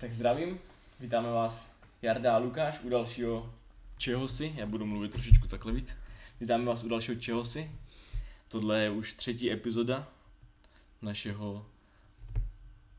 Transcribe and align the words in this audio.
Tak 0.00 0.12
zdravím, 0.12 0.58
vítáme 1.00 1.30
vás 1.30 1.72
Jarda 2.02 2.34
a 2.34 2.38
Lukáš 2.38 2.80
u 2.82 2.88
dalšího 2.88 3.54
čehosi, 3.98 4.52
já 4.56 4.66
budu 4.66 4.86
mluvit 4.86 5.12
trošičku 5.12 5.48
takhle 5.48 5.72
víc. 5.72 5.96
Vítáme 6.40 6.64
vás 6.64 6.84
u 6.84 6.88
dalšího 6.88 7.20
čehosi. 7.20 7.70
Tohle 8.48 8.80
je 8.80 8.90
už 8.90 9.14
třetí 9.14 9.52
epizoda 9.52 10.08
našeho, 11.02 11.66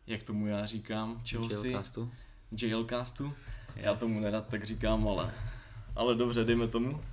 jak 0.08 0.24
tomu 0.24 0.48
já 0.48 0.66
říkám, 0.66 1.22
čehosi. 1.24 1.68
Jailcastu. 1.68 2.12
Jailcastu. 2.62 3.34
Já 3.76 3.96
tomu 3.96 4.20
nerad 4.20 4.48
tak 4.48 4.64
říkám, 4.64 5.08
ale, 5.08 5.34
ale 5.96 6.16
dobře, 6.16 6.44
dejme 6.44 6.68
tomu. 6.68 7.04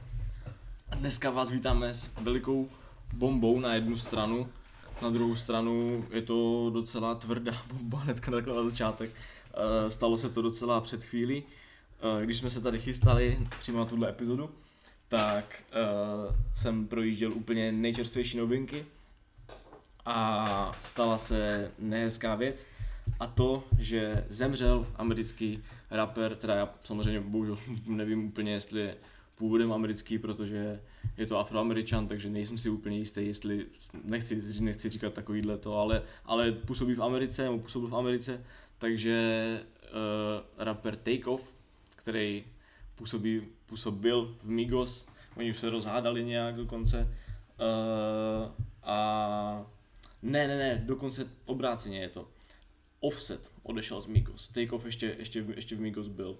A 0.90 0.94
dneska 0.94 1.30
vás 1.30 1.50
vítáme 1.50 1.94
s 1.94 2.14
velikou 2.20 2.70
bombou 3.12 3.60
na 3.60 3.74
jednu 3.74 3.96
stranu, 3.96 4.48
na 5.02 5.10
druhou 5.10 5.36
stranu 5.36 6.04
je 6.10 6.22
to 6.22 6.70
docela 6.74 7.14
tvrdá 7.14 7.52
bomba 7.72 7.98
hnedka 8.02 8.30
takhle 8.30 8.56
na 8.56 8.68
začátek. 8.68 9.10
Eh, 9.58 9.90
Stalo 9.90 10.18
se 10.18 10.28
to 10.28 10.42
docela 10.42 10.80
před 10.80 11.04
chvílí, 11.04 11.44
Eh, 12.00 12.24
když 12.24 12.36
jsme 12.36 12.50
se 12.50 12.60
tady 12.60 12.78
chystali 12.78 13.38
přímo 13.58 13.78
na 13.78 13.84
tuhle 13.84 14.08
epizodu, 14.08 14.50
tak 15.08 15.62
eh, 15.72 16.34
jsem 16.54 16.86
projížděl 16.86 17.32
úplně 17.32 17.72
nejčerstvější 17.72 18.38
novinky 18.38 18.86
a 20.06 20.78
stala 20.80 21.18
se 21.18 21.70
nehezká 21.78 22.34
věc 22.34 22.66
a 23.20 23.26
to, 23.26 23.64
že 23.78 24.24
zemřel 24.28 24.86
americký 24.96 25.64
rapper, 25.90 26.36
teda 26.36 26.54
já 26.54 26.74
samozřejmě 26.84 27.20
bohužel 27.20 27.58
nevím 27.86 28.28
úplně, 28.28 28.52
jestli 28.52 28.80
je 28.80 28.96
původem 29.34 29.72
americký, 29.72 30.18
protože 30.18 30.80
je 31.16 31.26
to 31.26 31.38
afroameričan, 31.38 32.08
takže 32.08 32.30
nejsem 32.30 32.58
si 32.58 32.70
úplně 32.70 32.98
jistý, 32.98 33.26
jestli, 33.26 33.66
nechci, 34.04 34.42
nechci 34.60 34.88
říkat 34.88 35.12
takovýhle 35.12 35.58
to, 35.58 35.78
ale, 35.78 36.02
ale 36.24 36.52
působí 36.52 36.94
v 36.94 37.02
Americe, 37.02 37.42
nebo 37.42 37.58
působil 37.58 37.88
v 37.88 37.96
Americe, 37.96 38.44
takže 38.78 39.60
uh, 39.82 40.64
rapper 40.64 40.96
Takeoff, 40.96 41.54
který 41.96 42.44
působí, 42.94 43.42
působil 43.66 44.36
v 44.42 44.48
Migos, 44.48 45.06
oni 45.36 45.50
už 45.50 45.58
se 45.58 45.70
rozhádali 45.70 46.24
nějak 46.24 46.54
dokonce, 46.54 47.00
uh, 47.60 48.52
a 48.82 49.66
ne, 50.22 50.48
ne, 50.48 50.56
ne, 50.56 50.82
dokonce 50.86 51.28
obráceně 51.44 52.00
je 52.00 52.08
to. 52.08 52.28
Offset 53.00 53.50
odešel 53.62 54.00
z 54.00 54.06
Migos, 54.06 54.48
Takeoff 54.48 54.84
ještě, 54.84 55.16
ještě, 55.18 55.44
ještě 55.56 55.76
v 55.76 55.80
Migos 55.80 56.08
byl. 56.08 56.38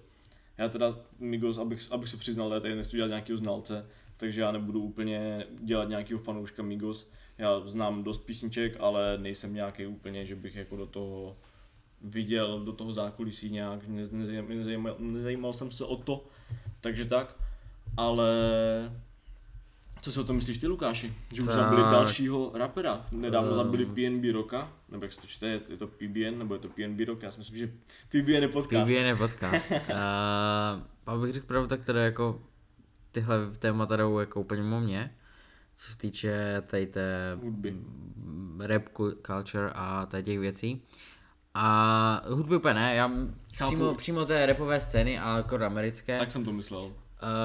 Já 0.57 0.69
teda 0.69 0.97
Migos, 1.19 1.57
abych, 1.57 1.91
abych 1.91 2.09
se 2.09 2.17
přiznal, 2.17 2.53
já 2.53 2.59
tady 2.59 2.75
nechci 2.75 2.97
dělat 2.97 3.07
nějakého 3.07 3.37
znalce, 3.37 3.89
takže 4.17 4.41
já 4.41 4.51
nebudu 4.51 4.81
úplně 4.81 5.45
dělat 5.59 5.89
nějakého 5.89 6.19
fanouška 6.19 6.63
Migos. 6.63 7.11
Já 7.37 7.59
znám 7.59 8.03
dost 8.03 8.25
písniček, 8.25 8.77
ale 8.79 9.17
nejsem 9.17 9.53
nějaký 9.53 9.85
úplně, 9.85 10.25
že 10.25 10.35
bych 10.35 10.55
jako 10.55 10.75
do 10.75 10.85
toho 10.85 11.37
viděl, 12.01 12.59
do 12.59 12.73
toho 12.73 12.93
zákulisí 12.93 13.49
nějak, 13.49 13.87
ne, 13.87 14.07
nezajímal, 14.11 14.55
nezajímal, 14.57 14.95
nezajímal 14.99 15.53
jsem 15.53 15.71
se 15.71 15.85
o 15.85 15.95
to, 15.95 16.25
takže 16.81 17.05
tak. 17.05 17.35
Ale 17.97 18.27
co 20.01 20.11
si 20.11 20.19
o 20.19 20.23
tom 20.23 20.35
myslíš 20.35 20.57
ty, 20.57 20.67
Lukáši? 20.67 21.13
Že 21.33 21.41
už 21.41 21.47
Tak. 21.47 21.57
zabili 21.57 21.81
dalšího 21.81 22.51
rapera. 22.53 23.05
Nedávno 23.11 23.55
zabili 23.55 23.85
PNB 23.85 24.31
Roka, 24.33 24.71
nebo 24.89 25.05
jak 25.05 25.13
se 25.13 25.21
to 25.21 25.27
čte, 25.27 25.47
je 25.69 25.77
to 25.77 25.87
PBN, 25.87 26.37
nebo 26.37 26.53
je 26.53 26.59
to 26.59 26.67
PNB 26.69 26.99
Rock? 27.07 27.23
Já 27.23 27.31
si 27.31 27.39
myslím, 27.39 27.57
že 27.57 27.67
PBN 28.09 28.29
je 28.31 28.47
podcast. 28.47 28.85
PBN 28.91 29.05
je 29.05 29.15
podcast. 29.15 29.71
uh, 29.71 29.77
abych 31.05 31.33
řekl 31.33 31.47
pravdu, 31.47 31.67
tak 31.67 31.83
teda 31.83 32.01
jako 32.03 32.41
tyhle 33.11 33.37
témata 33.59 33.97
jdou 33.97 34.19
jako 34.19 34.41
úplně 34.41 34.61
mimo 34.61 34.79
mě. 34.79 35.15
Co 35.75 35.91
se 35.91 35.97
týče 35.97 36.63
tady 36.67 36.87
té 36.87 37.37
Hudby. 37.43 37.75
rap 38.59 38.83
cul- 38.93 39.15
culture 39.25 39.71
a 39.75 40.05
tady 40.05 40.23
těch 40.23 40.39
věcí. 40.39 40.81
A 41.53 42.21
hudby 42.29 42.55
úplně 42.55 42.73
ne, 42.73 42.95
já 42.95 43.11
Chápu. 43.55 43.71
přímo, 43.71 43.95
přímo 43.95 44.25
té 44.25 44.45
rapové 44.45 44.81
scény 44.81 45.19
a 45.19 45.37
jako 45.37 45.63
americké. 45.65 46.19
Tak 46.19 46.31
jsem 46.31 46.45
to 46.45 46.53
myslel. 46.53 46.81
Uh, 46.83 46.93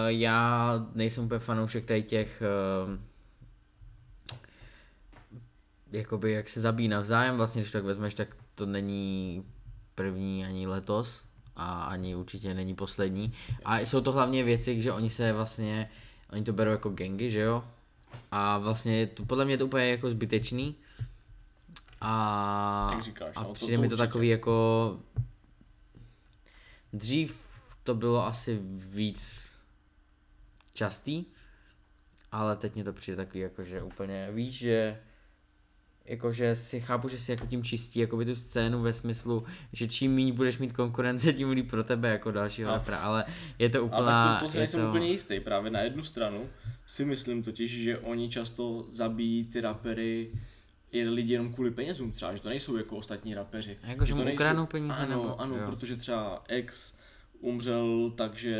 já 0.06 0.72
nejsem 0.94 1.24
úplně 1.24 1.38
fanoušek 1.38 1.84
tady 1.84 2.02
těch 2.02 2.42
uh, 2.86 2.98
jakoby 5.92 6.32
jak 6.32 6.48
se 6.48 6.60
zabíjí 6.60 6.88
navzájem, 6.88 7.36
vlastně 7.36 7.62
když 7.62 7.72
to 7.72 7.78
tak 7.78 7.84
vezmeš, 7.84 8.14
tak 8.14 8.36
to 8.54 8.66
není 8.66 9.44
první 9.94 10.44
ani 10.44 10.66
letos 10.66 11.22
a 11.56 11.84
ani 11.84 12.14
určitě 12.14 12.54
není 12.54 12.74
poslední. 12.74 13.32
A 13.64 13.80
jsou 13.80 14.00
to 14.00 14.12
hlavně 14.12 14.44
věci, 14.44 14.82
že 14.82 14.92
oni 14.92 15.10
se 15.10 15.32
vlastně, 15.32 15.90
oni 16.32 16.44
to 16.44 16.52
berou 16.52 16.70
jako 16.70 16.90
gengy, 16.90 17.30
že 17.30 17.40
jo? 17.40 17.64
A 18.30 18.58
vlastně 18.58 19.06
to, 19.06 19.24
podle 19.24 19.44
mě 19.44 19.54
je 19.54 19.58
to 19.58 19.66
úplně 19.66 19.88
jako 19.88 20.10
zbytečný. 20.10 20.74
A, 22.00 22.90
Jak 22.94 23.02
říkáš, 23.04 23.32
a 23.36 23.42
no, 23.42 23.48
to- 23.48 23.54
přijde 23.54 23.76
to 23.76 23.80
mi 23.82 23.88
to 23.88 23.94
určitě. 23.94 24.06
takový 24.06 24.28
jako 24.28 25.00
dřív 26.92 27.44
to 27.82 27.94
bylo 27.94 28.26
asi 28.26 28.58
víc 28.76 29.50
častý, 30.72 31.24
ale 32.32 32.56
teď 32.56 32.74
mě 32.74 32.84
to 32.84 32.92
přijde 32.92 33.16
takový 33.16 33.40
jako, 33.40 33.64
že 33.64 33.82
úplně 33.82 34.28
víš, 34.32 34.58
že 34.58 35.00
jakože 36.04 36.56
si 36.56 36.80
chápu, 36.80 37.08
že 37.08 37.18
si 37.18 37.30
jako 37.30 37.46
tím 37.46 37.64
čistí 37.64 38.00
jakoby 38.00 38.24
tu 38.24 38.34
scénu 38.34 38.82
ve 38.82 38.92
smyslu, 38.92 39.44
že 39.72 39.88
čím 39.88 40.14
méně 40.14 40.32
budeš 40.32 40.58
mít 40.58 40.72
konkurence, 40.72 41.32
tím 41.32 41.50
líp 41.50 41.70
pro 41.70 41.84
tebe 41.84 42.08
jako 42.10 42.30
dalšího 42.30 42.70
A- 42.70 42.74
rapera, 42.74 42.98
ale 42.98 43.24
je 43.58 43.68
to 43.68 43.84
úplná, 43.84 44.32
tak 44.32 44.40
to, 44.40 44.46
to 44.46 44.52
si 44.52 44.58
nejsem 44.58 44.80
to, 44.80 44.88
úplně 44.88 45.08
jistý. 45.10 45.40
Právě 45.40 45.70
na 45.70 45.80
jednu 45.80 46.02
stranu 46.04 46.48
si 46.86 47.04
myslím 47.04 47.42
totiž, 47.42 47.82
že 47.82 47.98
oni 47.98 48.28
často 48.28 48.82
zabíjí 48.92 49.44
ty 49.44 49.60
rapery 49.60 50.30
je 50.94 51.10
lidi 51.10 51.32
jenom 51.32 51.52
kvůli 51.54 51.70
penězům 51.70 52.12
třeba, 52.12 52.34
že 52.34 52.40
to 52.42 52.48
nejsou 52.48 52.76
jako 52.76 52.96
ostatní 52.96 53.34
rapeři. 53.34 53.78
Jako, 53.84 54.04
že 54.04 54.12
to 54.12 54.16
mu 54.18 54.24
nejsou- 54.24 54.36
ukradnou 54.36 54.66
peníze, 54.66 54.94
Ano, 54.96 55.08
nebo- 55.10 55.40
ano, 55.40 55.56
jo. 55.56 55.62
protože 55.66 55.96
třeba 55.96 56.44
ex 56.48 56.94
umřel 57.40 58.12
tak, 58.16 58.34
že 58.36 58.56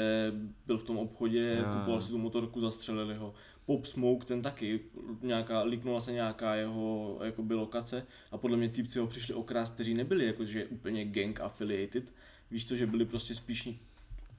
byl 0.67 0.79
v 0.79 0.85
tom 0.85 0.99
obchodě, 0.99 1.57
Jo, 1.59 1.73
kupoval 1.79 2.01
si 2.01 2.11
tu 2.11 2.19
motorku, 2.19 2.61
zastřelili 2.61 3.15
ho. 3.15 3.35
Pop 3.67 3.87
Smoke, 3.87 4.27
ten 4.27 4.43
taky, 4.43 4.81
nějaká, 5.23 5.63
líknula 5.63 6.01
se 6.01 6.13
nějaká 6.13 6.55
jeho 6.55 7.19
jakoby, 7.25 7.55
lokace 7.55 8.07
a 8.33 8.39
podle 8.39 8.57
mě 8.57 8.69
týpci 8.69 8.99
ho 8.99 9.07
přišli 9.07 9.35
okrást, 9.35 9.75
kteří 9.75 9.95
nebyli 9.95 10.27
jakože 10.27 10.65
úplně 10.67 11.05
gang 11.05 11.41
affiliated, 11.41 12.13
víš 12.51 12.69
co, 12.69 12.77
že 12.77 12.87
byli 12.87 13.05
prostě 13.05 13.35
spíš 13.35 13.69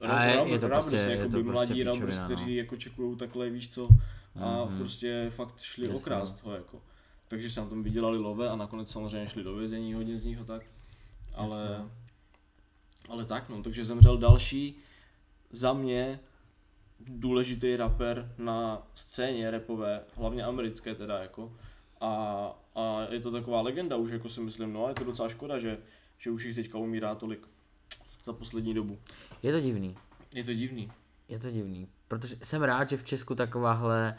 A 0.00 0.24
je- 0.24 0.30
je 0.32 0.36
Robert 0.36 0.60
to 0.60 0.68
prostě- 0.68 0.96
je 0.96 1.16
jakoby 1.16 1.30
to 1.30 1.30
prostě 1.38 1.52
mladí 1.52 1.68
píčovina, 1.72 1.92
Roberts, 1.92 2.18
no. 2.18 2.24
kteří 2.24 2.54
jako 2.56 2.76
čekujou 2.76 3.16
takhle, 3.16 3.50
víš 3.50 3.68
co, 3.68 3.88
a 4.40 4.64
Mhm. 4.64 4.78
prostě 4.78 5.26
fakt 5.36 5.60
šli 5.60 5.84
Jasně, 5.84 5.96
okrást 5.96 6.42
ho 6.42 6.52
jako. 6.54 6.82
Takže 7.28 7.50
se 7.50 7.60
na 7.60 7.68
tom 7.68 7.82
vydělali 7.82 8.18
love 8.18 8.48
a 8.50 8.56
nakonec 8.56 8.90
samozřejmě 8.90 9.28
šli 9.28 9.42
do 9.44 9.54
vězení 9.56 9.94
hodně 9.94 10.18
z 10.18 10.24
nich 10.24 10.38
a 10.40 10.44
tak. 10.44 10.62
Ale, 11.34 11.68
Jasně. 11.70 11.90
ale 13.08 13.24
tak 13.24 13.48
no, 13.48 13.62
takže 13.62 13.84
zemřel 13.84 14.18
další 14.18 14.76
za 15.50 15.72
mě 15.72 16.20
důležitý 17.00 17.76
rapper 17.76 18.32
na 18.38 18.82
scéně 18.94 19.50
rapové, 19.50 20.00
hlavně 20.16 20.44
americké 20.44 20.94
teda 20.94 21.18
jako. 21.18 21.52
A, 22.00 22.08
a 22.74 23.00
je 23.10 23.20
to 23.20 23.30
taková 23.30 23.60
legenda 23.60 23.96
už, 23.96 24.10
jako 24.10 24.28
si 24.28 24.40
myslím, 24.40 24.72
no 24.72 24.84
a 24.86 24.88
je 24.88 24.94
to 24.94 25.04
docela 25.04 25.28
škoda, 25.28 25.58
že, 25.58 25.78
že 26.18 26.30
už 26.30 26.44
jich 26.44 26.54
teďka 26.56 26.78
umírá 26.78 27.14
tolik 27.14 27.48
za 28.24 28.32
poslední 28.32 28.74
dobu. 28.74 28.98
je 29.42 29.52
to 29.52 29.60
divný, 29.60 29.96
Je 30.34 30.44
to 30.44 30.54
divný. 30.54 30.92
je 31.28 31.38
to 31.38 31.50
divný, 31.50 31.88
protože 32.08 32.36
jsem 32.42 32.62
rád, 32.62 32.88
že 32.90 32.96
v 32.96 33.04
Česku 33.04 33.34
takováhle 33.34 34.18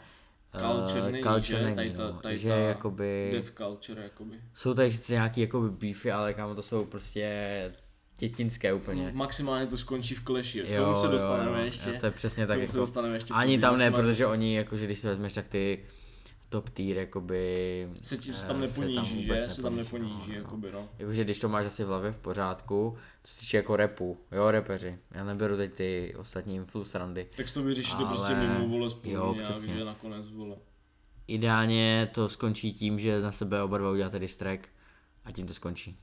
Culture 0.52 1.12
není, 1.12 1.22
culture 1.24 1.58
že? 1.58 1.64
není, 1.64 1.76
Tady 1.76 1.90
ta- 1.90 2.10
no. 2.10 2.12
tady 2.20 2.38
že 2.38 2.48
ta 2.48 2.56
jakoby, 2.56 3.30
Death 3.32 3.50
culture 3.56 4.02
jakoby. 4.02 4.36
jsou 4.54 4.74
tady 4.74 4.92
sice 4.92 5.12
nějaký 5.12 5.40
jakoby 5.40 5.70
beefy, 5.70 6.12
ale 6.12 6.34
kámo 6.34 6.54
to 6.54 6.62
jsou 6.62 6.84
prostě 6.84 7.72
dětinské 8.18 8.72
úplně. 8.72 9.10
Maximálně 9.14 9.66
to 9.66 9.76
skončí 9.76 10.14
v 10.14 10.24
kleši, 10.24 10.58
Jo, 10.58 10.84
tomu 10.84 10.96
se 10.96 11.06
jo, 11.06 11.12
dostaneme 11.12 11.58
jo, 11.58 11.64
ještě. 11.64 11.92
To 11.92 12.06
je 12.06 12.12
přesně 12.12 12.46
tak 12.46 12.56
tomu 12.56 12.66
se 12.66 12.70
jako, 12.72 12.78
dostaneme 12.78 13.16
ještě 13.16 13.34
ani 13.34 13.58
tam 13.58 13.78
ne, 13.78 13.90
protože 13.90 14.26
oni, 14.26 14.56
jakože 14.56 14.84
když 14.86 14.98
si 14.98 15.06
vezmeš, 15.06 15.34
tak 15.34 15.48
ty 15.48 15.84
top 16.48 16.68
tier, 16.68 16.96
jakoby... 16.96 17.88
se, 18.02 18.16
tím, 18.16 18.34
se 18.34 18.44
eh, 18.44 18.48
tam 18.48 18.60
neponíží, 18.60 19.22
vůbec 19.22 19.42
že? 19.42 19.50
Se 19.50 19.62
tam 19.62 19.76
neponíží, 19.76 20.14
no, 20.18 20.26
no. 20.28 20.34
jakoby, 20.34 20.72
no. 20.72 20.88
Jakože 20.98 21.24
když 21.24 21.40
to 21.40 21.48
máš 21.48 21.66
asi 21.66 21.84
v 21.84 21.86
hlavě 21.86 22.12
v 22.12 22.16
pořádku, 22.16 22.98
co 23.24 23.32
se 23.34 23.40
týče 23.40 23.56
jako 23.56 23.76
repu, 23.76 24.18
jo, 24.32 24.50
repeři, 24.50 24.98
já 25.10 25.24
neberu 25.24 25.56
teď 25.56 25.72
ty 25.74 26.14
ostatní 26.18 26.56
influencerandy. 26.56 27.28
Tak 27.36 27.52
to 27.52 27.62
vyřešíte 27.62 27.96
Ale- 27.96 28.08
prostě 28.08 28.34
mimo 28.34 28.68
vole 28.68 28.90
spolu 28.90 29.14
jo, 29.14 29.32
nějak, 29.34 29.50
přesně. 29.50 29.74
že 29.74 29.84
nakonec 29.84 30.30
vole. 30.30 30.56
Ideálně 31.26 32.10
to 32.14 32.28
skončí 32.28 32.72
tím, 32.72 32.98
že 32.98 33.20
na 33.20 33.32
sebe 33.32 33.62
oba 33.62 33.78
dva 33.78 33.90
uděláte 33.90 34.20
track 34.38 34.68
a 35.24 35.32
tím 35.32 35.46
to 35.46 35.54
skončí. 35.54 35.98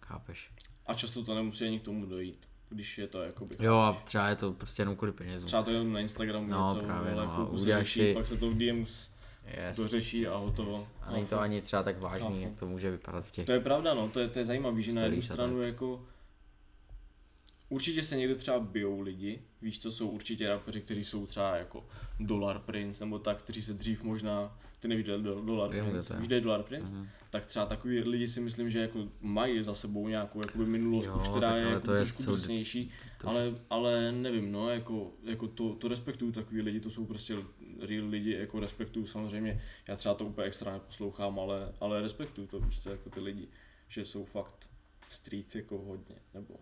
Chápeš? 0.00 0.50
A 0.86 0.94
často 0.94 1.24
to 1.24 1.34
nemusí 1.34 1.64
ani 1.64 1.80
k 1.80 1.82
tomu 1.82 2.06
dojít, 2.06 2.46
když 2.68 2.98
je 2.98 3.06
to 3.06 3.22
jakoby. 3.22 3.56
Jo 3.60 3.74
a 3.76 4.02
třeba 4.04 4.28
je 4.28 4.36
to 4.36 4.52
prostě 4.52 4.82
jenom 4.82 4.96
kvůli 4.96 5.12
penězům. 5.12 5.46
Třeba 5.46 5.62
to 5.62 5.70
jenom 5.70 5.92
na 5.92 6.00
Instagramu 6.00 6.46
No, 6.46 6.74
něco, 6.74 6.86
právě, 6.86 7.12
vole, 7.14 7.26
no, 7.26 7.46
se 7.56 7.62
uděláš 7.62 7.82
řeší, 7.86 8.00
si- 8.00 8.14
pak 8.14 8.26
se 8.26 8.36
to 8.36 8.50
v 8.50 8.54
DMs 8.54 9.10
Yes. 9.46 9.76
dořeší 9.76 10.26
a 10.26 10.36
hotovo. 10.36 10.88
A 11.02 11.12
není 11.12 11.26
to 11.26 11.40
ani 11.40 11.62
třeba 11.62 11.82
tak 11.82 12.00
vážný, 12.00 12.42
jak 12.42 12.58
to 12.58 12.66
může 12.66 12.90
vypadat 12.90 13.26
v 13.26 13.30
těch... 13.30 13.46
To 13.46 13.52
je 13.52 13.60
pravda, 13.60 13.94
no, 13.94 14.08
to 14.08 14.20
je, 14.20 14.28
to 14.28 14.38
je 14.38 14.44
zajímavé, 14.44 14.82
že 14.82 14.92
na 14.92 15.02
jednu 15.02 15.22
stranu 15.22 15.62
jako 15.62 16.06
určitě 17.68 18.02
se 18.02 18.16
někde 18.16 18.34
třeba 18.34 18.60
bijou 18.60 19.00
lidi, 19.00 19.42
víš 19.62 19.80
co, 19.80 19.92
jsou 19.92 20.08
určitě 20.08 20.48
rapeři, 20.48 20.80
kteří 20.80 21.04
jsou 21.04 21.26
třeba 21.26 21.56
jako 21.56 21.86
Dollar 22.20 22.58
Prince, 22.58 23.04
nebo 23.04 23.18
tak, 23.18 23.38
kteří 23.42 23.62
se 23.62 23.74
dřív 23.74 24.02
možná, 24.02 24.58
ty 24.86 24.90
nevíš, 24.90 25.04
do, 25.04 25.22
do, 25.22 25.40
Dollar 25.40 25.70
Vím, 25.70 25.84
víš, 25.84 26.26
kde 26.26 26.36
je 26.36 26.40
Dollar 26.40 26.62
Prince? 26.62 26.92
Mhm. 26.92 27.08
Tak 27.30 27.46
třeba 27.46 27.66
takový 27.66 27.98
lidi 28.00 28.28
si 28.28 28.40
myslím, 28.40 28.70
že 28.70 28.78
jako 28.80 29.08
mají 29.20 29.62
za 29.62 29.74
sebou 29.74 30.08
nějakou 30.08 30.40
jakoby 30.46 30.66
minulost, 30.66 31.06
Jo, 31.06 31.18
už 31.22 31.28
která 31.28 31.56
je 31.56 31.64
jako 31.68 31.80
to 31.80 31.92
je 31.94 32.00
trošku 32.00 32.22
soud- 32.22 32.32
drsnější, 32.34 32.90
to- 33.20 33.28
ale, 33.28 33.54
ale 33.70 34.12
nevím, 34.12 34.52
no, 34.52 34.70
jako, 34.70 35.12
jako 35.22 35.48
to, 35.48 35.74
to 35.74 35.88
respektuju 35.88 36.32
takový 36.32 36.60
lidi, 36.62 36.80
to 36.80 36.90
jsou 36.90 37.06
prostě 37.06 37.34
real 37.80 38.08
lidi, 38.08 38.32
jako 38.32 38.60
respektuju 38.60 39.06
samozřejmě, 39.06 39.62
já 39.88 39.96
třeba 39.96 40.14
to 40.14 40.24
úplně 40.24 40.46
extra 40.46 40.72
neposlouchám, 40.72 41.38
ale, 41.38 41.72
ale 41.80 42.02
respektuju 42.02 42.46
to, 42.46 42.60
víš 42.60 42.80
co, 42.80 42.90
jako 42.90 43.10
ty 43.10 43.20
lidi, 43.20 43.48
že 43.88 44.04
jsou 44.04 44.24
fakt 44.24 44.68
street 45.08 45.54
jako 45.56 45.78
hodně, 45.78 46.16
nebo 46.34 46.54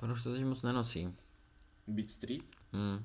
Pan 0.00 0.12
už 0.12 0.22
to 0.22 0.32
teď 0.32 0.44
moc 0.44 0.62
nenosí. 0.62 1.14
Beat 1.86 2.10
Street? 2.10 2.42
Hmm. 2.72 3.04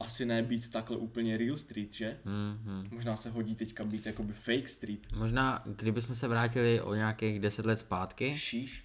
Asi 0.00 0.26
ne 0.26 0.42
být 0.42 0.70
takhle 0.70 0.96
úplně 0.96 1.36
real 1.36 1.58
street, 1.58 1.92
že? 1.92 2.16
Hmm, 2.24 2.58
hmm. 2.64 2.88
Možná 2.92 3.16
se 3.16 3.30
hodí 3.30 3.54
teďka 3.54 3.84
být 3.84 4.06
jakoby 4.06 4.32
fake 4.32 4.68
street. 4.68 5.12
Možná, 5.16 5.62
kdybychom 5.76 6.14
se 6.14 6.28
vrátili 6.28 6.80
o 6.80 6.94
nějakých 6.94 7.40
10 7.40 7.66
let 7.66 7.78
zpátky, 7.80 8.36
Šíš? 8.36 8.84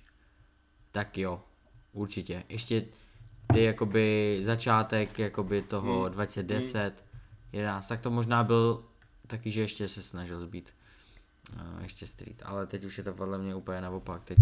tak 0.92 1.18
jo, 1.18 1.44
určitě. 1.92 2.44
Ještě 2.50 2.86
ty 3.54 3.64
jakoby 3.64 4.40
začátek 4.44 5.20
jakoby 5.20 5.62
toho 5.62 6.04
Hmm. 6.04 6.12
2010, 6.14 7.06
11, 7.52 7.88
tak 7.88 8.02
to 8.02 8.12
možná 8.12 8.44
byl 8.44 8.86
taky, 9.28 9.52
že 9.52 9.62
ještě 9.62 9.88
se 9.88 10.02
snažil 10.04 10.42
zbýt 10.42 10.74
uh, 11.54 11.84
ještě 11.84 12.08
street, 12.08 12.42
ale 12.46 12.68
teď 12.68 12.84
už 12.84 12.98
je 12.98 13.04
to 13.04 13.14
podle 13.14 13.38
mě 13.38 13.56
úplně 13.56 13.82
naopak. 13.82 14.24
Teď, 14.24 14.38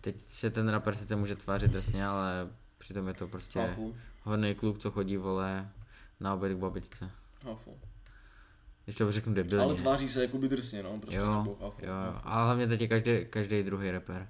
teď 0.00 0.16
se 0.28 0.50
ten 0.50 0.68
rapper 0.68 0.94
sice 0.94 1.16
může 1.16 1.36
tvářit 1.36 1.70
drsně, 1.70 2.06
ale 2.06 2.48
přitom 2.78 3.08
je 3.08 3.14
to 3.14 3.28
prostě 3.28 3.60
Hafu. 3.60 3.96
hodný 4.22 4.54
kluk, 4.54 4.78
co 4.78 4.90
chodí 4.90 5.16
vole 5.16 5.70
na 6.20 6.34
oběd 6.34 6.52
k 6.54 6.56
babičce. 6.56 7.10
Hafu. 7.44 7.78
Když 8.84 8.96
to 8.96 9.12
řeknu 9.12 9.34
debilně. 9.34 9.64
Ale 9.64 9.74
tváří 9.74 10.08
se 10.08 10.22
jakoby 10.22 10.48
drsně, 10.48 10.82
no, 10.82 10.98
prostě 11.00 11.16
jo, 11.16 11.42
nebo 11.42 11.56
hafu. 11.60 11.86
jo, 11.86 11.92
jo. 12.06 12.20
Ale 12.22 12.44
hlavně 12.44 12.66
teď 12.66 12.80
je 12.80 12.88
každý, 12.88 13.26
každý 13.30 13.62
druhý 13.62 13.90
rapper. 13.90 14.28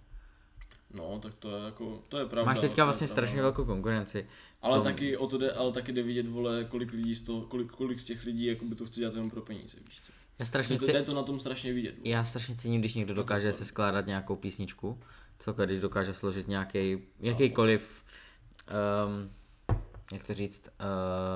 No, 0.91 1.19
tak 1.23 1.35
to 1.35 1.57
je 1.57 1.65
jako, 1.65 2.03
to 2.09 2.19
je 2.19 2.27
pravda. 2.27 2.51
Máš 2.51 2.61
to 2.61 2.67
teďka 2.67 2.85
vlastně 2.85 3.07
pravda, 3.07 3.13
strašně 3.15 3.37
no. 3.37 3.43
velkou 3.43 3.65
konkurenci. 3.65 4.27
Ale 4.63 4.77
tom- 4.77 4.85
taky 4.85 5.17
o 5.17 5.27
to 5.27 5.39
jde, 5.39 5.53
ale 5.53 5.73
taky 5.73 5.93
jde 5.93 6.03
vidět, 6.03 6.27
vole, 6.27 6.65
kolik 6.65 6.93
lidí 6.93 7.15
z 7.15 7.21
toho, 7.21 7.41
kolik, 7.41 7.71
kolik 7.73 8.01
z 8.01 8.05
těch 8.05 8.25
lidí 8.25 8.45
jakoby 8.47 8.75
to 8.75 8.87
chce 8.87 9.01
dělat 9.01 9.15
jenom 9.15 9.31
pro 9.31 9.43
peníze, 9.43 9.77
víš 9.89 10.01
co. 10.01 10.13
Já 10.39 10.45
strašně 10.45 10.79
to, 10.79 10.87
jde 10.87 11.03
to 11.03 11.15
na 11.15 11.23
tom 11.23 11.41
strašně 11.41 11.73
vidět. 11.73 11.91
vole. 11.99 12.09
Já 12.09 12.25
strašně 12.25 12.55
cením, 12.55 12.81
když 12.81 12.95
někdo 12.95 13.15
dokáže 13.15 13.53
se 13.53 13.65
skládat 13.65 14.07
nějakou 14.07 14.37
písničku. 14.37 15.01
Celkově, 15.39 15.67
když 15.67 15.81
dokáže 15.81 16.15
složit 16.15 16.49
nějaký, 16.49 16.99
jakýkoliv, 17.21 18.03
um, 19.07 19.31
jak 20.13 20.27
to 20.27 20.35
říct, 20.35 20.69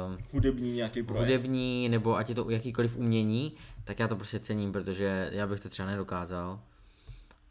um, 0.08 0.18
Hudební 0.32 0.72
nějaký 0.72 1.02
projekt. 1.02 1.28
hudební, 1.28 1.88
nebo 1.88 2.16
ať 2.16 2.28
je 2.28 2.34
to 2.34 2.50
jakýkoliv 2.50 2.96
umění, 2.96 3.52
tak 3.84 3.98
já 3.98 4.08
to 4.08 4.16
prostě 4.16 4.40
cením, 4.40 4.72
protože 4.72 5.30
já 5.32 5.46
bych 5.46 5.60
to 5.60 5.68
třeba 5.68 5.88
nedokázal. 5.88 6.60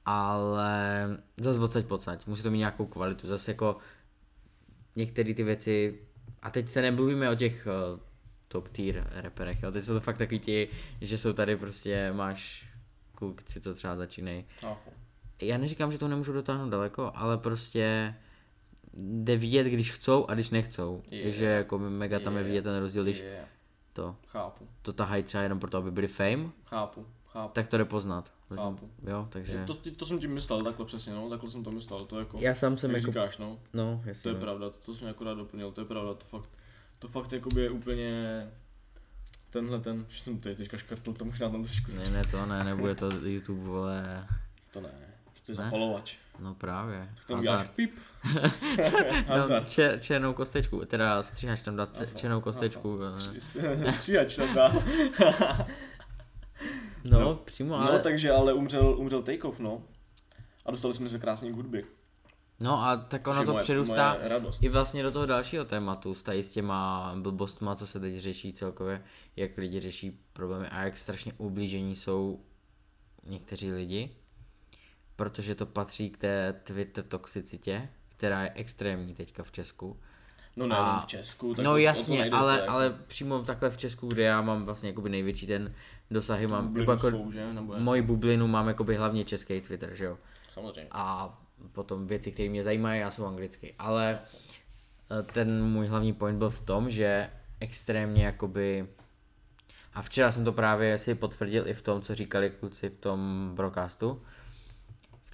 Ale 0.06 1.08
zase 1.38 1.60
odsaď 1.60 1.86
pocať, 1.86 2.28
musí 2.28 2.44
to 2.44 2.52
mít 2.52 2.58
nějakou 2.58 2.86
kvalitu, 2.86 3.28
zase 3.28 3.52
jako 3.52 3.78
některé 4.96 5.34
ty 5.34 5.44
věci, 5.44 6.00
a 6.42 6.50
teď 6.50 6.70
se 6.70 6.82
nemluvíme 6.82 7.30
o 7.30 7.36
těch 7.36 7.68
uh, 7.94 8.00
top 8.48 8.68
tier 8.68 9.08
reperech, 9.12 9.64
jo. 9.64 9.72
teď 9.72 9.86
jsou 9.86 9.94
to 9.94 10.00
fakt 10.00 10.18
takový 10.18 10.40
ti, 10.40 10.70
že 11.02 11.18
jsou 11.18 11.34
tady 11.34 11.56
prostě, 11.58 12.14
máš 12.14 12.68
klukci, 13.16 13.62
co 13.62 13.74
třeba 13.74 13.96
začínají. 13.96 14.46
Já 15.42 15.58
neříkám, 15.58 15.92
že 15.92 15.98
to 15.98 16.08
nemůžu 16.08 16.34
dotáhnout 16.34 16.70
daleko, 16.70 17.12
ale 17.16 17.38
prostě 17.38 18.16
jde 18.94 19.38
vidět, 19.38 19.64
když 19.64 19.92
chcou 19.92 20.26
a 20.26 20.34
když 20.34 20.50
nechcou. 20.50 21.04
Je. 21.12 21.32
Že 21.32 21.46
jako 21.46 21.80
mega 21.80 22.20
tam 22.20 22.34
je 22.36 22.40
Je. 22.40 22.48
vidět 22.48 22.62
ten 22.62 22.80
rozdíl, 22.80 23.04
když 23.04 23.18
Je, 23.20 23.46
to, 23.94 24.16
chápu, 24.28 24.68
to 24.82 24.94
tahají 24.94 25.24
třeba 25.24 25.44
jenom 25.44 25.60
proto, 25.60 25.78
aby 25.78 25.92
byli 25.92 26.08
fame, 26.08 26.50
chápu, 26.66 27.06
chápu. 27.28 27.54
tak 27.54 27.68
to 27.68 27.78
jde 27.78 27.86
poznat. 27.86 28.32
Chápu. 28.56 28.90
jo, 29.08 29.28
takže... 29.32 29.64
To, 29.68 29.74
to, 29.74 29.92
to, 29.92 30.06
jsem 30.06 30.20
tím 30.20 30.34
myslel, 30.34 30.62
takhle 30.62 30.86
přesně, 30.86 31.14
no, 31.14 31.30
takhle 31.30 31.50
jsem 31.52 31.64
to 31.64 31.72
myslel, 31.72 32.06
to 32.06 32.20
jako, 32.20 32.38
Já 32.42 32.56
sám 32.56 32.78
jsem 32.78 32.92
jak 32.92 33.02
jako... 33.02 33.12
říkáš, 33.12 33.38
no, 33.38 33.60
No, 33.74 34.00
to 34.04 34.10
jasně. 34.10 34.30
je 34.30 34.34
no. 34.36 34.40
pravda, 34.40 34.70
to 34.70 34.96
jsem 34.96 35.08
akorát 35.08 35.34
doplnil, 35.34 35.72
to 35.72 35.82
je 35.82 35.86
pravda, 35.86 36.14
to 36.14 36.26
fakt, 36.26 36.50
to 37.00 37.08
fakt 37.08 37.34
jakoby 37.34 37.62
je 37.62 37.70
úplně, 37.70 38.48
tenhle 39.50 39.80
ten, 39.80 40.06
že 40.10 40.24
jsem 40.24 40.40
tady 40.40 40.56
teďka 40.56 40.78
škrtl, 40.78 41.14
to 41.14 41.26
možná 41.26 41.50
tam 41.50 41.64
trošku, 41.64 41.92
Ne, 41.96 42.10
ne, 42.10 42.24
to 42.32 42.46
ne, 42.46 42.64
nebude 42.64 42.96
to 42.96 43.10
YouTube, 43.12 43.64
vole, 43.64 44.28
to 44.74 44.82
ne, 44.82 44.92
to 45.48 45.52
je 45.52 45.56
zapalovač, 45.56 46.18
no 46.40 46.54
právě. 46.54 47.10
to 47.28 47.34
uděláš 47.38 47.60
Hazard. 47.60 47.76
pip, 47.76 47.96
No, 49.28 49.36
hazard. 49.36 49.70
čer, 49.70 50.00
černou 50.00 50.34
kostečku, 50.34 50.86
teda 50.86 51.24
stříhač 51.24 51.62
tam 51.62 51.76
dát 51.76 51.96
Aha, 51.96 52.06
černou 52.16 52.42
kostečku. 52.42 53.00
Stříhač 53.98 54.36
tam 54.36 54.54
dá. 54.56 54.74
No, 57.04 57.20
No. 57.20 57.36
přímo, 57.36 57.78
No, 57.78 57.90
ale... 57.90 58.00
takže 58.00 58.32
ale 58.32 58.54
umřel, 58.54 58.96
umřel 59.00 59.22
Takeoff, 59.22 59.60
no. 59.60 59.84
A 60.66 60.72
dostali 60.72 60.94
jsme 60.94 61.10
se 61.10 61.20
krásně 61.20 61.52
k 61.52 61.56
hudbě. 61.56 61.84
No 62.60 62.84
a 62.84 62.98
tak 62.98 63.28
ono 63.28 63.46
to 63.46 63.52
moje- 63.52 63.64
přerůstá 63.64 64.14
moje 64.14 64.28
radost. 64.30 64.64
i 64.64 64.70
vlastně 64.70 65.04
do 65.04 65.12
toho 65.12 65.26
dalšího 65.26 65.66
tématu, 65.66 66.14
s 66.14 66.24
tady 66.24 66.44
s 66.44 66.52
těma 66.52 67.12
blbostma, 67.20 67.76
co 67.76 67.88
se 67.88 68.00
teď 68.00 68.18
řeší 68.20 68.54
celkově, 68.54 69.04
jak 69.36 69.58
lidi 69.58 69.80
řeší 69.80 70.20
problémy 70.34 70.68
a 70.68 70.84
jak 70.84 70.98
strašně 70.98 71.34
ublížení 71.38 71.96
jsou 71.96 72.40
někteří 73.26 73.72
lidi, 73.72 74.16
protože 75.18 75.56
to 75.56 75.66
patří 75.66 76.10
k 76.10 76.18
té 76.18 76.54
Twitter 76.64 77.04
toxicitě, 77.04 77.90
která 78.18 78.44
je 78.44 78.52
extrémní 78.56 79.16
teďka 79.16 79.44
v 79.44 79.52
Česku. 79.52 79.98
No 80.56 80.68
nejenom 80.68 80.90
a- 80.90 81.00
v 81.00 81.06
Česku. 81.06 81.56
Tak 81.56 81.66
no 81.66 81.72
to 81.72 81.78
jasně, 81.78 82.20
nejde, 82.22 82.38
ale, 82.38 82.58
to 82.58 82.64
je 82.64 82.68
ale 82.68 82.96
přímo 83.08 83.44
takhle 83.44 83.70
v 83.70 83.78
Česku, 83.78 84.08
kde 84.08 84.24
já 84.24 84.42
mám 84.42 84.66
vlastně 84.66 84.90
jakoby 84.90 85.10
největší 85.10 85.48
ten 85.48 85.74
dosahy, 86.12 86.48
mám 86.48 86.68
bublinu 86.68 86.92
jako, 86.92 87.10
svou, 87.10 87.32
že? 87.32 87.54
Nebo 87.54 87.74
jak? 87.74 87.82
moji 87.82 88.02
bublinu 88.02 88.48
mám 88.48 88.68
jakoby 88.68 88.96
hlavně 88.96 89.26
český 89.26 89.62
Twitter, 89.62 89.96
že 89.96 90.06
jo 90.06 90.18
Samozřejmě. 90.54 90.88
a 90.92 91.38
potom 91.72 92.08
věci, 92.08 92.32
které 92.32 92.50
mě 92.50 92.64
zajímají, 92.64 93.02
já 93.02 93.12
jsou 93.12 93.26
anglicky. 93.26 93.76
Ale 93.80 94.20
eh, 95.20 95.24
ten 95.24 95.66
můj 95.66 95.88
hlavní 95.88 96.14
point 96.14 96.38
byl 96.38 96.50
v 96.50 96.60
tom, 96.60 96.90
že 96.90 97.30
extrémně 97.60 98.26
jakoby 98.26 98.88
a 99.94 100.02
včera 100.02 100.32
jsem 100.32 100.46
to 100.46 100.52
právě 100.54 100.98
si 100.98 101.16
potvrdil 101.16 101.68
i 101.68 101.74
v 101.74 101.82
tom, 101.82 102.02
co 102.02 102.16
říkali 102.16 102.50
kluci 102.50 102.90
v 102.90 102.98
tom 102.98 103.52
broadcastu, 103.56 104.22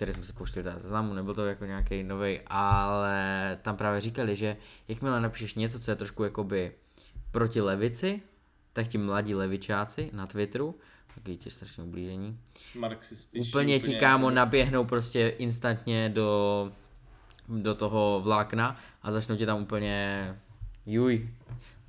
který 0.03 0.13
jsme 0.15 0.23
se 0.23 0.33
pouštili 0.33 0.63
teda 0.63 0.79
záznamu, 0.79 1.13
nebyl 1.13 1.35
to 1.35 1.45
jako 1.45 1.65
nějaký 1.65 2.03
nový, 2.03 2.39
ale 2.47 3.57
tam 3.61 3.77
právě 3.77 4.01
říkali, 4.01 4.35
že 4.35 4.57
jakmile 4.87 5.21
napíšeš 5.21 5.55
něco, 5.55 5.79
co 5.79 5.91
je 5.91 5.95
trošku 5.95 6.23
jakoby 6.23 6.71
proti 7.31 7.61
levici, 7.61 8.21
tak 8.73 8.87
ti 8.87 8.97
mladí 8.97 9.35
levičáci 9.35 10.09
na 10.13 10.27
Twitteru, 10.27 10.75
taky 11.15 11.37
ti 11.37 11.49
strašně 11.49 11.83
ublížení, 11.83 12.39
Marxističtí. 12.75 13.49
úplně 13.49 13.79
ti 13.79 13.95
kámo 13.95 14.27
jakoby- 14.27 14.35
naběhnou 14.35 14.85
prostě 14.85 15.27
instantně 15.27 16.09
do, 16.09 16.71
do 17.47 17.75
toho 17.75 18.21
vlákna 18.23 18.77
a 19.01 19.11
začnou 19.11 19.35
tě 19.35 19.45
tam 19.45 19.61
úplně 19.61 20.27
juj, 20.85 21.29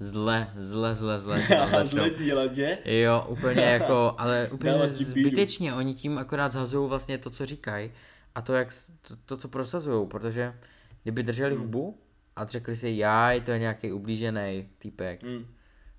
zle, 0.00 0.50
zle, 0.56 0.94
zle, 0.94 1.18
zle, 1.18 1.40
zle 1.84 2.10
dělat, 2.10 2.54
že? 2.54 2.78
Jo, 2.84 3.26
úplně 3.28 3.62
jako, 3.62 4.14
ale 4.18 4.48
úplně 4.52 4.88
zbytečně, 4.88 5.74
oni 5.74 5.94
tím 5.94 6.18
akorát 6.18 6.52
zhazují 6.52 6.88
vlastně 6.88 7.18
to, 7.18 7.30
co 7.30 7.46
říkají 7.46 7.92
a 8.34 8.42
to, 8.42 8.54
jak, 8.54 8.68
to, 9.08 9.16
to 9.16 9.36
co 9.36 9.48
prosazují, 9.48 10.08
protože 10.08 10.54
kdyby 11.02 11.22
drželi 11.22 11.54
Hmm. 11.54 11.64
hubu 11.64 11.98
a 12.36 12.44
řekli 12.46 12.76
si, 12.76 12.90
jaj, 12.90 13.40
to 13.40 13.50
je 13.50 13.58
nějaký 13.58 13.92
ublížený 13.92 14.68
týpek, 14.78 15.22
Mm, 15.22 15.46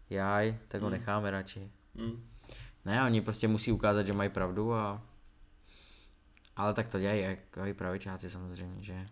jaj, 0.10 0.58
tak 0.68 0.82
ho 0.82 0.88
Hmm. 0.88 0.98
necháme 0.98 1.32
radši. 1.32 1.72
mm. 1.94 2.24
Ne, 2.86 3.04
oni 3.04 3.22
prostě 3.22 3.48
musí 3.48 3.72
ukázat, 3.72 4.04
že 4.08 4.14
mají 4.14 4.30
pravdu 4.30 4.74
a... 4.74 5.02
Ale 6.56 6.74
tak 6.74 6.88
to 6.88 7.00
dělají 7.00 7.22
jako 7.22 7.66
i 7.66 7.74
pravičáci 7.74 8.30
samozřejmě, 8.30 8.84
že... 8.84 9.06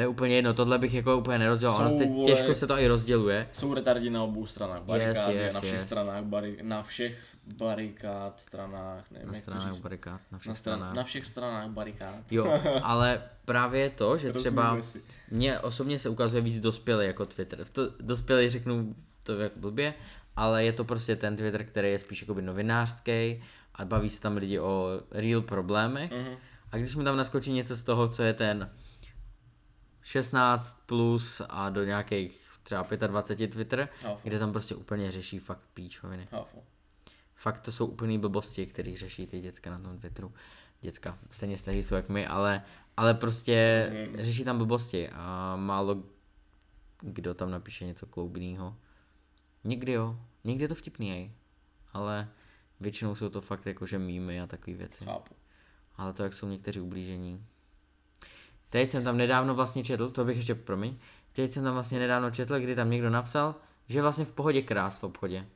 To 0.00 0.04
je 0.04 0.08
úplně 0.08 0.34
jedno, 0.36 0.54
tohle 0.54 0.78
bych 0.78 0.94
jako 0.94 1.16
úplně 1.18 1.38
nerozdělal, 1.38 1.76
ono 1.76 1.90
vole- 1.90 2.24
těžko 2.26 2.54
se 2.54 2.66
to 2.66 2.78
i 2.78 2.86
rozděluje. 2.86 3.48
Jsou 3.52 3.74
retardi 3.74 4.10
na 4.10 4.22
obou 4.22 4.46
stranách 4.46 4.82
barikády, 4.82 5.34
yes, 5.34 5.54
na 5.54 5.60
všech 5.60 5.74
yes. 5.74 5.84
stranách 5.84 6.24
bari- 6.24 6.56
na 6.62 6.82
všech 6.82 7.36
barikád, 7.56 8.40
stranách, 8.40 9.04
nevím 9.10 9.28
Na 9.28 9.34
jak 9.34 9.44
to 9.44 9.50
stranách 9.50 9.72
říct. 9.72 9.82
barikád, 9.82 10.20
na 10.32 10.38
všech 10.38 10.48
Na, 10.48 10.54
stran- 10.54 10.56
stranách. 10.76 10.94
na 10.94 11.04
všech 11.04 11.26
stranách 11.26 11.68
barikád. 11.70 12.14
Jo, 12.32 12.60
ale 12.82 13.22
právě 13.44 13.90
to, 13.90 14.16
že 14.18 14.32
třeba 14.32 14.82
si. 14.82 15.02
mně 15.30 15.58
osobně 15.60 15.98
se 15.98 16.08
ukazuje 16.08 16.42
víc 16.42 16.60
dospělý 16.60 17.06
jako 17.06 17.26
Twitter. 17.26 17.64
To, 17.72 17.82
dospělý 18.00 18.50
řeknu 18.50 18.94
to 19.22 19.38
jak 19.38 19.52
blbě, 19.56 19.94
ale 20.36 20.64
je 20.64 20.72
to 20.72 20.84
prostě 20.84 21.16
ten 21.16 21.36
Twitter, 21.36 21.64
který 21.64 21.90
je 21.90 21.98
spíš 21.98 22.20
jakoby 22.20 22.42
novinářský 22.42 23.42
a 23.74 23.84
baví 23.84 24.08
se 24.08 24.20
tam 24.20 24.36
lidi 24.36 24.58
o 24.60 24.88
real 25.10 25.40
problémech. 25.42 26.10
Mhm. 26.12 26.34
A 26.72 26.76
když 26.76 26.96
mi 26.96 27.04
tam 27.04 27.16
naskočí 27.16 27.52
něco 27.52 27.76
z 27.76 27.82
toho, 27.82 28.08
co 28.08 28.22
je 28.22 28.34
ten 28.34 28.70
16 30.02 30.82
plus 30.86 31.42
a 31.48 31.70
do 31.70 31.84
nějakých 31.84 32.50
třeba 32.62 32.86
25 33.06 33.50
Twitter, 33.50 33.88
Chápu, 34.02 34.20
kde 34.22 34.38
tam 34.38 34.52
prostě 34.52 34.74
úplně 34.74 35.10
řeší 35.10 35.38
fakt 35.38 35.62
píčoviny. 35.74 36.26
chápu. 36.30 36.62
Fakt 37.34 37.60
to 37.60 37.72
jsou 37.72 37.86
úplný 37.86 38.18
blbosti, 38.18 38.66
který 38.66 38.96
řeší 38.96 39.26
ty 39.26 39.40
děcka 39.40 39.70
na 39.70 39.78
tom 39.78 39.98
Twitteru. 39.98 40.32
Děcka, 40.80 41.18
stejně 41.30 41.56
staří 41.58 41.82
jsou 41.82 41.94
jak 41.94 42.08
my, 42.08 42.26
ale, 42.26 42.62
Ale 42.96 43.14
prostě 43.14 43.86
Rozumím. 43.90 44.24
řeší 44.24 44.44
tam 44.44 44.58
blbosti 44.58 45.08
a 45.10 45.56
málo 45.56 46.02
kdo 47.02 47.34
tam 47.34 47.50
napíše 47.50 47.84
něco 47.84 48.06
kloubného. 48.06 48.76
Někdy 49.64 49.92
jo, 49.92 50.20
někdy 50.44 50.64
je 50.64 50.68
to 50.68 50.74
vtipný, 50.74 51.08
jej. 51.08 51.32
ale 51.92 52.28
většinou 52.80 53.14
jsou 53.14 53.28
to 53.28 53.40
fakt 53.40 53.66
jakože 53.66 53.98
mýmy 53.98 54.40
a 54.40 54.46
takové 54.46 54.76
věci. 54.76 55.04
Chápu. 55.04 55.34
Ale 55.96 56.12
to, 56.12 56.22
jak 56.22 56.32
jsou 56.32 56.48
někteří 56.48 56.80
ublížení. 56.80 57.46
Teď 58.70 58.90
jsem 58.90 59.04
tam 59.04 59.16
nedávno 59.16 59.54
vlastně 59.54 59.84
četl, 59.84 60.10
to 60.10 60.24
bych 60.24 60.36
ještě, 60.36 60.54
promiň, 60.54 60.96
teď 61.32 61.52
jsem 61.52 61.64
tam 61.64 61.74
vlastně 61.74 61.98
nedávno 61.98 62.30
četl, 62.30 62.60
kdy 62.60 62.74
tam 62.74 62.90
někdo 62.90 63.10
napsal, 63.10 63.54
že 63.88 64.02
vlastně 64.02 64.24
v 64.24 64.32
pohodě 64.32 64.62
krás 64.62 64.98
v 64.98 65.04
obchodě. 65.04 65.46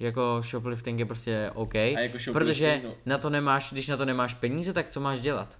Že 0.00 0.06
jako 0.06 0.40
shoplifting 0.50 0.98
je 0.98 1.06
prostě 1.06 1.50
OK, 1.54 1.74
jako 1.74 2.18
shoplifting, 2.18 2.32
protože 2.32 2.80
no. 2.84 2.94
na 3.06 3.18
to 3.18 3.30
nemáš, 3.30 3.72
když 3.72 3.88
na 3.88 3.96
to 3.96 4.04
nemáš 4.04 4.34
peníze, 4.34 4.72
tak 4.72 4.88
co 4.88 5.00
máš 5.00 5.20
dělat? 5.20 5.58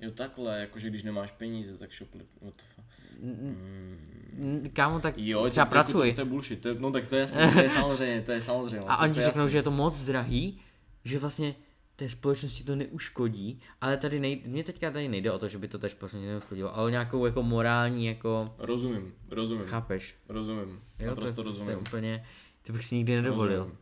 Jo 0.00 0.10
takhle, 0.10 0.60
jakože 0.60 0.90
když 0.90 1.02
nemáš 1.02 1.30
peníze, 1.30 1.78
tak 1.78 1.92
shoplif. 1.92 2.26
What 2.42 2.54
the 2.56 2.62
fuck. 2.74 2.86
N- 3.22 4.62
Kámo, 4.72 5.00
tak 5.00 5.14
Jo, 5.16 5.50
třeba 5.50 5.66
to, 5.66 5.70
pracuj. 5.70 6.10
To, 6.10 6.14
to, 6.16 6.20
je 6.20 6.24
bullshit, 6.24 6.60
to 6.60 6.68
je, 6.68 6.74
no 6.78 6.92
tak 6.92 7.06
to 7.06 7.14
je 7.14 7.20
jasné, 7.20 7.52
to 7.52 7.58
je 7.58 7.70
samozřejmě, 7.70 8.22
to 8.22 8.32
je 8.32 8.40
samozřejmě. 8.40 8.88
A 8.88 8.96
oni 9.02 9.14
řeknou, 9.14 9.48
že 9.48 9.58
je 9.58 9.62
to 9.62 9.70
moc 9.70 10.02
drahý, 10.02 10.60
že 11.04 11.18
vlastně 11.18 11.54
té 11.96 12.08
společnosti 12.08 12.64
to 12.64 12.76
neuškodí, 12.76 13.60
ale 13.80 13.96
tady 13.96 14.20
nejde, 14.20 14.48
mě 14.48 14.64
teďka 14.64 14.90
tady 14.90 15.08
nejde 15.08 15.32
o 15.32 15.38
to, 15.38 15.48
že 15.48 15.58
by 15.58 15.68
to 15.68 15.78
té 15.78 15.88
společnosti 15.88 16.26
neuškodilo, 16.28 16.74
ale 16.76 16.86
o 16.86 16.88
nějakou 16.88 17.26
jako 17.26 17.42
morální, 17.42 18.06
jako, 18.06 18.54
Rozumím, 18.58 19.14
rozumím, 19.30 19.66
chápeš? 19.66 20.14
rozumím, 20.28 20.80
Jo, 20.98 21.06
naprosto 21.06 21.34
to, 21.34 21.40
je 21.40 21.44
rozumím. 21.44 21.78
úplně, 21.78 22.26
to 22.62 22.72
bych 22.72 22.84
si 22.84 22.94
nikdy 22.94 23.16
nedovolil. 23.16 23.58
Rozumím. 23.58 23.78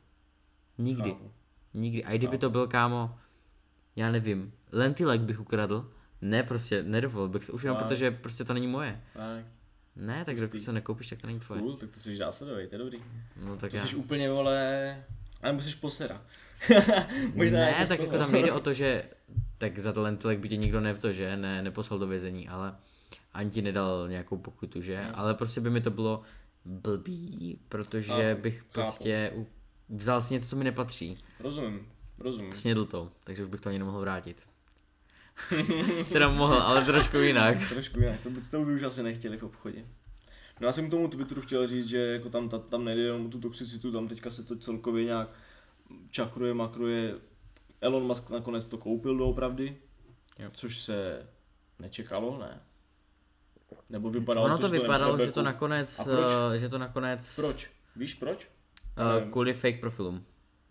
Nikdy, 0.78 1.10
Chápu. 1.10 1.30
nikdy. 1.74 2.04
A 2.04 2.12
i 2.12 2.18
kdyby 2.18 2.30
Chápu. 2.36 2.40
to 2.40 2.50
byl, 2.50 2.66
kámo, 2.66 3.18
já 3.96 4.10
nevím, 4.12 4.52
lentilek 4.72 5.20
bych 5.20 5.40
ukradl, 5.40 5.90
ne, 6.20 6.42
prostě 6.42 6.82
nedovolil 6.82 7.28
bych 7.28 7.44
se, 7.44 7.52
už 7.52 7.62
jenom 7.62 7.78
protože 7.78 8.10
prostě 8.10 8.44
to 8.44 8.54
není 8.54 8.66
moje. 8.66 9.00
Fakt, 9.12 9.46
Ne, 9.96 10.24
tak 10.24 10.40
dokud 10.40 10.62
se 10.62 10.72
nekoupíš, 10.72 11.08
tak 11.08 11.20
to 11.20 11.26
není 11.26 11.40
tvoje. 11.40 11.60
cool, 11.60 11.76
tak 11.76 11.90
to 11.90 12.00
jsi 12.00 12.18
následovej, 12.18 12.66
to 12.66 12.74
je 12.74 12.78
dobrý. 12.78 12.98
No 13.44 13.56
tak 13.56 13.70
To 13.70 13.76
já. 13.76 13.86
jsi 13.86 13.96
úplně, 13.96 14.30
vole, 14.30 15.04
a 15.44 15.48
nebo 15.48 15.60
jsi 15.60 15.76
posera. 15.76 16.22
Možná 17.34 17.58
ne, 17.58 17.70
jako 17.70 17.88
tak 17.88 18.00
jako 18.00 18.18
tam 18.18 18.32
nejde 18.32 18.52
o 18.52 18.60
to, 18.60 18.72
že 18.82 19.04
tak 19.58 19.78
za 19.78 19.92
to 19.92 20.02
lentilek 20.02 20.38
by 20.38 20.48
tě 20.48 20.56
nikdo 20.56 20.80
ne 20.80 20.94
to, 20.94 21.12
že 21.12 21.36
ne, 21.36 21.62
neposlal 21.62 21.98
do 21.98 22.06
vězení, 22.06 22.48
ale 22.48 22.74
ani 23.34 23.50
ti 23.50 23.62
nedal 23.62 24.08
nějakou 24.08 24.38
pokutu, 24.38 24.82
že? 24.82 24.96
Hmm. 24.96 25.12
Ale 25.14 25.34
prostě 25.34 25.60
by 25.60 25.70
mi 25.70 25.80
to 25.80 25.90
bylo 25.90 26.22
blbý, 26.64 27.58
protože 27.68 28.12
Chápu, 28.12 28.42
bych 28.42 28.58
chápu. 28.58 28.70
prostě 28.72 29.32
vzal 29.88 30.22
si 30.22 30.34
něco, 30.34 30.48
co 30.48 30.56
mi 30.56 30.64
nepatří. 30.64 31.18
Rozumím, 31.40 31.88
rozumím. 32.18 32.56
Snědl 32.56 32.84
to, 32.84 33.12
takže 33.24 33.44
už 33.44 33.50
bych 33.50 33.60
to 33.60 33.68
ani 33.68 33.78
nemohl 33.78 34.00
vrátit. 34.00 34.36
teda 36.12 36.28
mohl, 36.28 36.54
ale 36.54 36.84
trošku 36.84 37.16
jinak. 37.16 37.68
Trošku 37.68 38.00
jinak, 38.00 38.20
to 38.20 38.30
by, 38.30 38.40
to 38.40 38.64
by 38.64 38.74
už 38.74 38.82
asi 38.82 39.02
nechtěli 39.02 39.36
v 39.36 39.42
obchodě. 39.42 39.84
No 40.60 40.66
já 40.66 40.72
jsem 40.72 40.88
k 40.88 40.90
tomu 40.90 41.08
Twitteru 41.08 41.40
chtěl 41.42 41.66
říct, 41.66 41.86
že 41.88 41.98
jako 41.98 42.30
tam, 42.30 42.48
ta, 42.48 42.58
tam 42.58 42.84
nejde 42.84 43.02
jenom 43.02 43.26
o 43.26 43.28
tu 43.28 43.40
toxicitu, 43.40 43.92
tam 43.92 44.08
teďka 44.08 44.30
se 44.30 44.42
to 44.44 44.56
celkově 44.56 45.04
nějak 45.04 45.28
čakruje, 46.10 46.54
makruje. 46.54 47.14
Elon 47.80 48.06
Musk 48.06 48.30
nakonec 48.30 48.66
to 48.66 48.78
koupil 48.78 49.16
doopravdy, 49.16 49.76
Jo. 50.38 50.50
což 50.52 50.78
se 50.78 51.28
nečekalo, 51.78 52.38
ne? 52.38 52.60
Nebo 53.90 54.10
vypadalo 54.10 54.46
Ono 54.46 54.56
to, 54.58 54.62
to 54.62 54.74
že 54.74 54.80
vypadalo, 54.80 55.12
nebude 55.12 55.26
že 55.26 55.32
to 55.32 55.42
nakonec, 55.42 56.08
eh, 56.54 56.58
že 56.58 56.68
to 56.68 56.78
nakonec, 56.78 57.36
Proč? 57.36 57.70
Víš 57.96 58.14
proč? 58.14 58.48
eh, 58.98 59.30
kvůli 59.30 59.54
fake 59.54 59.80
profilům 59.80 60.24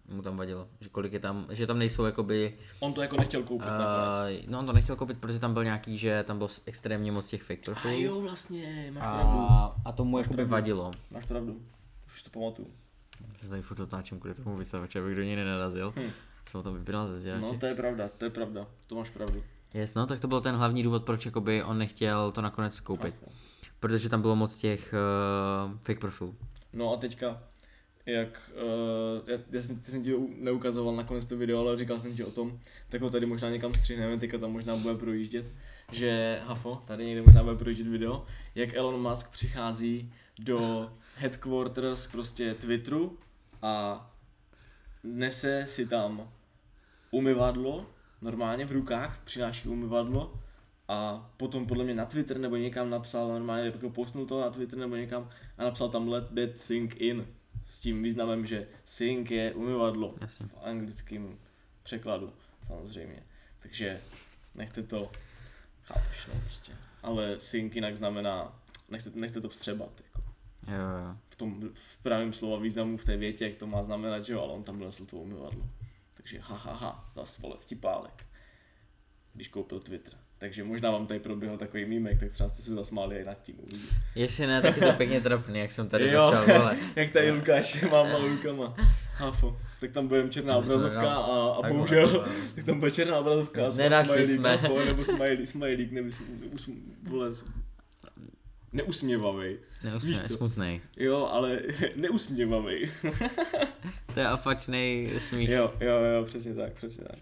mu 0.08 0.22
tam 0.22 0.38
vadilo, 0.38 0.68
že 0.80 0.90
kolik 0.90 1.14
je 1.14 1.20
tam, 1.20 1.48
že 1.50 1.68
tam 1.68 1.80
nejsou 1.80 2.06
jakoby, 2.06 2.58
On 2.80 2.94
to 2.94 3.02
jako 3.02 3.18
nechtěl 3.18 3.44
koupit 3.44 3.68
nakonec. 3.68 4.44
uh, 4.44 4.50
no 4.52 4.60
on 4.60 4.66
to 4.66 4.74
nechtěl 4.74 4.96
koupit, 4.96 5.18
protože 5.20 5.40
tam 5.40 5.54
byl 5.54 5.64
nějaký, 5.64 5.98
že 5.98 6.24
tam 6.24 6.38
bylo 6.38 6.50
extrémně 6.66 7.12
moc 7.12 7.26
těch 7.26 7.44
fake 7.44 7.60
A 7.60 7.66
profilů. 7.66 8.02
jo, 8.02 8.22
vlastně, 8.22 8.92
máš 8.94 9.04
pravdu. 9.04 9.40
A, 9.40 9.76
a 9.86 9.92
tomu 9.92 10.18
jakoby 10.18 10.36
pravdu. 10.36 10.52
vadilo. 10.52 10.92
Máš 11.12 11.26
pravdu. 11.26 11.62
Už 12.06 12.24
to 12.24 12.30
pamatuju. 12.30 12.68
Já 13.34 13.40
se 13.44 13.50
tady 13.50 13.62
furt 13.62 13.80
otáčím 13.80 14.20
kvůli 14.20 14.34
tomu 14.36 14.58
vysavače, 14.58 15.00
abych 15.00 15.16
do 15.16 15.24
něj 15.24 15.36
nenarazil. 15.36 15.94
Hm. 15.96 16.10
Jsem 16.50 16.60
o 16.60 16.64
tom 16.64 16.78
vypínal 16.78 17.08
ze 17.08 17.20
sdělače. 17.20 17.46
No 17.54 17.58
to 17.60 17.66
je 17.66 17.76
pravda, 17.76 18.10
to 18.18 18.26
je 18.26 18.32
pravda, 18.32 18.68
to 18.88 18.96
máš 18.96 19.10
pravdu. 19.10 19.44
Yes, 19.74 19.94
no 19.94 20.06
tak 20.08 20.20
to 20.20 20.28
byl 20.28 20.42
ten 20.42 20.56
hlavní 20.56 20.84
důvod, 20.84 21.04
proč 21.04 21.26
jakoby 21.26 21.64
on 21.64 21.78
nechtěl 21.78 22.32
to 22.32 22.42
nakonec 22.42 22.80
koupit. 22.80 23.16
Chápu. 23.20 23.32
Protože 23.80 24.10
tam 24.10 24.22
bylo 24.22 24.36
moc 24.36 24.56
těch 24.56 24.94
uh, 25.68 25.78
fake 25.84 26.00
profilů. 26.00 26.36
No 26.74 26.94
a 26.94 26.98
teďka, 26.98 27.44
jak, 28.06 28.52
uh, 28.56 29.30
já, 29.30 29.38
já 29.52 29.62
jsem, 29.62 29.80
ty 29.80 29.92
jsem 29.92 30.04
ti 30.04 30.14
neukazoval 30.38 30.96
nakonec 30.96 31.26
to 31.26 31.38
video, 31.38 31.60
ale 31.60 31.78
říkal 31.78 31.98
jsem 31.98 32.16
ti 32.16 32.24
o 32.24 32.32
tom, 32.32 32.60
tak 32.90 33.02
ho 33.02 33.10
tady 33.10 33.26
možná 33.26 33.50
někam 33.50 33.74
střihneme, 33.74 34.18
teďka 34.18 34.38
tam 34.38 34.52
možná 34.52 34.76
bude 34.76 34.96
projíždět, 34.96 35.46
že 35.92 36.40
Hafo, 36.44 36.82
tady 36.86 37.06
někde 37.06 37.22
možná 37.22 37.44
bude 37.44 37.56
projíždět 37.56 37.88
video, 37.88 38.26
jak 38.56 38.74
Elon 38.74 39.10
Musk 39.10 39.32
přichází 39.32 40.14
do 40.40 40.92
headquarters 41.16 42.08
prostě 42.08 42.54
Twitteru 42.54 43.18
a 43.62 44.12
nese 45.04 45.66
si 45.68 45.88
tam 45.88 46.32
umyvadlo, 47.12 47.86
normálně 48.22 48.66
v 48.66 48.72
rukách, 48.72 49.22
přináší 49.24 49.70
umyvadlo 49.70 50.34
a 50.88 51.30
potom 51.38 51.66
podle 51.66 51.84
mě 51.84 51.94
na 51.94 52.06
Twitter 52.06 52.38
nebo 52.38 52.56
někam 52.56 52.90
napsal 52.90 53.28
normálně, 53.28 53.66
jako 53.66 53.90
postnul 53.90 54.26
to 54.26 54.42
na 54.42 54.50
Twitter 54.50 54.80
nebo 54.80 54.96
někam 54.96 55.30
a 55.58 55.64
napsal 55.64 55.90
tam 55.90 56.08
let 56.08 56.30
that 56.36 56.60
sink 56.60 56.96
in 56.96 57.28
s 57.66 57.80
tím 57.80 58.04
významem, 58.04 58.46
že 58.46 58.68
sink 58.86 59.32
je 59.32 59.54
umyvadlo 59.54 60.16
Jasně. 60.22 60.48
v 60.48 60.58
anglickém 60.64 61.40
překladu 61.84 62.34
samozřejmě. 62.68 63.24
Takže 63.60 64.02
nechte 64.56 64.84
to, 64.84 65.12
chápeš 65.84 66.28
no 66.34 66.42
prostě. 66.46 66.74
Ale 67.04 67.40
sink 67.40 67.76
jinak 67.76 67.98
znamená, 67.98 68.60
nechte, 68.90 69.12
nechte 69.14 69.42
to 69.42 69.50
vstřebat 69.50 70.02
jako. 70.06 70.22
Jo, 70.68 71.00
jo. 71.08 71.18
V 71.30 71.36
tom 71.36 71.62
v 71.74 71.98
pravém 71.98 72.34
slova 72.34 72.58
významu 72.58 72.98
v 72.98 73.06
té 73.06 73.18
větě, 73.18 73.48
jak 73.48 73.58
to 73.58 73.68
má 73.68 73.84
znamenat, 73.84 74.26
že 74.26 74.34
jo, 74.34 74.42
ale 74.42 74.54
on 74.54 74.64
tam 74.64 74.80
donesl 74.80 75.06
to 75.06 75.18
umyvadlo. 75.18 75.66
Takže 76.14 76.40
ha, 76.40 76.56
ha, 76.56 76.74
ha, 76.74 77.12
zas 77.16 77.38
vole 77.38 77.56
vtipálek, 77.60 78.26
když 79.34 79.48
koupil 79.48 79.80
Twitter. 79.80 80.23
Takže 80.44 80.64
možná 80.64 80.92
vám 80.92 81.08
tady 81.08 81.20
proběhl 81.20 81.58
takový 81.58 81.86
mýmek, 81.86 82.20
tak 82.20 82.32
třeba 82.32 82.50
jste 82.50 82.62
se 82.62 82.74
zasmáli 82.76 83.16
i 83.18 83.24
nad 83.26 83.42
tím. 83.44 83.56
uvidí. 83.60 83.86
Jestli 84.16 84.48
ne, 84.48 84.62
tak 84.62 84.78
je 84.78 84.88
to 84.88 84.94
pěkně 84.94 85.22
trapný, 85.22 85.60
jak 85.60 85.72
jsem 85.72 85.90
tady 85.90 86.10
Jo. 86.12 86.32
začal. 86.36 86.72
Jak 86.96 87.10
tady 87.12 87.32
Lukáš 87.32 87.82
má 87.82 88.04
malou 88.04 88.28
rukama. 88.28 88.76
Hafo. 89.16 89.58
Tak 89.80 89.92
tam 89.92 90.08
bude 90.08 90.30
černá 90.30 90.58
obrazovka 90.58 91.02
a, 91.14 91.48
a 91.50 91.62
Takhle, 91.62 91.78
bohužel, 91.78 92.08
takhle. 92.10 92.34
tak 92.56 92.66
tam 92.66 92.80
bude 92.80 92.92
černá 92.92 93.18
obrazovka 93.20 93.68
a 93.68 93.70
Nenašli 93.76 94.26
jsme. 94.28 94.60
Nebo 94.62 94.80
nebo 94.86 95.02
us, 96.54 96.70
vole, 97.04 97.36
s- 97.36 97.46
neusměvavej. 98.74 99.58
Neusměj, 99.84 100.14
Víš 100.14 100.22
co? 100.22 100.38
smutnej. 100.38 100.82
Jo, 100.98 101.30
ale 101.32 101.60
neusměvavej. 101.96 102.90
To 104.14 104.20
je 104.20 104.32
opačný 104.32 105.10
smích. 105.30 105.50
Jo, 105.50 105.74
jo, 105.80 105.96
jo, 106.00 106.26
přesně 106.26 106.54
tak, 106.56 106.74
přesně 106.74 107.04
tak. 107.04 107.20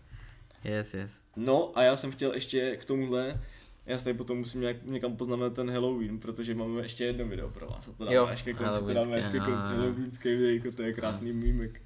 Yes, 0.64 0.94
yes. 0.94 1.12
No 1.36 1.72
a 1.76 1.84
já 1.84 1.98
jsem 1.98 2.12
chtěl 2.12 2.34
ještě 2.34 2.78
k 2.78 2.86
tomuhle, 2.86 3.42
já 3.86 3.98
si 3.98 4.04
tady 4.04 4.18
potom 4.18 4.38
musím 4.38 4.62
nějak, 4.62 4.78
někam 4.84 5.16
poznamenat 5.18 5.54
ten 5.54 5.72
Halloween, 5.72 6.20
protože 6.20 6.56
máme 6.56 6.82
ještě 6.82 7.04
jedno 7.06 7.26
video 7.26 7.50
pro 7.50 7.68
vás 7.68 7.88
a 7.88 7.92
to 7.92 8.04
dáme 8.06 8.16
Jo, 8.16 8.26
až 8.28 8.42
ke 8.44 8.54
konci, 8.54 8.80
to 8.82 8.94
dáme 8.94 9.18
až 9.18 9.32
ke 9.32 9.40
konci, 9.40 9.68
halloweenské 9.68 10.36
videjko, 10.36 10.72
to 10.72 10.82
je 10.82 10.94
krásný 10.94 11.34
mýmek. 11.34 11.82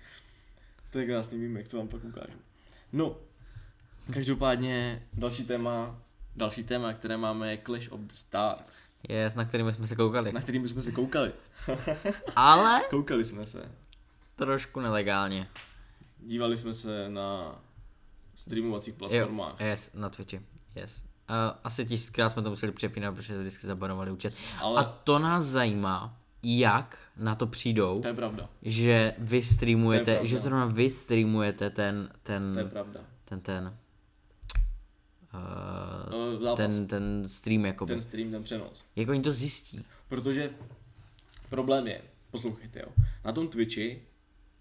To 0.92 1.00
je 1.00 1.06
krásný 1.06 1.38
mýmek, 1.38 1.68
to 1.68 1.78
vám 1.78 1.88
pak 1.88 2.04
ukážu. 2.04 2.38
No, 2.94 3.16
každopádně 4.14 5.04
další 5.14 5.44
téma, 5.46 6.02
další 6.36 6.64
téma, 6.64 6.94
které 6.94 7.18
máme 7.18 7.52
je 7.52 7.58
Clash 7.66 7.92
of 7.92 8.00
the 8.00 8.14
Stars, 8.14 8.96
Yes, 9.10 9.36
na 9.36 9.46
kterými 9.46 9.74
jsme 9.74 9.88
se 9.88 9.96
koukali. 9.96 10.32
na 10.34 10.42
kterým 10.42 10.68
jsme 10.68 10.82
se 10.82 10.92
koukali. 10.92 11.32
Ale 12.36 12.82
Koukali 12.90 13.26
jsme 13.26 13.46
se. 13.46 13.72
trošku 14.36 14.80
nelegálně. 14.80 15.48
Dívali 16.20 16.58
jsme 16.58 16.74
se 16.74 17.10
na 17.10 17.60
streamovacích 18.48 18.94
Jo, 18.94 18.98
platformách. 19.00 19.62
yes, 19.62 19.92
na 19.94 20.10
Twitchi. 20.10 20.42
Yes. 20.76 21.02
Uh, 21.30 21.36
asi 21.64 21.86
tisíckrát 21.86 22.32
jsme 22.32 22.42
to 22.42 22.50
museli 22.50 22.72
přepínat, 22.72 23.16
protože 23.16 23.40
vždycky 23.40 23.68
zabanovali 23.68 24.12
účet. 24.12 24.34
Ale 24.60 24.80
A 24.80 24.84
to 24.84 25.20
nás 25.20 25.46
zajímá, 25.46 26.18
jak 26.44 26.98
na 27.18 27.36
to 27.36 27.48
přijdou, 27.48 28.02
to 28.02 28.08
je 28.08 28.14
pravda, 28.14 28.50
že 28.62 29.14
vy 29.18 29.30
To 29.30 29.36
je 29.36 29.44
streamujete, 29.44 30.04
pravda. 30.06 30.26
že 30.26 30.40
zrovna 30.40 30.66
vy 30.66 30.90
streamujete 30.90 31.70
ten, 31.70 32.10
ten, 32.24 32.54
to 32.54 32.60
je 32.60 32.66
pravda. 32.66 33.00
ten, 33.26 33.40
ten, 33.42 33.78
uh, 35.34 36.42
zápas. 36.44 36.58
ten, 36.76 36.88
ten 36.88 37.24
stream 37.28 37.66
jakoby. 37.66 37.94
ten 37.94 38.02
stream, 38.02 38.32
ten 38.32 38.44
přenos. 38.44 38.84
Jak 38.96 39.10
oni 39.10 39.22
to 39.22 39.32
zjistí? 39.32 39.86
Protože 40.08 40.50
problém 41.50 41.88
je, 41.88 42.02
poslouchejte 42.32 42.80
jo, 42.80 42.88
na 43.26 43.32
tom 43.32 43.48
Twitchi, 43.48 44.02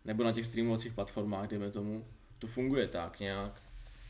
nebo 0.04 0.24
na 0.24 0.32
těch 0.32 0.46
streamovacích 0.46 0.92
platformách, 0.92 1.48
dejme 1.48 1.70
tomu, 1.70 2.04
to 2.38 2.46
funguje 2.46 2.88
tak 2.88 3.20
nějak, 3.20 3.62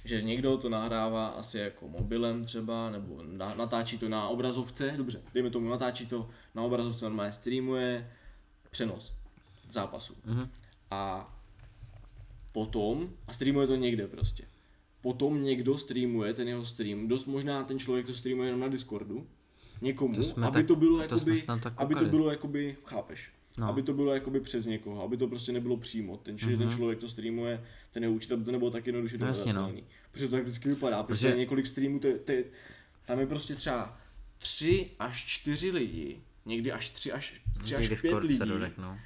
že 0.04 0.22
někdo 0.22 0.58
to 0.58 0.68
nahrává 0.68 1.28
asi 1.28 1.58
jako 1.58 1.88
mobilem 1.88 2.44
třeba, 2.44 2.90
nebo 2.90 3.22
na, 3.22 3.54
natáčí 3.54 3.98
to 3.98 4.08
na 4.08 4.28
obrazovce, 4.28 4.94
dobře, 4.96 5.22
dejme 5.34 5.50
tomu, 5.50 5.68
natáčí 5.68 6.06
to 6.06 6.30
na 6.54 6.62
obrazovce, 6.62 7.04
normálně 7.04 7.32
streamuje 7.32 8.10
přenos 8.70 9.14
zápasu. 9.70 10.14
Mhm. 10.24 10.48
A 10.90 11.30
potom, 12.52 13.10
a 13.26 13.32
streamuje 13.32 13.66
to 13.66 13.74
někde 13.76 14.06
prostě. 14.08 14.44
potom 15.00 15.42
někdo 15.42 15.78
streamuje 15.78 16.34
ten 16.34 16.48
jeho 16.48 16.64
stream, 16.64 17.08
dost 17.08 17.26
možná 17.26 17.64
ten 17.64 17.78
člověk 17.78 18.06
to 18.06 18.12
streamuje 18.14 18.48
jenom 18.48 18.60
na 18.60 18.68
Discordu, 18.68 19.26
někomu, 19.80 20.14
To 20.14 20.44
aby 20.44 20.52
tak- 20.58 20.66
to 20.66 20.76
bylo 20.76 20.96
to 20.96 21.02
jakoby, 21.02 21.42
aby 21.76 21.94
to 21.94 22.04
bylo 22.04 22.30
jakoby, 22.30 22.76
chápeš, 22.84 23.32
No. 23.58 23.68
aby 23.68 23.82
to 23.82 23.92
bylo 23.92 24.14
jakoby 24.14 24.40
přes 24.40 24.66
někoho, 24.66 25.02
aby 25.02 25.16
to 25.16 25.28
prostě 25.28 25.52
nebylo 25.52 25.76
přímo, 25.76 26.16
ten, 26.16 26.36
mm-hmm. 26.36 26.58
ten 26.58 26.70
člověk 26.70 26.98
to 26.98 27.08
streamuje, 27.08 27.64
ten 27.92 28.02
jeho 28.02 28.14
účet, 28.14 28.32
aby 28.32 28.44
to 28.44 28.52
nebylo 28.52 28.70
tak 28.70 28.86
jednoduše 28.86 29.16
Mhm. 29.16 29.22
No 29.22 29.28
jasně, 29.28 29.52
no. 29.52 29.72
Protože 30.12 30.28
to 30.28 30.34
tak 30.34 30.42
vždycky 30.42 30.68
vypadá, 30.68 31.02
protože 31.02 31.18
Protože- 31.18 31.28
je 31.28 31.36
několik 31.38 31.66
streamů, 31.66 31.98
to, 32.00 32.06
je- 32.06 32.18
to, 32.18 32.32
je- 32.32 32.44
tam 33.06 33.20
je 33.20 33.26
prostě 33.26 33.54
třeba 33.54 33.98
tři 34.38 34.90
až 34.98 35.24
čtyři 35.26 35.70
lidi, 35.70 36.18
někdy 36.46 36.72
až 36.72 36.88
tři 36.88 37.12
až, 37.12 37.42
tři 37.62 37.76
až 37.76 38.00
pět 38.00 38.14
lidí 38.14 38.36
serverech, 38.36 38.78
no. 38.78 38.98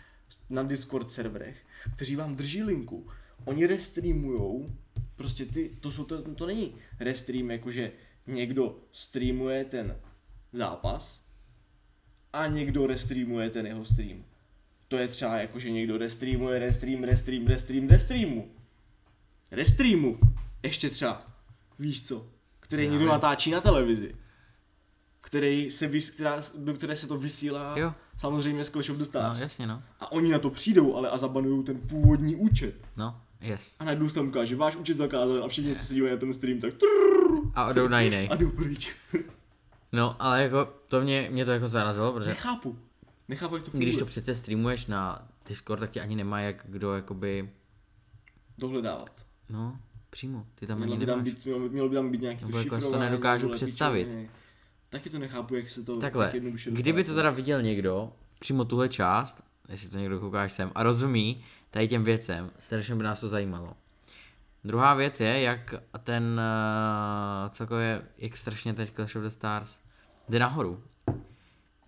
na 0.51 0.63
Discord 0.63 1.11
serverech, 1.11 1.57
kteří 1.97 2.17
vám 2.17 2.37
drží 2.37 2.63
linku. 2.63 3.09
Oni 3.45 3.67
restreamujou, 3.67 4.73
prostě 5.17 5.45
ty, 5.47 5.71
to, 5.81 5.91
jsou, 5.91 6.05
to, 6.05 6.35
to 6.35 6.47
není 6.47 6.75
restream, 7.01 7.51
jakože 7.51 7.93
někdo 8.27 8.79
streamuje 8.93 9.65
ten 9.65 9.97
zápas 10.53 11.23
a 12.33 12.47
někdo 12.47 12.87
restreamuje 12.87 13.51
ten 13.51 13.67
jeho 13.67 13.85
stream. 13.85 14.25
To 14.89 14.97
je 14.97 15.09
třeba 15.09 15.37
jako, 15.37 15.59
že 15.59 15.71
někdo 15.71 15.99
restreamuje, 15.99 16.59
restream, 16.59 17.05
restream, 17.05 17.47
restream, 17.47 17.89
restreamu. 17.89 18.49
Restreamu. 19.53 20.19
Ještě 20.63 20.91
třeba, 20.91 21.23
víš 21.79 22.07
co, 22.07 22.27
který 22.61 22.85
Já 22.85 22.91
někdo 22.91 23.07
natáčí 23.07 23.51
na 23.51 23.61
televizi. 23.61 24.15
Který 25.21 25.71
se 25.71 25.87
vys, 25.87 26.11
která, 26.11 26.43
do 26.59 26.75
které 26.75 26.97
se 26.97 27.07
to 27.09 27.19
vysílá 27.19 27.79
Jo. 27.79 27.95
samozřejmě 28.17 28.65
z 28.65 28.71
Clash 28.71 28.91
of 28.91 28.97
the 28.97 29.01
No, 29.03 29.07
Stars. 29.07 29.41
jasně, 29.41 29.67
no. 29.67 29.83
A 30.01 30.13
oni 30.13 30.31
na 30.31 30.39
to 30.39 30.51
přijdou, 30.51 30.97
ale 30.97 31.11
a 31.11 31.19
zabanují 31.19 31.65
ten 31.65 31.79
původní 31.81 32.37
účet. 32.37 32.75
No, 32.97 33.21
yes. 33.41 33.75
A 33.79 33.85
najednou 33.85 34.09
se 34.09 34.15
tam 34.15 34.29
ukáže, 34.29 34.57
váš 34.57 34.77
účet 34.77 34.97
zakázán 34.99 35.43
a 35.45 35.49
všichni, 35.49 35.77
co 35.77 35.85
se 35.87 35.95
dívají 35.95 36.13
na 36.15 36.21
ten 36.21 36.33
stream, 36.33 36.61
tak 36.61 36.75
trrrr, 36.75 37.51
A 37.55 37.73
jdou 37.73 37.89
na 37.89 38.01
jiný. 38.01 38.29
a 38.29 38.37
jdou 38.37 38.51
pryč. 38.51 38.93
No, 39.93 40.17
ale 40.19 40.43
jako, 40.43 40.69
to 40.89 41.01
mě, 41.01 41.29
mě 41.33 41.45
to 41.45 41.51
jako 41.51 41.69
zarazilo, 41.69 42.13
protože 42.13 42.29
Nechápu. 42.29 42.79
Nechápu, 43.29 43.55
jak 43.55 43.65
to 43.65 43.71
funguje. 43.71 43.87
když 43.91 43.97
to 43.99 44.07
přece 44.07 44.35
streamuješ 44.35 44.87
na 44.87 45.29
Discord, 45.49 45.81
tak 45.81 45.91
ti 45.91 46.01
ani 46.01 46.17
nemá 46.17 46.41
jak 46.41 46.65
kdo 46.69 46.95
jakoby, 46.95 47.51
Dohledávat. 48.59 49.27
no, 49.49 49.79
přímo, 50.11 50.47
ty 50.55 50.67
tam 50.67 50.79
Mělo 50.79 50.93
ani 50.93 51.01
by 51.01 51.07
tam 51.07 51.25
být, 51.25 51.45
mělo, 51.45 51.61
by- 51.61 51.69
mělo 51.69 51.89
by 51.89 51.95
tam 51.95 52.11
být 52.11 52.21
nějaký 52.23 52.41
Nebo 52.45 52.53
to 52.53 52.59
jako 52.59 52.81
si 52.81 52.91
to 52.91 52.99
nedokážu 52.99 53.49
představit. 53.49 54.05
pičoviny. 54.05 54.31
Taky 54.91 55.11
to 55.11 55.19
nechápu, 55.19 55.55
jak 55.55 55.71
se 55.71 55.85
to 55.85 55.97
Takhle, 56.01 56.25
tak 56.27 56.35
jednoduše 56.35 56.71
kdyby 56.71 57.05
to 57.05 57.15
teda 57.15 57.31
viděl 57.31 57.63
někdo, 57.63 58.13
přímo 58.39 58.65
tuhle 58.65 58.89
část, 58.89 59.43
jestli 59.69 59.91
to 59.91 59.99
někdo 59.99 60.21
koukáš 60.21 60.53
sem, 60.53 60.71
a 60.75 60.83
rozumí 60.83 61.45
tady 61.71 61.89
těm 61.89 62.05
věcem, 62.05 62.51
strašně 62.59 62.95
by 62.95 63.03
nás 63.03 63.21
to 63.21 63.29
zajímalo. 63.29 63.77
Druhá 64.65 64.95
věc 64.95 65.21
je, 65.21 65.41
jak 65.41 65.75
ten 66.05 66.41
uh, 67.45 67.51
celkově, 67.51 68.03
jak 68.19 68.37
strašně 68.37 68.75
teď 68.75 68.95
Clash 68.95 69.17
of 69.17 69.23
the 69.23 69.29
Stars 69.29 69.79
jde 70.29 70.39
nahoru. 70.39 70.83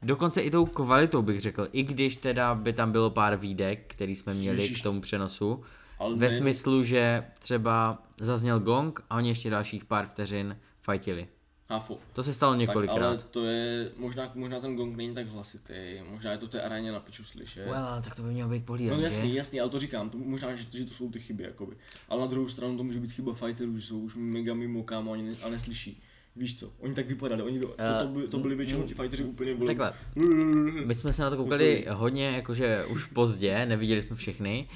Dokonce 0.02 0.40
i 0.40 0.50
tou 0.50 0.66
kvalitou 0.66 1.22
bych 1.22 1.40
řekl, 1.40 1.68
i 1.72 1.82
když 1.82 2.16
teda 2.16 2.54
by 2.54 2.72
tam 2.72 2.92
bylo 2.92 3.10
pár 3.10 3.36
výdek, 3.36 3.84
který 3.86 4.16
jsme 4.16 4.34
měli 4.34 4.62
Ježiš. 4.62 4.80
k 4.80 4.82
tomu 4.82 5.00
přenosu, 5.00 5.62
Ale 5.98 6.16
ve 6.16 6.28
ne- 6.28 6.36
smyslu, 6.36 6.82
že 6.82 7.24
třeba 7.38 8.02
zazněl 8.20 8.60
gong 8.60 9.00
a 9.10 9.16
oni 9.16 9.28
ještě 9.28 9.50
dalších 9.50 9.84
pár 9.84 10.06
vteřin 10.06 10.56
fajtili. 10.82 11.28
Háfo. 11.68 11.98
To 12.12 12.22
se 12.22 12.34
stalo 12.34 12.52
Tak, 12.52 12.60
několikrát. 12.60 13.06
ale 13.08 13.18
to 13.30 13.44
je, 13.44 13.90
možná, 13.96 14.30
možná 14.34 14.60
ten 14.60 14.76
gong 14.76 14.96
není 14.96 15.14
tak 15.14 15.26
hlasitý, 15.28 15.74
možná 16.10 16.32
je 16.32 16.38
to 16.38 16.46
v 16.46 16.50
té 16.50 16.62
aréně 16.62 16.92
na 16.92 17.00
piču 17.00 17.24
slyšet. 17.24 17.66
Well, 17.66 18.02
tak 18.04 18.14
to 18.14 18.22
by 18.22 18.28
mělo 18.28 18.50
být 18.50 18.58
No 18.58 18.64
pohlídaný, 18.66 19.02
jasný, 19.02 19.30
že? 19.30 19.36
jasný, 19.36 19.60
ale 19.60 19.70
to 19.70 19.78
říkám, 19.78 20.10
to 20.10 20.18
možná, 20.18 20.54
že, 20.56 20.64
že 20.78 20.84
to 20.84 20.94
jsou 20.94 21.10
ty 21.10 21.20
chyby, 21.20 21.42
jakoby. 21.42 21.76
Ale 22.08 22.20
na 22.20 22.26
druhou 22.26 22.48
stranu 22.48 22.76
to 22.76 22.84
může 22.84 23.00
být 23.00 23.12
chyba 23.12 23.32
fighterů, 23.34 23.78
že 23.78 23.86
jsou 23.86 23.98
už 24.00 24.14
mega 24.16 24.54
mimo 24.54 24.82
kámo 24.82 25.12
a 25.42 25.48
neslyší. 25.48 26.02
Víš 26.40 26.58
co, 26.58 26.72
oni 26.78 26.94
tak 26.94 27.06
vypadali, 27.06 27.42
oni 27.42 27.60
to, 27.60 27.66
to, 27.66 27.74
to, 28.02 28.08
by, 28.08 28.28
to 28.28 28.38
byli 28.38 28.54
většinou 28.54 28.82
ti 28.82 28.94
fighteři 28.94 29.24
úplně 29.24 29.54
byli. 29.54 29.66
Takhle, 29.66 29.92
my 30.86 30.94
jsme 30.94 31.12
se 31.12 31.22
na 31.22 31.30
to 31.30 31.36
koukali 31.36 31.86
hodně, 31.90 32.30
jakože 32.30 32.84
už 32.84 33.06
pozdě, 33.06 33.66
neviděli 33.66 34.02
jsme 34.02 34.16
všechny. 34.16 34.68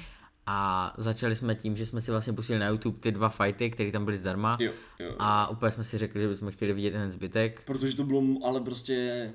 A 0.47 0.93
začali 0.97 1.35
jsme 1.35 1.55
tím, 1.55 1.75
že 1.75 1.85
jsme 1.85 2.01
si 2.01 2.11
vlastně 2.11 2.33
pustili 2.33 2.59
na 2.59 2.67
YouTube 2.67 2.99
ty 2.99 3.11
dva 3.11 3.29
fighty, 3.29 3.71
které 3.71 3.91
tam 3.91 4.05
byly 4.05 4.17
zdarma. 4.17 4.57
Jo, 4.59 4.71
jo. 4.99 5.15
A 5.19 5.49
úplně 5.49 5.71
jsme 5.71 5.83
si 5.83 5.97
řekli, 5.97 6.21
že 6.21 6.27
bychom 6.27 6.51
chtěli 6.51 6.73
vidět 6.73 6.91
ten 6.91 7.11
zbytek. 7.11 7.61
Protože 7.65 7.97
to 7.97 8.03
bylo 8.03 8.23
ale 8.43 8.61
prostě 8.61 9.33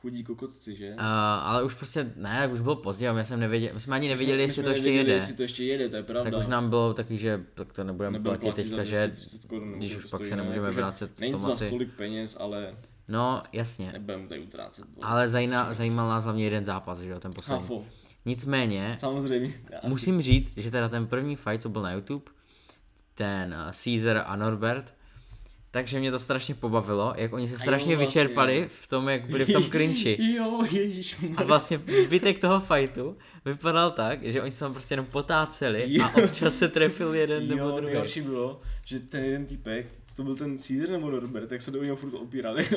chudí 0.00 0.24
kokotci, 0.24 0.76
že? 0.76 0.88
Uh, 0.94 1.00
ale 1.42 1.62
už 1.64 1.74
prostě, 1.74 2.12
ne, 2.16 2.38
jak 2.40 2.52
už 2.52 2.60
bylo 2.60 2.76
pozdě, 2.76 3.12
my 3.12 3.24
jsem 3.24 3.40
nevěděl, 3.40 3.70
my 3.74 3.80
jsme 3.80 3.96
ani 3.96 4.08
nevěděli, 4.08 4.36
My 4.36 4.42
jestli 4.42 4.54
jsme 4.54 4.62
to 4.62 4.70
ještě 4.70 4.90
jede. 4.90 5.12
Jestli 5.12 5.34
to 5.36 5.42
ještě 5.42 5.64
jede, 5.64 5.88
to 5.88 5.96
je 5.96 6.02
pravda. 6.02 6.30
Tak 6.30 6.40
už 6.40 6.46
nám 6.46 6.68
bylo 6.70 6.94
taky, 6.94 7.18
že 7.18 7.44
tak 7.54 7.72
to 7.72 7.84
nebudeme 7.84 8.20
platit 8.20 8.40
platit 8.40 8.62
teďka, 8.62 8.84
že 8.84 9.06
230 9.06 9.44
korun, 9.48 9.72
když 9.72 9.96
už 9.96 10.04
pak 10.04 10.24
se 10.26 10.30
ne, 10.30 10.36
nemůžeme 10.36 10.66
jakože 10.66 10.80
vracet 10.80 11.10
v 11.14 11.20
Není 11.20 11.32
to 11.32 11.38
za 11.40 11.52
asi. 11.52 11.70
tolik 11.70 11.92
peněz, 11.96 12.36
ale 12.40 12.74
No, 13.08 13.42
jasně. 13.52 13.92
nebudeme 13.92 14.26
tady 14.28 14.40
utrácet. 14.40 14.84
Ale 15.02 15.28
zajímal 15.70 16.08
nás 16.08 16.24
hlavně 16.24 16.44
jeden 16.44 16.64
zápas, 16.64 16.98
že 17.00 17.10
jo, 17.10 17.20
ten 17.20 17.32
poslední. 17.32 17.62
Chápu, 17.62 17.86
Nicméně, 18.24 18.94
samozřejmě. 18.98 19.52
Asi- 19.78 19.86
Musím 19.88 20.22
říct, 20.22 20.52
že 20.56 20.70
teda 20.70 20.88
ten 20.88 21.06
první 21.06 21.36
fight, 21.36 21.62
co 21.62 21.68
byl 21.68 21.82
na 21.82 21.92
YouTube, 21.92 22.24
ten 23.14 23.54
uh, 23.66 23.72
Caesar 23.84 24.22
a 24.26 24.36
Norbert, 24.36 24.94
takže 25.70 25.98
mě 26.00 26.10
to 26.10 26.18
strašně 26.18 26.54
pobavilo, 26.54 27.12
jak 27.16 27.32
oni 27.32 27.48
se 27.48 27.58
strašně 27.58 27.92
jo, 27.92 27.98
vlastně. 27.98 28.22
vyčerpali 28.22 28.70
v 28.82 28.86
tom, 28.86 29.08
jak 29.08 29.26
byli 29.30 29.44
v 29.44 29.52
tom 29.52 29.64
clinchi. 29.70 30.34
Jo, 30.34 30.62
ježíš. 30.70 31.16
A 31.36 31.42
vlastně 31.42 31.80
zbytek 32.04 32.38
toho 32.38 32.60
fightu 32.60 33.16
vypadal 33.44 33.90
tak, 33.90 34.22
že 34.22 34.42
oni 34.42 34.50
se 34.50 34.60
tam 34.60 34.72
prostě 34.72 34.92
jenom 34.92 35.06
potáceli 35.06 35.84
Jo. 35.88 36.04
a 36.04 36.22
občas 36.24 36.54
se 36.54 36.68
trefil 36.68 37.14
jeden 37.14 37.48
nebo 37.48 37.62
Jo, 37.62 37.70
druhý. 37.70 37.86
nejhorší 37.86 38.20
bylo, 38.20 38.60
že 38.84 39.00
ten 39.00 39.24
jeden 39.24 39.46
týpek, 39.46 39.86
to 40.16 40.22
byl 40.24 40.36
ten 40.36 40.58
Caesar 40.58 40.88
nebo 40.88 41.10
Norbert, 41.10 41.48
tak 41.48 41.62
se 41.62 41.70
do 41.70 41.82
něho 41.84 41.96
furt 41.96 42.14
opírali. 42.14 42.68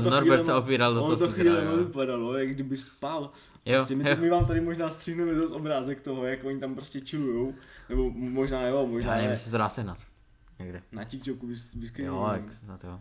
Uh, 0.00 0.10
Norbert 0.10 0.44
se 0.46 0.54
opíral 0.54 0.94
do 0.94 1.00
toho 1.00 1.28
chvíli 1.28 1.48
Caesara, 1.50 1.70
jo. 1.70 1.76
vypadalo, 1.76 2.38
jak 2.38 2.48
kdyby 2.50 2.76
spal. 2.76 3.30
Jo, 3.66 3.74
Prostě 3.76 3.94
my, 3.96 4.08
jo. 4.10 4.14
to, 4.16 4.22
my 4.22 4.30
vám 4.30 4.44
tady 4.46 4.60
možná 4.60 4.90
stříhneme 4.90 5.34
zase 5.34 5.54
obrázek 5.54 6.00
toho, 6.00 6.24
jak 6.26 6.44
oni 6.44 6.60
tam 6.60 6.74
prostě 6.74 7.00
chillujou. 7.00 7.54
Nebo 7.88 8.10
možná 8.10 8.66
jo, 8.66 8.86
možná 8.86 9.08
Já 9.10 9.14
nevím, 9.16 9.28
ne. 9.28 9.32
jestli 9.32 9.50
to 9.50 9.58
dá 9.58 9.68
sehnat. 9.68 9.98
Někde. 10.58 10.82
Na 10.92 11.04
TikToku 11.04 11.46
vys- 11.46 11.70
Jo, 11.98 12.30
jak 12.32 12.62
na 12.62 12.78
to. 12.78 12.86
jo. 12.86 13.00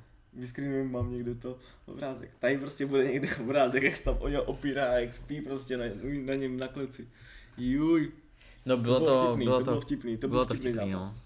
mám 0.84 1.12
někde 1.12 1.36
to 1.36 1.58
obrázek. 1.86 2.32
Tady 2.39 2.58
prostě 2.58 2.86
bude 2.86 3.04
někde 3.12 3.36
obrázek, 3.41 3.84
jak 3.84 3.96
se 3.96 4.04
tam 4.04 4.18
o 4.20 4.28
něho 4.28 4.44
opírá 4.44 4.86
a 4.86 4.94
jak 4.94 5.13
spí 5.13 5.41
prostě 5.41 5.78
na, 5.78 5.86
na 6.26 6.34
něm 6.36 6.58
na 6.58 6.68
kleci. 6.68 7.08
Juj. 7.58 8.12
No 8.65 8.78
bylo 8.78 9.00
to, 9.00 9.28
vtipný, 9.28 9.46
bylo 9.46 9.58
to 9.60 9.63
bylo 9.63 9.76
to, 9.76 9.82
vtipný, 9.82 10.18
to 10.18 10.28
byl 10.28 10.30
bylo 10.36 10.46
to 10.46 10.54
vtipný 10.54 10.72
vtipný, 10.72 10.91
zápas. 10.91 11.13
no. 11.15 11.26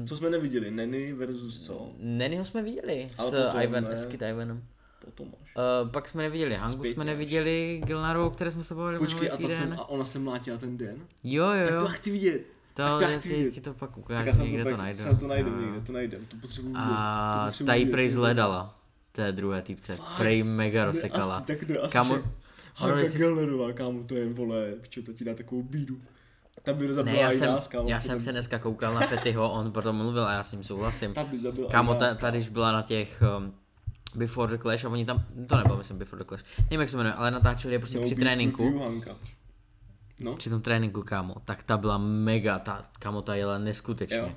Um, 0.00 0.06
co 0.06 0.16
jsme 0.16 0.30
neviděli, 0.30 0.70
Nenny 0.70 1.12
versus 1.12 1.66
co? 1.66 1.92
Nennyho 1.98 2.44
jsme 2.44 2.62
viděli 2.62 3.08
Ale 3.18 3.30
s 3.30 3.54
Ivan, 3.62 3.84
ne. 3.84 3.96
s 3.96 4.06
Kid 4.06 4.22
Ivanem. 4.22 4.64
Potom 5.04 5.26
máš. 5.40 5.54
Uh, 5.84 5.90
pak 5.90 6.08
jsme 6.08 6.22
neviděli 6.22 6.54
Hangu, 6.54 6.76
Zpětně 6.78 6.94
jsme 6.94 7.04
až. 7.04 7.06
neviděli 7.06 7.82
Gilnaru, 7.86 8.30
které 8.30 8.50
jsme 8.50 8.64
se 8.64 8.74
bavili 8.74 8.98
Počkej, 8.98 9.30
a, 9.30 9.36
ta 9.36 9.48
jsem, 9.48 9.72
a 9.72 9.88
ona 9.88 10.04
se 10.04 10.18
mlátila 10.18 10.58
ten 10.58 10.76
den? 10.76 10.96
Jo, 11.24 11.44
jo, 11.52 11.64
Tak 11.66 11.74
to 11.78 11.80
jo. 11.84 11.88
chci 11.88 12.10
vidět. 12.10 12.42
To, 12.74 12.82
tak 13.00 13.12
to 13.14 13.20
ti, 13.20 13.50
ti 13.52 13.60
to 13.60 13.74
pak 13.74 13.90
Tak 13.90 13.98
ukážu, 13.98 14.32
jsem 14.32 14.44
někde 14.46 14.64
to, 14.64 14.70
to, 14.70 14.76
pak, 14.76 14.84
najdu. 14.84 14.98
jsem 14.98 15.16
to 15.18 15.26
najdu 15.28 15.50
jo. 15.50 15.60
někde, 15.60 15.80
to 15.80 15.92
najdem, 15.92 16.26
to 16.26 16.36
potřebuji. 16.40 16.74
A 16.76 17.38
to 17.44 17.48
potřebuji 17.50 17.66
ta 17.66 17.74
jí 17.74 17.84
vidět, 17.84 17.92
prej 17.92 18.04
to 18.06 18.10
je 18.10 18.18
zhledala, 18.18 18.78
té 19.12 19.32
druhé 19.32 19.62
týpce. 19.62 19.98
Prej 20.16 20.42
mega 20.42 20.84
rozsekala. 20.84 21.36
Asi 21.36 21.46
tak 21.46 21.62
ne, 21.68 21.76
asi 21.78 21.98
ono 21.98 22.22
Hanka 22.74 22.98
jestli- 22.98 23.18
Gelnerová, 23.18 23.72
kámo, 23.72 24.04
to 24.04 24.14
je, 24.14 24.32
vole, 24.32 24.72
pičo, 24.80 25.02
to 25.02 25.12
ti 25.12 25.24
dá 25.24 25.34
takovou 25.34 25.62
bídu. 25.62 25.96
Ta 26.62 26.72
by 26.74 26.88
Ne, 27.02 27.16
já 27.16 27.30
jsem, 27.30 27.46
nás, 27.50 27.68
kámo. 27.68 27.88
já 27.88 28.00
jsem 28.00 28.20
se 28.20 28.32
dneska 28.32 28.58
koukal 28.58 28.94
na 28.94 29.00
Fetyho, 29.00 29.52
on 29.52 29.72
proto 29.72 29.92
mluvil 29.92 30.24
a 30.24 30.32
já 30.32 30.42
s 30.42 30.52
ním 30.52 30.64
souhlasím. 30.64 31.14
Ta 31.14 31.24
by 31.24 31.38
zabila 31.38 31.70
Kámo, 31.70 31.94
ta, 31.94 32.06
nás, 32.06 32.16
ta 32.16 32.30
když 32.30 32.48
byla 32.48 32.72
na 32.72 32.82
těch 32.82 33.22
um, 33.38 33.52
Before 34.14 34.56
the 34.56 34.62
Clash 34.62 34.84
a 34.84 34.88
oni 34.88 35.04
tam, 35.06 35.24
to 35.46 35.56
nebylo 35.56 35.76
myslím 35.76 35.98
Before 35.98 36.24
the 36.24 36.28
Clash, 36.28 36.44
nevím 36.58 36.80
jak 36.80 36.88
se 36.88 36.96
jmenuje, 36.96 37.12
ale 37.14 37.30
natáčeli 37.30 37.74
je 37.74 37.78
prostě 37.78 37.98
No, 37.98 38.04
při 38.04 38.14
tréninku. 38.14 38.80
No, 40.20 40.36
při 40.36 40.50
tom 40.50 40.62
tréninku, 40.62 41.02
kámo, 41.02 41.34
tak 41.44 41.62
ta 41.62 41.76
byla 41.76 41.98
mega, 41.98 42.58
ta, 42.58 42.86
kámo, 42.98 43.22
ta 43.22 43.34
jela 43.34 43.58
neskutečně. 43.58 44.16
Jo. 44.16 44.32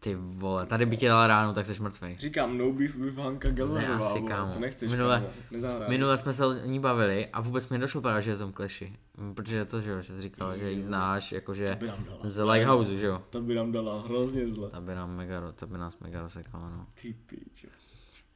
Ty 0.00 0.14
vole, 0.14 0.66
tady 0.66 0.86
by 0.86 0.96
tě 0.96 1.08
dala 1.08 1.26
ráno, 1.26 1.54
tak 1.54 1.66
jsi 1.66 1.82
mrtvej. 1.82 2.16
říkám 2.18 2.58
no 2.58 2.72
beef 2.72 2.94
with 2.96 3.16
Hanka 3.18 3.50
Gelnerová, 3.50 4.06
asi, 4.08 4.18
vole, 4.18 4.30
kámo. 4.32 4.52
to 4.52 4.58
nechceš, 4.60 4.90
Minule- 4.90 5.20
kámo. 5.60 5.88
Minule 5.88 6.18
jsme 6.18 6.32
se 6.32 6.46
o 6.46 6.52
ní 6.52 6.80
bavili 6.80 7.26
a 7.26 7.40
vůbec 7.40 7.68
mi 7.68 7.78
nedošlo 7.78 8.00
právě, 8.00 8.22
že 8.22 8.30
je 8.30 8.34
v 8.34 8.38
tom 8.38 8.52
kleši. 8.52 8.96
Protože 9.34 9.64
to, 9.64 9.80
že 9.80 9.90
jo, 9.90 10.00
že 10.02 10.14
jsi 10.14 10.20
říkal, 10.22 10.56
že 10.58 10.70
ji 10.70 10.82
znáš, 10.82 11.32
jakože 11.32 11.78
z 12.22 12.44
Lighthouse, 12.44 12.96
že 12.96 13.06
jo. 13.06 13.22
To 13.30 13.40
by 13.40 13.54
nám 13.54 13.72
dala 13.72 14.02
hrozně 14.02 14.48
zle. 14.48 14.70
Ta 14.70 14.80
by, 14.80 14.94
nám 14.94 15.16
mega, 15.16 15.52
to 15.52 15.66
by 15.66 15.78
nás 15.78 15.98
mega 15.98 16.22
rozsekala, 16.22 16.68
no. 16.70 16.86
Ty 17.02 17.14
pičo. 17.26 17.68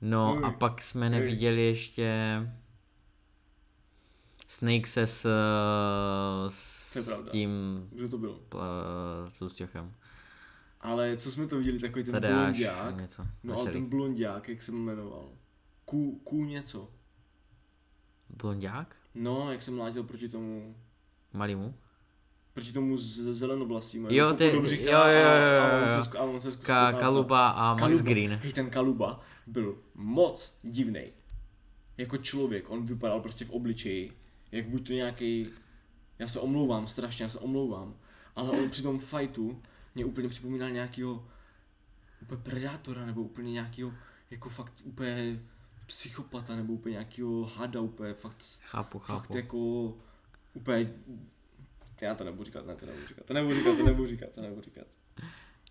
No 0.00 0.34
Uj. 0.38 0.44
a 0.44 0.50
pak 0.50 0.82
jsme 0.82 1.06
Uj. 1.06 1.10
neviděli 1.10 1.62
ještě 1.62 2.12
Snake 4.48 4.86
se 4.86 5.06
s, 5.06 5.26
To 6.92 6.98
je 6.98 7.02
s 7.02 7.06
pravda. 7.06 7.30
tím 7.32 7.50
Kdo 7.92 8.08
to 8.08 8.18
byl? 8.18 8.40
pl- 8.48 8.60
tlustěchem. 9.38 9.92
Ale 10.80 11.16
co 11.16 11.30
jsme 11.30 11.46
to 11.46 11.58
viděli, 11.58 11.78
takový 11.78 12.04
ten 12.04 12.12
Tadeáš, 12.12 12.34
blondiák. 12.44 12.96
něco. 12.96 13.26
No 13.42 13.56
ale 13.58 13.70
ten 13.72 13.86
blondiák, 13.86 14.48
jak 14.48 14.62
se 14.62 14.72
jmenoval? 14.72 15.28
Ků, 15.84 16.20
ků 16.24 16.44
něco. 16.44 16.90
Blondiák? 18.30 18.96
No, 19.14 19.52
jak 19.52 19.62
jsem 19.62 19.76
mlátil 19.76 20.02
proti 20.02 20.28
tomu. 20.28 20.76
Malýmu? 21.32 21.74
proti 22.54 22.72
tomu 22.72 22.96
z 22.98 23.18
zelenovlasímu. 23.34 24.06
Jo, 24.10 24.32
ty- 24.34 24.44
jo, 24.44 24.52
jo, 24.62 24.82
jo, 24.90 24.96
a, 24.98 25.08
jo, 25.08 25.76
on 25.76 25.82
jo. 25.94 26.02
se, 26.02 26.10
sk- 26.10 26.18
a 26.18 26.22
on 26.22 26.40
se 26.40 26.50
sk- 26.50 26.62
Ka-. 26.62 26.98
Kaluba 27.00 27.48
a 27.48 27.74
Max 27.74 27.80
Kaluba. 27.82 28.02
Green. 28.02 28.30
Hej, 28.42 28.52
ten 28.52 28.70
Kaluba 28.70 29.20
byl 29.46 29.78
moc 29.94 30.58
divný. 30.62 31.02
Jako 31.98 32.16
člověk, 32.16 32.70
on 32.70 32.84
vypadal 32.86 33.20
prostě 33.20 33.44
v 33.44 33.50
obličeji, 33.50 34.12
jak 34.52 34.68
buď 34.68 34.86
to 34.86 34.92
nějaký. 34.92 35.48
Já 36.22 36.28
se 36.28 36.40
omlouvám, 36.40 36.88
strašně, 36.88 37.22
já 37.22 37.28
se 37.28 37.38
omlouvám. 37.38 37.94
Ale 38.36 38.50
on 38.50 38.70
při 38.70 38.82
tom 38.82 39.00
fightu 39.00 39.62
mě 39.94 40.04
úplně 40.04 40.28
připomínal 40.28 40.70
nějakého 40.70 41.24
úplně 42.22 42.40
predátora, 42.42 43.06
nebo 43.06 43.22
úplně 43.22 43.52
nějakého, 43.52 43.92
jako 44.30 44.48
fakt 44.48 44.72
úplně 44.84 45.42
psychopata, 45.86 46.56
nebo 46.56 46.72
úplně 46.72 46.92
nějakého 46.92 47.44
hada, 47.44 47.80
úplně 47.80 48.14
fakt, 48.14 48.44
Chápu, 48.60 48.98
fakt 48.98 49.08
chápu. 49.22 49.36
jako 49.36 49.94
úplně 50.54 50.92
já 52.00 52.14
to 52.14 52.24
nebudu 52.24 52.44
říkat, 52.44 52.66
ne, 52.66 52.74
to 52.74 52.86
nebudu 52.86 53.06
říkat, 53.06 53.26
to 53.26 53.34
nebudu 53.34 53.54
říkat, 53.54 53.76
to 53.76 53.84
nebudu 53.84 54.06
říkat, 54.06 54.28
to 54.34 54.42
nebudu 54.42 54.62
říkat. 54.62 54.86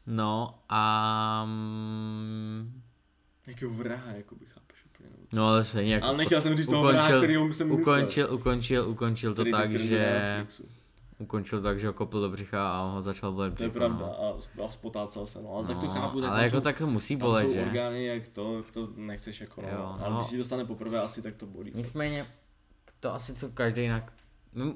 No 0.06 0.60
a... 0.70 1.46
mm, 1.46 2.82
Jakého 3.48 3.72
vraha, 3.74 4.12
jako 4.12 4.36
bych 4.36 4.50
chápeš 4.50 4.78
úplně. 4.94 5.10
No 5.32 5.48
ale 5.48 5.64
se 5.64 5.84
nějak 5.84 6.04
Ale 6.04 6.18
nechtěl 6.18 6.42
jsem 6.42 6.58
říct 6.58 6.68
toho 6.68 6.84
vraha, 6.88 7.18
kterýho 7.18 7.54
jsem 7.54 7.68
myslel. 7.78 7.96
ukončil, 8.00 8.34
ukončil, 8.34 8.90
ukončil 8.90 9.34
to 9.34 9.42
Který- 9.42 9.52
tak, 9.52 9.70
který 9.70 9.88
že... 9.88 10.48
Ukončil 11.20 11.62
tak, 11.62 11.80
že 11.80 11.88
ho 11.88 11.94
kopl 11.94 12.22
do 12.22 12.30
břicha 12.30 12.72
a 12.72 12.86
ho 12.92 13.02
začal 13.02 13.32
bolet 13.32 13.54
To 13.58 13.64
je 13.64 13.70
pravda 13.70 14.06
no. 14.06 14.40
a, 14.62 14.66
a 14.66 14.70
spotácal 14.70 15.26
se, 15.26 15.42
no, 15.42 15.56
ale 15.56 15.68
tak 15.68 15.78
to 15.78 15.86
No, 15.86 15.94
chápu, 15.94 16.22
tak 16.22 16.30
ale 16.30 16.44
jako 16.44 16.58
jsou, 16.58 16.62
tak 16.62 16.78
to 16.78 16.88
musí 16.88 17.16
bolet, 17.16 17.46
jsou 17.48 17.54
že? 17.54 17.62
orgány, 17.62 18.06
jak 18.06 18.28
to, 18.28 18.58
jak 18.58 18.72
to 18.72 18.90
nechceš 18.96 19.42
jako, 19.42 19.62
no, 19.62 19.68
Jo, 19.72 19.96
ale 20.00 20.10
no. 20.10 20.18
když 20.18 20.28
si 20.30 20.38
dostane 20.38 20.66
poprvé 20.66 21.02
asi, 21.02 21.22
tak 21.22 21.36
to 21.36 21.46
bolí. 21.46 21.72
Nicméně, 21.76 22.28
to 23.00 23.14
asi 23.14 23.34
co 23.36 23.50
každý 23.50 23.82
jinak... 23.82 24.14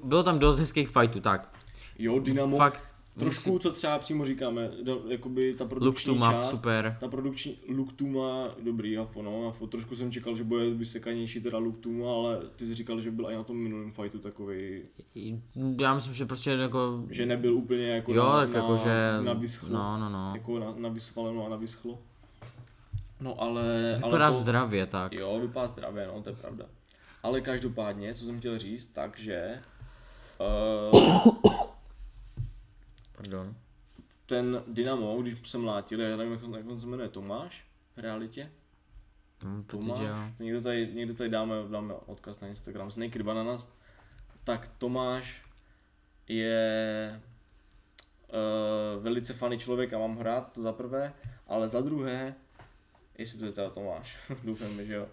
Bylo 0.03 0.23
tam 0.23 0.39
dost 0.39 0.59
hezkých 0.59 0.89
fightů, 0.89 1.19
tak. 1.21 1.53
Jo, 1.99 2.19
Dynamo, 2.19 2.57
Fakt, 2.57 2.81
trošku, 3.19 3.59
co 3.59 3.71
třeba 3.71 3.99
přímo 3.99 4.25
říkáme, 4.25 4.71
jakoby 5.07 5.53
ta 5.53 5.63
Look 5.63 5.69
produkční 5.69 6.17
má 6.17 6.33
část, 6.33 6.49
super. 6.49 6.97
ta 6.99 7.07
produkční 7.07 7.57
look 7.75 7.93
tu 7.93 8.07
má 8.07 8.47
dobrý 8.63 8.95
Hafo, 8.95 9.21
no, 9.21 9.45
Hafo, 9.45 9.67
trošku 9.67 9.95
jsem 9.95 10.11
čekal, 10.11 10.37
že 10.37 10.43
bude 10.43 10.69
vysekanější 10.69 11.41
teda 11.41 11.57
look 11.57 11.79
tu 11.79 12.09
ale 12.09 12.39
ty 12.55 12.65
jsi 12.65 12.73
říkal, 12.73 13.01
že 13.01 13.11
byl 13.11 13.29
i 13.31 13.35
na 13.35 13.43
tom 13.43 13.57
minulém 13.57 13.91
fightu 13.91 14.19
takový, 14.19 14.81
Já 15.79 15.93
myslím, 15.95 16.13
že 16.13 16.25
prostě 16.25 16.49
jako... 16.49 17.03
že 17.09 17.25
nebyl 17.25 17.55
úplně 17.55 17.87
jako 17.87 18.13
Jo, 18.13 18.23
na, 18.23 18.39
tak 18.39 18.49
na, 18.49 18.59
jako, 18.59 18.77
že... 18.77 19.17
na 19.21 19.33
vyschlo, 19.33 19.69
No, 19.69 19.97
no, 19.97 20.09
no. 20.09 20.31
jako 20.35 20.59
na, 20.59 20.73
na 20.77 20.89
vyspaleno 20.89 21.45
a 21.45 21.49
na 21.49 21.55
vyschlo. 21.55 21.99
No 23.21 23.41
ale, 23.41 23.93
Vypadá 23.95 24.25
ale 24.25 24.35
to, 24.35 24.41
zdravě, 24.41 24.85
tak. 24.85 25.13
Jo, 25.13 25.39
vypadá 25.39 25.67
zdravě, 25.67 26.07
no, 26.07 26.21
to 26.21 26.29
je 26.29 26.35
pravda. 26.35 26.65
Ale 27.23 27.41
každopádně, 27.41 28.13
co 28.13 28.25
jsem 28.25 28.39
chtěl 28.39 28.59
říct, 28.59 28.85
takže 28.93 29.61
uh, 30.91 31.01
Pardon. 33.17 33.55
ten 34.25 34.63
Dynamo, 34.67 35.21
když 35.21 35.49
se 35.49 35.57
mlátil, 35.57 36.01
já 36.01 36.17
nevím, 36.17 36.33
jak 36.33 36.43
on, 36.43 36.53
jak 36.53 36.67
on 36.67 36.79
se 36.79 36.87
jmenuje, 36.87 37.09
Tomáš 37.09 37.67
v 37.95 37.99
realitě? 37.99 38.51
Pocit, 39.67 39.87
Tomáš, 39.87 40.33
to 40.37 40.43
někdo 40.43 40.61
tady, 40.61 40.93
někdo 40.93 41.13
tady 41.13 41.29
dáme, 41.29 41.55
dáme 41.71 41.93
odkaz 41.93 42.39
na 42.39 42.47
Instagram, 42.47 42.91
Snake 42.91 43.23
Bananas, 43.23 43.73
tak 44.43 44.71
Tomáš 44.77 45.45
je 46.27 47.21
uh, 48.27 49.03
velice 49.03 49.33
funny 49.33 49.57
člověk 49.57 49.93
a 49.93 49.99
mám 49.99 50.15
ho 50.15 50.23
rád, 50.23 50.51
to 50.53 50.61
za 50.61 50.73
prvé, 50.73 51.13
ale 51.47 51.67
za 51.67 51.81
druhé, 51.81 52.35
jestli 53.17 53.39
to 53.39 53.45
je 53.45 53.51
teda 53.51 53.69
Tomáš, 53.69 54.31
doufám, 54.43 54.85
že 54.85 54.93
jo, 54.93 55.07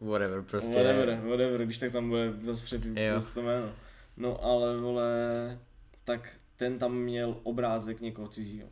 Whatever, 0.00 0.42
prostě. 0.42 0.74
Whatever, 0.74 1.20
whatever, 1.24 1.64
když 1.64 1.78
tak 1.78 1.92
tam 1.92 2.08
bude 2.08 2.32
zase 2.44 2.64
přepít 2.64 2.98
prostě 3.12 3.34
to 3.34 3.42
jméno. 3.42 3.72
No 4.16 4.44
ale 4.44 4.76
vole, 4.76 5.58
tak 6.04 6.28
ten 6.58 6.78
tam 6.78 6.94
měl 6.94 7.36
obrázek 7.42 8.00
někoho 8.00 8.28
cizího. 8.28 8.68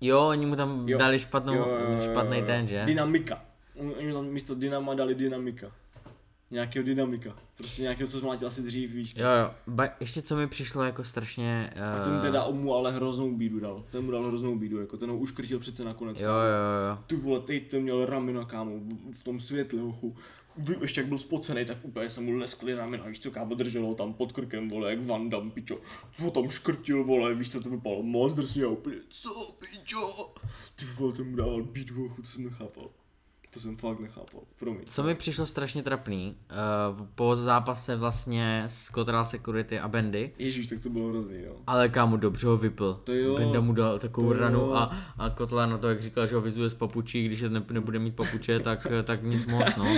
Jo, 0.00 0.20
oni 0.28 0.46
mu 0.46 0.56
tam 0.56 0.88
Jo. 0.88 0.98
dali 0.98 1.18
špatnou, 1.18 1.54
Jo, 1.54 1.66
jo, 1.68 1.92
jo, 1.94 2.00
špatný 2.10 2.42
ten, 2.42 2.68
že? 2.68 2.82
Dynamika. 2.86 3.44
Oni 3.98 4.12
tam 4.12 4.24
místo 4.26 4.54
dynama 4.54 4.94
dali 4.94 5.14
dynamika. 5.14 5.72
Nějakého 6.50 6.84
dynamika. 6.84 7.36
Prostě 7.56 7.82
nějakého, 7.82 8.08
co 8.08 8.18
zmlátil 8.18 8.48
asi 8.48 8.62
dřív, 8.62 8.90
víš 8.90 9.14
co. 9.14 9.22
Jo, 9.22 9.28
jo. 9.28 9.50
Ba, 9.66 9.88
ještě 10.00 10.22
co 10.22 10.36
mi 10.36 10.46
přišlo 10.46 10.84
jako 10.84 11.04
strašně... 11.04 11.72
A 11.76 11.98
Uh, 11.98 12.04
ten 12.12 12.20
teda 12.20 12.46
mu 12.50 12.74
ale 12.74 12.92
hroznou 12.92 13.36
bídu 13.36 13.60
dal. 13.60 13.84
Ten 13.90 14.04
mu 14.04 14.10
dal 14.10 14.26
hroznou 14.26 14.58
bídu, 14.58 14.80
jako 14.80 14.96
ten 14.96 15.10
ho 15.10 15.16
uškrtil 15.16 15.58
přece 15.58 15.84
nakonec. 15.84 16.20
Jo, 16.20 16.28
jo, 16.28 16.88
jo. 16.90 16.98
Ty 17.06 17.16
vole, 17.16 17.40
teď 17.40 17.70
ten 17.70 17.82
měl 17.82 18.06
ramena, 18.06 18.44
kámo, 18.44 18.70
v, 18.78 19.12
v 19.20 19.24
tom 19.24 19.40
světle, 19.40 19.80
hochu. 19.80 20.16
Ještě 20.80 21.00
jak 21.00 21.08
byl 21.08 21.18
spocený, 21.18 21.64
tak 21.64 21.78
úplně 21.82 22.10
se 22.10 22.20
mu 22.20 22.32
leskly 22.32 22.74
ramena, 22.74 23.04
víš 23.04 23.20
co, 23.20 23.30
kámo, 23.30 23.54
držel 23.54 23.86
ho 23.86 23.94
tam 23.94 24.14
pod 24.14 24.32
krkem, 24.32 24.68
vole, 24.68 24.90
jak 24.90 25.06
Van 25.06 25.30
Damme, 25.30 25.50
pičo. 25.50 25.80
To 26.16 26.30
tam 26.30 26.50
škrtil, 26.50 27.04
vole, 27.04 27.34
víš 27.34 27.50
co, 27.50 27.60
to 27.60 27.70
vypadalo 27.70 28.02
moc 28.02 28.34
drsně, 28.34 28.64
a 28.64 28.68
úplně, 28.68 28.96
co, 29.08 29.56
pičo. 29.58 30.34
Ty 30.74 30.84
vole, 30.84 31.12
ten 31.12 31.30
mu 31.30 31.36
dával 31.36 31.68
hochu, 31.94 32.22
to 32.22 32.28
jsem 32.28 32.44
nechápal. 32.44 32.90
To 33.54 33.60
jsem 33.60 33.76
fakt 33.76 34.00
nechápal, 34.00 34.40
promiň. 34.58 34.80
Co 34.86 35.02
mi 35.02 35.14
přišlo 35.14 35.46
strašně 35.46 35.82
trapný, 35.82 36.34
uh, 37.00 37.06
po 37.14 37.36
zápase 37.36 37.96
vlastně 37.96 38.64
s 38.68 38.88
Kotral 38.90 39.24
Security 39.24 39.78
a 39.80 39.88
Bendy, 39.88 40.30
Ježíš, 40.38 40.66
tak 40.66 40.80
to 40.80 40.88
bylo 40.88 41.08
hrozný, 41.08 41.42
jo. 41.44 41.52
ale 41.66 41.88
kámo 41.88 42.16
dobře 42.16 42.46
ho 42.46 42.56
vypl. 42.56 43.00
To 43.04 43.12
jo. 43.12 43.36
Benda 43.38 43.60
mu 43.60 43.72
dal 43.72 43.98
takovou 43.98 44.32
ranu 44.32 44.76
a, 44.76 44.96
a 45.18 45.30
Kotla 45.30 45.66
na 45.66 45.78
to, 45.78 45.88
jak 45.88 46.02
říkal, 46.02 46.26
že 46.26 46.34
ho 46.34 46.40
vyzuje 46.40 46.70
z 46.70 46.74
papučí, 46.74 47.26
když 47.26 47.42
ne, 47.42 47.62
nebude 47.70 47.98
mít 47.98 48.16
papuče, 48.16 48.60
tak, 48.60 48.86
tak 49.04 49.22
nic 49.22 49.46
moc, 49.46 49.64
no. 49.76 49.96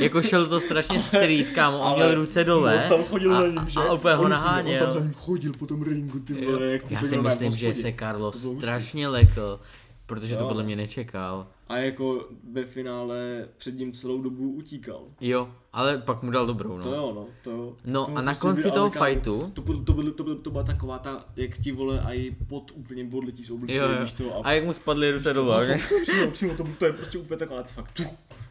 Jako 0.00 0.22
šel 0.22 0.46
to 0.46 0.60
strašně 0.60 1.00
street, 1.00 1.50
kámo, 1.50 1.78
on 1.78 1.94
měl 1.94 2.14
ruce 2.14 2.44
dole 2.44 2.76
Moc 2.76 2.86
tam 2.88 3.04
chodil 3.04 3.36
a, 3.36 3.40
za 3.40 3.46
ním, 3.48 3.68
že? 3.68 3.80
a 3.80 3.92
úplně 3.92 4.14
ho 4.14 4.20
On- 4.20 4.24
On 4.26 4.30
naháněl. 4.30 4.78
tam 4.80 4.92
za 4.92 5.00
ním 5.00 5.14
chodil 5.14 5.52
po 5.58 5.66
tom 5.66 5.82
ringu, 5.82 6.18
ty 6.18 6.46
vole, 6.46 6.64
jak 6.66 6.84
ty 6.84 6.94
Já 6.94 7.02
si 7.02 7.16
myslím, 7.16 7.52
že 7.52 7.74
se 7.74 7.92
Carlo 7.98 8.30
To 8.32 8.38
bylo 8.38 8.52
hustý. 8.52 8.66
strašně 8.66 9.08
lekl, 9.08 9.60
protože 10.06 10.36
to 10.36 10.42
Jo. 10.42 10.48
podle 10.48 10.62
mě 10.62 10.76
nečekal. 10.76 11.46
A 11.68 11.76
jako 11.76 12.28
ve 12.52 12.64
finále 12.64 13.48
před 13.56 13.78
ním 13.78 13.92
celou 13.92 14.22
dobu 14.22 14.50
utíkal. 14.50 15.02
Jo, 15.20 15.48
ale 15.72 15.98
pak 15.98 16.22
mu 16.22 16.30
dal 16.30 16.46
dobrou, 16.46 16.78
To 16.78 16.90
no. 16.90 16.96
jo, 16.96 17.12
no, 17.14 17.26
to 17.44 17.50
jo. 17.50 17.76
No 17.84 18.06
To 18.06 18.10
a 18.16 18.22
na 18.22 18.22
prostě 18.22 18.40
konci 18.40 18.70
toho 18.70 18.90
kámo, 18.90 19.06
fightu, 19.06 19.40
To, 19.40 19.48
to, 19.50 19.62
byl, 19.62 20.12
to, 20.12 20.22
byl, 20.24 20.34
to 20.38 20.50
byla 20.50 20.64
taková 20.64 20.98
ta, 20.98 21.24
jak 21.36 21.58
ti 21.58 21.72
vole, 21.72 22.00
a 22.00 22.12
i 22.12 22.30
pod 22.48 22.70
úplně 22.74 23.08
odletí 23.12 23.44
z 23.44 23.50
obličeje, 23.50 23.80
jo, 23.80 23.88
jo. 23.88 24.02
víš 24.02 24.12
co, 24.14 24.46
A 24.46 24.52
jak 24.52 24.64
mu 24.64 24.72
spadly 24.72 25.12
ruce 25.12 25.32
dolů, 25.32 25.52
že? 25.66 25.76
přímo, 26.02 26.30
přímo, 26.30 26.54
to, 26.56 26.64
to 26.78 26.86
je 26.86 26.92
prostě 26.92 27.18
úplně 27.18 27.38
taková 27.38 27.62
ta 27.62 27.68
fakt, 27.68 27.92
tuch, 27.92 28.06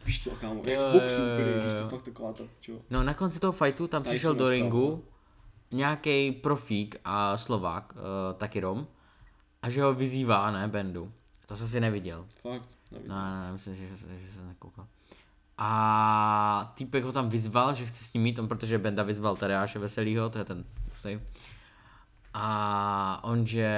víš 0.06 0.24
co, 0.24 0.30
kámo, 0.30 0.62
jak 0.64 0.80
Jo, 0.80 0.88
v 0.88 0.92
boxu 0.92 1.16
úplně, 1.16 1.64
víš 1.64 1.74
co, 1.80 1.88
fakt 1.88 2.02
taková 2.02 2.32
ta, 2.32 2.44
čo. 2.60 2.72
No 2.90 3.02
na 3.02 3.14
konci 3.14 3.40
toho 3.40 3.52
fightu 3.52 3.86
tam 3.88 4.02
Tady 4.02 4.14
přišel 4.16 4.34
do 4.34 4.48
ringu 4.48 5.04
nějaký 5.70 6.32
profík 6.32 6.96
a 7.04 7.36
Slovák, 7.38 7.92
uh, 7.96 8.02
taky 8.38 8.60
Rom, 8.60 8.86
a 9.62 9.70
že 9.70 9.82
ho 9.82 9.94
vyzývá, 9.94 10.50
ne, 10.50 10.68
Bendu. 10.68 11.12
To 11.46 11.56
jsem 11.56 11.68
si 11.68 11.80
neviděl. 11.80 12.26
Fakt, 12.42 12.68
nevím. 12.90 13.08
No, 13.08 13.14
ne, 13.14 13.46
ne, 13.46 13.52
myslím, 13.52 13.74
že, 13.74 13.86
že, 13.86 13.96
že 13.96 14.32
jsem 14.32 14.48
nekoukal. 14.48 14.86
A 15.58 16.72
týpek 16.74 17.04
ho 17.04 17.12
tam 17.12 17.28
vyzval, 17.28 17.74
že 17.74 17.86
chce 17.86 18.04
s 18.04 18.12
ním 18.12 18.22
mít, 18.22 18.38
on 18.38 18.48
protože 18.48 18.78
Benda 18.78 19.02
vyzval 19.02 19.36
Tadeáše 19.36 19.78
Veselýho, 19.78 20.30
to 20.30 20.38
je 20.38 20.44
ten 20.44 20.64
stej. 20.98 21.20
A 22.34 23.20
on, 23.24 23.46
že 23.46 23.70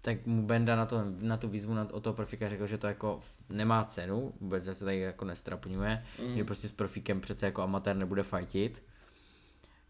tak 0.00 0.26
mu 0.26 0.46
Benda 0.46 0.76
na, 0.76 0.86
to, 0.86 1.04
na 1.20 1.36
tu 1.36 1.48
výzvu 1.48 1.74
na, 1.74 1.88
od 1.92 2.02
toho 2.02 2.14
profika 2.14 2.48
řekl, 2.48 2.66
že 2.66 2.78
to 2.78 2.86
jako 2.86 3.20
nemá 3.48 3.84
cenu, 3.84 4.32
vůbec 4.40 4.64
se 4.64 4.84
tady 4.84 5.00
jako 5.00 5.24
nestrapňuje, 5.24 6.04
mm. 6.22 6.36
že 6.36 6.44
prostě 6.44 6.68
s 6.68 6.72
profíkem 6.72 7.20
přece 7.20 7.46
jako 7.46 7.62
amatér 7.62 7.96
nebude 7.96 8.22
fajtit. 8.22 8.82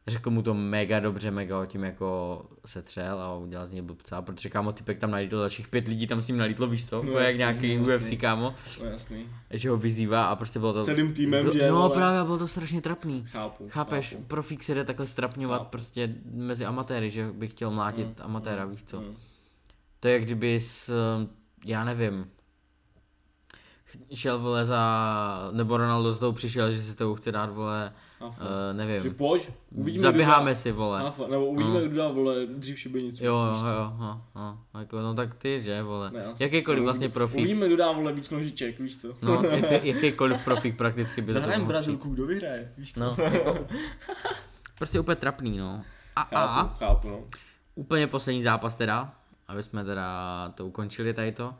Řekl 0.06 0.30
mu 0.30 0.42
to 0.42 0.54
mega 0.54 1.00
dobře, 1.00 1.30
mega 1.30 1.56
ho 1.58 1.66
tím 1.66 1.84
jako 1.84 2.42
setřel 2.66 3.20
a 3.20 3.36
udělal 3.36 3.66
z 3.66 3.70
něj 3.70 3.82
blbca, 3.82 4.22
protože 4.22 4.48
kámo 4.48 4.72
typek 4.72 4.98
tam 4.98 5.10
nalítl, 5.10 5.38
dalších 5.38 5.68
pět 5.68 5.88
lidí 5.88 6.06
tam 6.06 6.22
s 6.22 6.28
ním 6.28 6.36
nalítlo, 6.38 6.66
víš 6.66 6.88
co, 6.88 7.02
No 7.02 7.12
no, 7.12 7.18
jak 7.18 7.26
jasný, 7.26 7.38
nějaký 7.38 7.76
no 7.76 7.82
UFC 7.84 7.90
jasný. 7.92 8.16
kámo, 8.16 8.54
No 8.80 8.86
jasný, 8.86 9.26
že 9.50 9.70
ho 9.70 9.76
vyzývá 9.76 10.24
a 10.26 10.36
prostě 10.36 10.58
bylo 10.58 10.72
to... 10.72 10.84
Celým 10.84 11.12
týmem, 11.14 11.42
bylo, 11.44 11.54
že, 11.54 11.68
No 11.68 11.74
vole. 11.74 11.94
právě, 11.94 12.24
bylo 12.24 12.38
to 12.38 12.48
strašně 12.48 12.80
trapný. 12.80 13.26
chápu, 13.30 13.68
Chápeš, 13.70 14.10
chápu. 14.10 14.22
profík 14.24 14.62
se 14.62 14.74
jde 14.74 14.84
takhle 14.84 15.06
strapňovat 15.06 15.58
Chápu. 15.60 15.70
prostě 15.70 16.14
mezi 16.32 16.64
amatéry, 16.64 17.10
že 17.10 17.30
bych 17.32 17.50
chtěl 17.50 17.70
mlátit 17.70 18.06
Mm, 18.06 18.14
amatéra, 18.24 18.64
víš 18.64 18.84
co. 18.86 19.00
Mm. 19.00 19.16
To 20.00 20.08
je 20.08 20.14
jak 20.14 20.22
kdyby 20.22 20.60
s, 20.60 20.92
já 21.64 21.84
nevím, 21.84 22.26
šel 24.14 24.38
vole 24.38 24.64
za, 24.66 25.50
nebo 25.52 25.76
Ronaldo 25.76 26.12
z 26.12 26.18
toho 26.18 26.32
přišel, 26.32 26.72
že 26.72 26.82
si 26.82 26.96
to 26.96 27.14
chce 27.14 27.32
dát 27.32 27.50
vole, 27.50 27.92
Uh, 28.28 28.34
Že 28.68 28.72
nevím, 28.74 29.14
pojď, 29.14 29.48
uvidíme, 29.70 30.02
zaběháme 30.02 30.50
kdo 30.50 30.60
si 30.60 30.68
dá, 30.70 30.76
vole. 30.76 31.00
Háfa, 31.02 31.26
nebo 31.26 31.46
uvidíme, 31.46 31.80
No. 31.80 31.86
kdo 31.88 31.96
dá, 31.96 32.08
vole, 32.08 32.34
dřív 32.46 32.78
šibenicu. 32.78 33.24
Jo, 33.24 33.36
jo, 33.36 33.66
jo, 33.68 33.92
jo, 34.00 34.20
jo, 34.36 34.58
jako, 34.80 35.00
no 35.00 35.14
tak 35.14 35.34
ty, 35.34 35.60
že 35.60 35.82
vole. 35.82 36.10
Ne. 36.10 36.24
Jakýkoliv 36.40 36.78
No, 36.78 36.84
vlastně 36.84 37.08
profík, 37.08 37.38
Uvidíme, 37.38 37.66
kdo 37.66 37.76
dá, 37.76 37.92
vole, 37.92 38.12
víc 38.12 38.30
nožiček, 38.30 38.78
víš 38.80 38.96
co. 39.00 39.08
no 39.22 39.42
jaký, 39.42 39.88
jakýkoliv 39.88 40.44
profík 40.44 40.76
prakticky 40.76 41.20
by 41.22 41.32
Zahrajeme. 41.32 41.64
Brazilku, 41.64 42.08
kdo 42.10 42.26
vyhraje, 42.26 42.72
víš 42.78 42.92
co. 42.94 43.00
No, 43.00 43.16
jako, 43.24 43.66
prostě 44.78 45.00
úplně 45.00 45.16
trapný, 45.16 45.58
no. 45.58 45.82
A, 46.16 46.20
a, 46.22 46.46
Chápu, 46.46 46.74
chápu, 46.78 47.08
no. 47.08 47.20
úplně 47.74 48.06
poslední 48.06 48.42
zápas 48.42 48.74
teda, 48.76 49.12
aby 49.48 49.62
jsme 49.62 49.84
teda 49.84 50.48
to 50.54 50.66
ukončili 50.66 51.14
tady 51.14 51.32
to, 51.32 51.54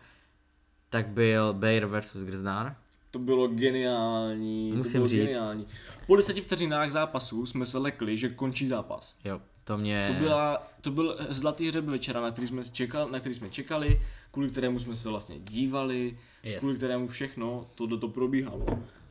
tak 0.90 1.08
byl 1.08 1.52
Bayer 1.52 1.86
versus 1.86 2.22
Grznár. 2.24 2.76
To 3.14 3.18
bylo 3.18 3.48
geniální. 3.48 4.72
Musím 4.72 4.92
to 4.92 4.98
bylo 4.98 5.08
říct. 5.08 5.20
Geniální. 5.20 5.66
Po 6.06 6.16
deseti 6.16 6.40
vteřinách 6.40 6.90
zápasu 6.90 7.46
jsme 7.46 7.66
se 7.66 7.78
lekli, 7.78 8.16
že 8.16 8.28
končí 8.28 8.66
zápas. 8.66 9.16
Jo. 9.24 9.40
To 9.64 9.76
mě... 9.76 10.08
To, 10.12 10.24
byla, 10.24 10.62
to 10.80 10.90
byl 10.90 11.16
zlatý 11.28 11.68
hřeb 11.68 11.84
večera, 11.84 12.20
na 12.20 12.30
který, 12.30 12.46
jsme 12.48 12.64
čekali, 12.64 13.12
na 13.12 13.20
který 13.20 13.34
jsme 13.34 13.50
čekali, 13.50 14.00
kvůli 14.30 14.50
kterému 14.50 14.78
jsme 14.78 14.96
se 14.96 15.08
vlastně 15.08 15.38
dívali, 15.38 16.18
Yes. 16.42 16.58
kvůli 16.58 16.76
kterému 16.76 17.08
všechno 17.08 17.66
tohle 17.74 17.98
to 17.98 18.08
probíhalo. 18.08 18.66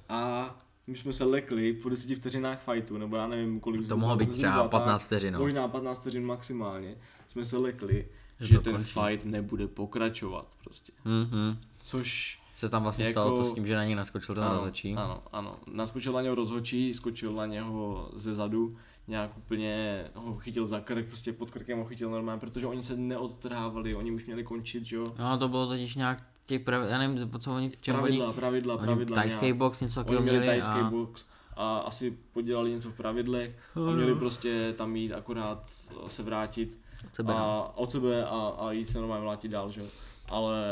A 0.09 0.55
my 0.87 0.97
jsme 0.97 1.13
se 1.13 1.23
lekli 1.23 1.73
po 1.73 1.89
10 1.89 2.15
vteřinách 2.17 2.61
fightu, 2.71 2.97
nebo 2.97 3.15
já 3.15 3.27
nevím, 3.27 3.59
kolik 3.59 3.87
To 3.87 3.97
mohlo 3.97 4.15
být 4.15 4.31
třeba 4.31 4.51
zhruba 4.51 4.69
15 4.69 5.01
tak, 5.01 5.05
vteřin, 5.07 5.33
no. 5.33 5.39
Možná 5.39 5.67
15 5.67 5.99
vteřin 6.01 6.25
maximálně. 6.25 6.95
Jsme 7.27 7.45
se 7.45 7.57
lekli, 7.57 8.07
Že 8.39 8.47
že, 8.47 8.59
ten 8.59 8.73
končí. 8.75 8.93
fight 8.99 9.25
nebude 9.25 9.67
pokračovat 9.67 10.47
prostě. 10.63 10.91
Mhm. 11.05 11.57
Což 11.79 12.39
Se 12.63 12.69
tam 12.69 12.83
vlastně 12.83 13.05
Jako- 13.05 13.11
stalo 13.13 13.37
to 13.37 13.45
s 13.45 13.53
tím, 13.53 13.67
že 13.67 13.75
na 13.75 13.85
něj 13.85 13.95
naskočil 13.95 14.35
ten 14.35 14.43
ano, 14.43 14.53
rozhodčí. 14.53 14.93
Ano, 14.95 15.23
ano. 15.31 15.55
Naskočil 15.73 16.13
na 16.13 16.21
něho 16.21 16.35
rozhodčí, 16.35 16.93
skočil 16.93 17.33
na 17.33 17.45
něho 17.45 18.09
ze 18.13 18.33
zadu, 18.33 18.75
nějak 19.07 19.37
úplně 19.37 20.05
ho 20.15 20.33
chytil 20.33 20.67
za 20.67 20.79
krk, 20.79 21.07
prostě 21.07 21.33
pod 21.33 21.51
krkem 21.51 21.79
ho 21.79 21.85
chytil 21.85 22.09
normálně, 22.09 22.39
protože 22.39 22.67
oni 22.67 22.83
se 22.83 22.97
neodtrhávali, 22.97 23.95
oni 23.95 24.11
už 24.11 24.25
měli 24.25 24.43
končit, 24.43 24.85
že 24.85 24.95
jo. 24.95 25.13
No 25.19 25.37
to 25.37 25.47
bylo 25.47 25.67
totiž 25.67 25.95
nějak 25.95 26.23
těch 26.45 26.61
prav... 26.61 26.89
já 26.89 26.97
nevím, 26.97 27.31
co 27.39 27.55
oni, 27.55 27.69
v 27.69 27.81
čem 27.81 27.95
Pravidla, 27.95 28.25
oni, 28.25 28.35
pravidla, 28.35 28.75
oni 28.75 28.85
pravidla. 28.85 29.15
tajský 29.15 29.45
nějak. 29.45 29.57
box, 29.57 29.81
něco 29.81 29.99
Oni 29.99 30.05
takového 30.05 30.23
měli 30.23 30.39
měli 30.39 30.61
a... 30.61 30.83
box 30.83 31.25
a 31.55 31.77
asi 31.77 32.17
podělali 32.33 32.71
něco 32.71 32.91
v 32.91 32.95
pravidlech 32.95 33.57
a 33.75 33.91
měli 33.91 34.15
prostě 34.15 34.73
tam 34.77 34.95
jít 34.95 35.13
akorát 35.13 35.69
se 36.07 36.23
vrátit 36.23 36.79
od 37.05 37.15
sebe, 37.15 37.33
no. 37.33 37.39
a 37.39 37.77
od 37.77 37.91
sebe 37.91 38.25
a, 38.25 38.53
a 38.59 38.71
jít 38.71 38.89
se 38.89 38.99
normálně 38.99 39.23
vrátit 39.25 39.47
dál, 39.47 39.71
že 39.71 39.81
jo. 39.81 39.87
Ale 40.29 40.63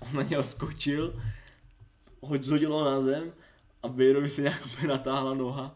on 0.00 0.08
na 0.16 0.22
něho 0.22 0.42
skočil, 0.42 1.14
hoď 2.20 2.42
zhodilo 2.42 2.84
na 2.84 3.00
zem 3.00 3.32
a 3.82 3.88
Bejrovi 3.88 4.28
se 4.28 4.42
nějak 4.42 4.66
úplně 4.66 4.88
natáhla 4.88 5.34
noha 5.34 5.74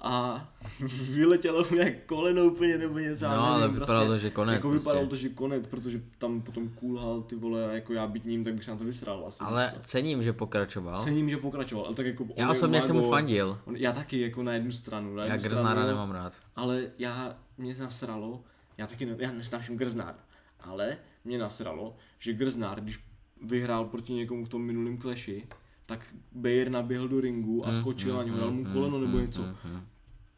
a 0.00 0.48
vyletělo 1.12 1.64
mu 1.70 1.76
nějak 1.76 2.04
koleno 2.06 2.44
úplně 2.44 2.78
nebo 2.78 2.98
něco. 2.98 3.24
já 3.24 3.36
No, 3.36 3.42
nevím, 3.42 3.62
ale 3.62 3.68
vypadalo 3.68 4.06
to, 4.06 4.18
že 4.18 4.30
konec 4.30 4.54
Jako 4.54 4.70
vypadalo 4.70 5.06
prostě. 5.06 5.10
to, 5.10 5.28
že 5.28 5.34
konec, 5.34 5.66
protože 5.66 6.00
tam 6.18 6.42
potom 6.42 6.68
kůlhal 6.68 7.22
ty 7.22 7.36
vole, 7.36 7.68
jako 7.72 7.92
já 7.92 8.06
být 8.06 8.24
ním, 8.24 8.44
tak 8.44 8.54
bych 8.54 8.64
se 8.64 8.70
na 8.70 8.76
to 8.76 8.84
vysral 8.84 9.24
asi. 9.26 9.38
Ale 9.40 9.70
co. 9.74 9.80
cením, 9.82 10.22
že 10.22 10.32
pokračoval. 10.32 11.04
Cením, 11.04 11.30
že 11.30 11.36
pokračoval, 11.36 11.86
ale 11.86 11.94
tak 11.94 12.06
jako 12.06 12.26
Já 12.36 12.50
osobně 12.50 12.82
jsem 12.82 12.96
mu 12.96 13.10
fandil. 13.10 13.58
On, 13.64 13.76
já 13.76 13.92
taky 13.92 14.20
jako 14.20 14.42
na 14.42 14.54
jednu 14.54 14.72
stranu, 14.72 15.14
na 15.14 15.24
Já 15.24 15.32
jednu 15.34 15.48
Grznára 15.48 15.70
stranu, 15.70 15.86
nemám 15.88 16.10
rád. 16.10 16.32
ale 16.56 16.82
já, 16.98 17.36
mě 17.58 17.74
nasralo, 17.78 18.42
já 18.78 18.86
taky 18.86 19.06
ne, 19.06 19.14
já 19.18 19.32
nesnáším 19.32 19.76
Grznára, 19.76 20.18
ale 20.60 20.96
mě 21.24 21.38
nasralo, 21.38 21.96
že 22.18 22.32
Grznár, 22.32 22.80
když 22.80 23.04
vyhrál 23.42 23.84
proti 23.84 24.12
někomu 24.12 24.44
v 24.44 24.48
tom 24.48 24.62
minulém 24.62 24.98
kleši, 24.98 25.46
tak 25.86 26.06
Bayer 26.32 26.70
naběhl 26.70 27.08
do 27.08 27.20
ringu 27.20 27.66
a 27.66 27.72
skočil 27.72 28.16
na 28.16 28.22
něho, 28.22 28.38
dal 28.38 28.50
mu 28.50 28.64
koleno 28.64 28.98
nebo 28.98 29.18
něco. 29.18 29.44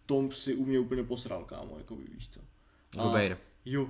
Tom 0.06 0.32
si 0.32 0.54
u 0.54 0.64
mě 0.64 0.78
úplně 0.78 1.04
posral, 1.04 1.44
kámo, 1.44 1.74
jako 1.78 1.96
víš 1.96 2.28
co. 2.28 2.40
Jako 2.96 3.08
Bayer. 3.08 3.38
Jo. 3.64 3.88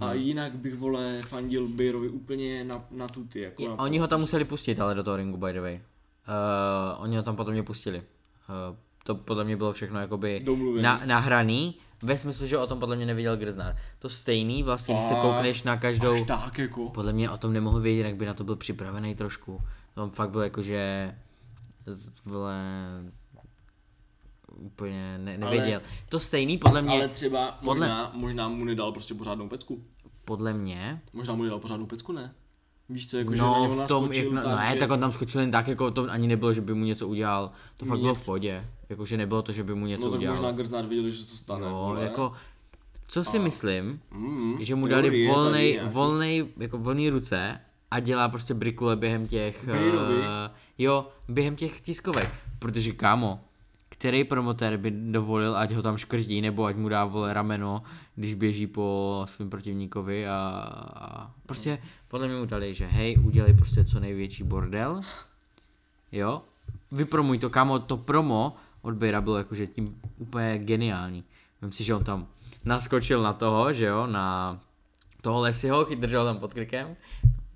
A 0.00 0.12
jinak 0.12 0.54
bych, 0.54 0.74
vole, 0.74 1.22
fandil 1.22 1.68
Bayerovi 1.68 2.08
úplně 2.08 2.64
na, 2.64 2.84
na 2.90 3.08
tuty, 3.08 3.40
jako 3.40 3.68
na 3.68 3.78
Oni 3.78 3.98
ho 3.98 4.06
tam 4.06 4.20
museli 4.20 4.44
pustit, 4.44 4.80
ale 4.80 4.94
do 4.94 5.02
toho 5.02 5.16
ringu, 5.16 5.36
by 5.36 5.52
the 5.52 5.60
way. 5.60 5.74
Uh, 5.74 7.02
oni 7.02 7.16
ho 7.16 7.22
tam 7.22 7.36
potom 7.36 7.52
mě 7.52 7.62
pustili. 7.62 7.98
Uh, 7.98 8.76
to 9.04 9.14
podle 9.14 9.44
mě 9.44 9.56
bylo 9.56 9.72
všechno 9.72 10.00
jakoby 10.00 10.40
Domluvený. 10.44 10.82
na, 10.82 11.02
nahraný, 11.04 11.74
ve 12.02 12.18
smyslu, 12.18 12.46
že 12.46 12.58
o 12.58 12.66
tom 12.66 12.80
podle 12.80 12.96
mě 12.96 13.06
nevěděl 13.06 13.36
Grznár. 13.36 13.76
To 13.98 14.08
stejný, 14.08 14.62
vlastně, 14.62 14.94
když 14.94 15.06
se 15.06 15.14
koukneš 15.14 15.62
na 15.62 15.76
každou, 15.76 16.12
Až 16.12 16.22
tak, 16.22 16.58
jako. 16.58 16.88
podle 16.90 17.12
mě 17.12 17.30
o 17.30 17.38
tom 17.38 17.52
nemohl 17.52 17.80
vědět, 17.80 18.02
jak 18.02 18.16
by 18.16 18.26
na 18.26 18.34
to 18.34 18.44
byl 18.44 18.56
připravený 18.56 19.14
trošku. 19.14 19.60
On 19.96 20.10
fakt 20.10 20.30
byl 20.30 20.40
jakože, 20.40 21.14
vole, 22.24 22.54
úplně 24.52 25.18
ne, 25.18 25.38
nevěděl. 25.38 25.80
to 26.08 26.20
stejný 26.20 26.58
podle 26.58 26.82
mě, 26.82 26.90
Ale 26.94 27.08
třeba 27.08 27.52
podle- 27.64 27.86
možná, 27.86 28.10
možná 28.14 28.48
mu 28.48 28.64
nedal 28.64 28.92
prostě 28.92 29.14
pořádnou 29.14 29.48
pecku. 29.48 29.84
podle 30.24 30.52
mě, 30.52 31.00
Možná 31.12 31.34
mu 31.34 31.42
nedal 31.42 31.58
pořádnou 31.58 31.86
pecku, 31.86 32.12
ne? 32.12 32.34
Víš 32.88 33.10
co, 33.10 33.16
jako 33.18 33.32
že 33.34 33.42
na 33.42 33.46
no 33.48 33.60
něho 33.62 33.74
v 33.84 33.88
tom, 33.88 34.02
naskočil 34.02 34.24
jak 34.24 34.32
na, 34.32 34.42
tak, 34.42 34.58
ne, 34.58 34.70
že... 34.74 34.80
tak 34.80 34.90
on 34.90 35.00
tam 35.00 35.12
skočil 35.12 35.40
jen 35.40 35.50
tak, 35.50 35.68
jako 35.68 35.90
to 35.90 36.10
ani 36.10 36.28
nebylo, 36.28 36.52
že 36.52 36.60
by 36.60 36.74
mu 36.74 36.84
něco 36.84 37.08
udělal. 37.08 37.50
To 37.76 37.84
fakt 37.86 37.98
Mě- 37.98 38.02
bylo 38.02 38.14
v 38.14 38.24
pohodě. 38.24 38.64
Jakože 38.88 39.16
nebylo 39.16 39.42
to, 39.42 39.52
že 39.52 39.64
by 39.64 39.74
mu 39.74 39.86
něco 39.86 40.04
No 40.04 40.10
tak 40.10 40.18
udělal. 40.18 40.36
možná 40.36 40.52
Grznár 40.52 40.86
věděl, 40.86 41.10
že 41.10 41.24
to 41.24 41.34
stane. 41.34 41.66
jo, 41.66 41.70
vole. 41.72 42.02
jako, 42.02 42.32
co 43.08 43.24
si 43.24 43.38
myslím, 43.38 44.00
Mm, 44.14 44.56
že 44.60 44.74
mu 44.74 44.86
dali 44.86 45.26
volnej, 45.28 45.80
volnej, 45.90 46.46
jako 46.56 46.78
volný 46.78 47.10
ruce 47.10 47.60
a 47.90 48.00
dělá 48.00 48.28
prostě 48.28 48.54
brikule 48.54 48.96
během 48.96 49.26
těch, 49.28 49.64
Bejrovi? 49.66 50.18
uh, 50.18 50.24
jo, 50.78 51.08
během 51.28 51.56
těch 51.56 51.80
tiskovek, 51.80 52.30
protože 52.58 52.92
kámo, 52.92 53.40
který 54.02 54.24
promotér 54.24 54.76
by 54.76 54.90
dovolil, 54.90 55.56
ať 55.56 55.72
ho 55.72 55.82
tam 55.82 55.96
škrtí, 55.96 56.40
nebo 56.40 56.64
ať 56.64 56.76
mu 56.76 56.88
dá 56.88 57.04
vole 57.04 57.34
rameno, 57.34 57.82
když 58.14 58.34
běží 58.34 58.66
po 58.66 59.22
svým 59.28 59.50
protivníkovi 59.50 60.28
a, 60.28 60.38
a 60.94 61.30
prostě 61.46 61.78
podle 62.08 62.28
mě 62.28 62.36
mu 62.36 62.46
dali, 62.46 62.74
že 62.74 62.86
hej, 62.86 63.16
udělej 63.24 63.54
prostě 63.54 63.84
co 63.84 64.00
největší 64.00 64.44
bordel, 64.44 65.00
jo, 66.12 66.42
vypromuj 66.92 67.38
to, 67.38 67.50
kámo, 67.50 67.78
to 67.78 67.96
promo 67.96 68.56
od 68.82 68.94
Bejra 68.94 69.20
bylo 69.20 69.38
jakože 69.38 69.66
tím 69.66 70.00
úplně 70.18 70.58
geniální. 70.58 71.24
Myslím 71.60 71.72
si, 71.72 71.84
že 71.84 71.94
on 71.94 72.04
tam 72.04 72.26
naskočil 72.64 73.22
na 73.22 73.32
toho, 73.32 73.72
že 73.72 73.84
jo, 73.84 74.06
na 74.06 74.58
toho 75.20 75.40
Lesiho, 75.40 75.86
držel 75.94 76.24
tam 76.24 76.38
pod 76.38 76.54
krkem. 76.54 76.96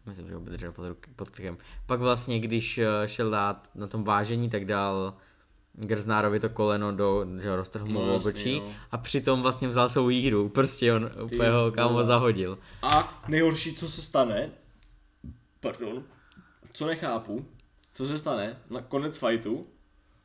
Myslím, 0.07 0.29
že 0.29 0.35
ho 0.35 0.41
držel 0.41 0.73
pod, 0.73 0.85
pod 1.17 1.31
krkem. 1.31 1.59
Pak 1.87 2.01
vlastně, 2.01 2.41
když 2.41 2.79
eh, 2.79 2.87
šel 3.07 3.31
dát 3.31 3.71
na 3.75 3.87
tom 3.87 4.05
vážení, 4.05 4.51
tak 4.51 4.65
dal 4.65 5.15
Grznárovi 5.79 6.41
to 6.41 6.49
koleno 6.49 6.93
do, 6.93 7.27
že 7.43 7.57
roztrhl 7.57 7.87
mu 7.87 8.07
No, 8.07 8.15
obočí 8.17 8.63
a 8.91 8.99
přitom 8.99 9.43
vlastně 9.43 9.69
vzal 9.69 9.89
svou 9.89 10.09
jíru, 10.09 10.49
prostě 10.49 10.93
on 10.93 11.11
úplně 11.25 11.51
ho 11.51 11.73
kámo 11.73 12.03
zahodil. 12.05 12.59
A 12.83 13.23
nejhorší, 13.29 13.75
co 13.75 13.89
se 13.91 14.03
stane, 14.03 14.51
pardon, 15.61 16.03
co 16.73 16.87
nechápu, 16.87 17.47
co 17.95 18.07
se 18.07 18.19
stane 18.19 18.59
na 18.71 18.81
konec 18.83 19.19
fightu 19.19 19.67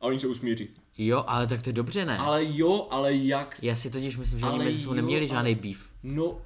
a 0.00 0.06
oni 0.06 0.18
se 0.18 0.26
usmíří. 0.26 0.68
Jo, 0.98 1.24
ale 1.26 1.46
tak 1.46 1.62
to 1.62 1.68
je 1.70 1.74
dobře, 1.74 2.04
ne? 2.04 2.18
Ale 2.18 2.40
jo, 2.44 2.88
ale 2.90 3.14
jak? 3.14 3.58
Já 3.62 3.76
si 3.76 3.90
totiž 3.90 4.16
myslím, 4.16 4.40
že 4.40 4.46
oni 4.46 4.54
Ale 4.54 4.64
mezi 4.64 4.78
sebou 4.80 4.92
neměli 4.94 5.20
ale- 5.20 5.28
žádný 5.28 5.54
beef. 5.54 5.78
No, 6.02 6.40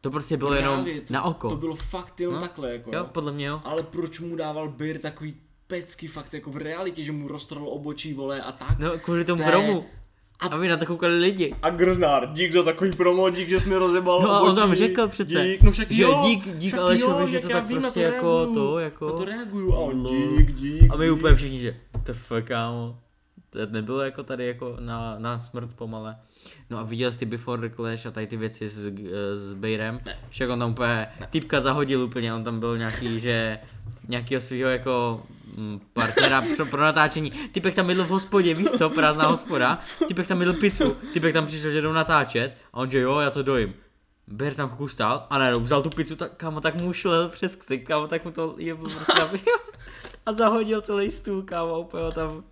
To 0.00 0.10
prostě 0.10 0.36
bylo 0.36 0.54
jenom 0.54 0.74
právě, 0.84 1.00
to, 1.00 1.12
na 1.14 1.22
oko. 1.22 1.48
To 1.48 1.56
bylo 1.56 1.74
fakt 1.76 2.20
jenom 2.20 2.34
No. 2.34 2.40
takhle, 2.40 2.72
jako. 2.72 2.96
Jo, 2.96 3.04
podle 3.12 3.32
mě 3.32 3.46
jo. 3.46 3.60
Ale 3.64 3.82
proč 3.82 4.20
mu 4.20 4.36
dával 4.36 4.68
Bear 4.68 4.98
takový 4.98 5.36
pecky 5.68 6.06
fakt 6.06 6.34
jako 6.34 6.50
v 6.50 6.56
realitě, 6.56 7.04
že 7.04 7.12
mu 7.12 7.28
roztrhl 7.28 7.68
obočí, 7.68 8.14
vole, 8.14 8.40
a 8.40 8.52
tak? 8.52 8.78
No, 8.78 8.98
kvůli 8.98 9.24
tomu 9.24 9.36
To 9.42 9.42
je- 9.48 9.50
promu. 9.50 9.84
Aby 10.50 10.68
na 10.68 10.76
to 10.76 10.86
koukali 10.86 11.18
lidi. 11.18 11.54
A 11.62 11.70
Grznár, 11.70 12.32
dík 12.32 12.52
za 12.52 12.62
takový 12.62 12.90
promo, 12.96 13.30
dík, 13.30 13.48
že 13.48 13.60
jsi 13.60 13.68
mi 13.68 13.74
rozebal 13.74 14.22
No 14.22 14.30
a 14.30 14.40
on 14.40 14.56
tam 14.56 14.74
řekl 14.74 15.08
přece, 15.08 15.42
dík, 15.42 15.62
no 15.62 15.72
však 15.72 15.90
že 15.90 16.02
jo, 16.02 16.22
dík- 16.24 16.56
dík 16.58 16.68
však 16.68 16.80
Alešovi, 16.80 17.20
jo, 17.20 17.26
že 17.26 17.38
to 17.40 17.50
já 17.50 17.56
tak 17.60 17.66
vím, 17.68 17.76
na 17.76 17.82
prostě 17.82 18.00
jako 18.02 18.36
reaguju, 18.38 18.54
to, 18.54 18.78
jako- 18.78 19.06
Na 19.06 19.12
to 19.12 19.24
reaguju 19.24 19.72
a 19.74 19.78
on 19.78 20.02
No. 20.02 20.10
dík, 20.10 20.52
dík, 20.52 20.92
A 20.92 20.96
my 20.96 21.04
dík. 21.06 21.14
úplně 21.14 21.34
všichni, 21.34 21.60
že 21.60 21.76
to 22.06 22.14
fuck, 22.14 22.44
kámo. 22.44 22.98
To 23.50 23.58
nebylo 23.66 24.00
jako 24.02 24.22
tady 24.22 24.46
jako 24.46 24.76
na, 24.80 25.14
na 25.18 25.38
smrt 25.40 25.74
pomale. 25.74 26.16
No 26.70 26.78
a 26.78 26.82
viděl 26.82 27.12
jsi 27.12 27.18
ty 27.18 27.24
Before 27.24 27.68
the 27.68 27.74
Clash 27.76 28.06
a 28.06 28.10
tady 28.10 28.26
ty 28.26 28.36
věci 28.36 28.68
s, 28.68 28.78
s 29.34 29.52
Bejrem? 29.52 30.00
Však 30.28 30.50
on 30.50 30.58
tam 30.58 30.70
úplně, 30.70 31.06
typka 31.30 31.60
zahodil 31.60 32.02
úplně, 32.02 32.34
on 32.34 32.44
tam 32.44 32.60
byl 32.60 32.78
nějaký, 32.78 33.20
že 33.20 33.58
nějakýho 34.08 34.40
svého 34.40 34.70
jako 34.70 35.22
partnera 35.92 36.44
pro, 36.56 36.66
pro 36.66 36.80
natáčení. 36.80 37.30
Typek 37.30 37.74
tam 37.74 37.88
jedl 37.88 38.04
v 38.04 38.08
hospodě, 38.08 38.54
víš 38.54 38.70
co, 38.70 38.90
prázdná 38.90 39.26
hospoda. 39.26 39.80
Typek 40.08 40.26
tam 40.26 40.40
jedl 40.40 40.52
pizzu, 40.52 40.96
typek 41.12 41.32
tam 41.32 41.46
přišel, 41.46 41.70
že 41.70 41.80
jdou 41.80 41.92
natáčet 41.92 42.56
a 42.72 42.76
on 42.78 42.90
že 42.90 42.98
jo, 42.98 43.18
já 43.18 43.30
to 43.30 43.42
dojím. 43.42 43.74
Ber 44.26 44.54
tam 44.54 44.68
chvilku 44.68 44.88
stál 44.88 45.26
a 45.30 45.38
najednou 45.38 45.60
vzal 45.60 45.82
tu 45.82 45.90
pizzu, 45.90 46.16
tak 46.16 46.36
kámo, 46.36 46.60
tak 46.60 46.80
mu 46.80 46.92
šlel 46.92 47.28
přes 47.28 47.56
ksik, 47.56 47.86
kámo, 47.86 48.08
tak 48.08 48.24
mu 48.24 48.30
to 48.30 48.54
je 48.58 48.74
prostě 48.74 49.12
a 50.26 50.32
zahodil 50.32 50.80
celý 50.80 51.10
stůl, 51.10 51.42
kámo, 51.42 51.80
úplně 51.80 52.12
tam. 52.14 52.44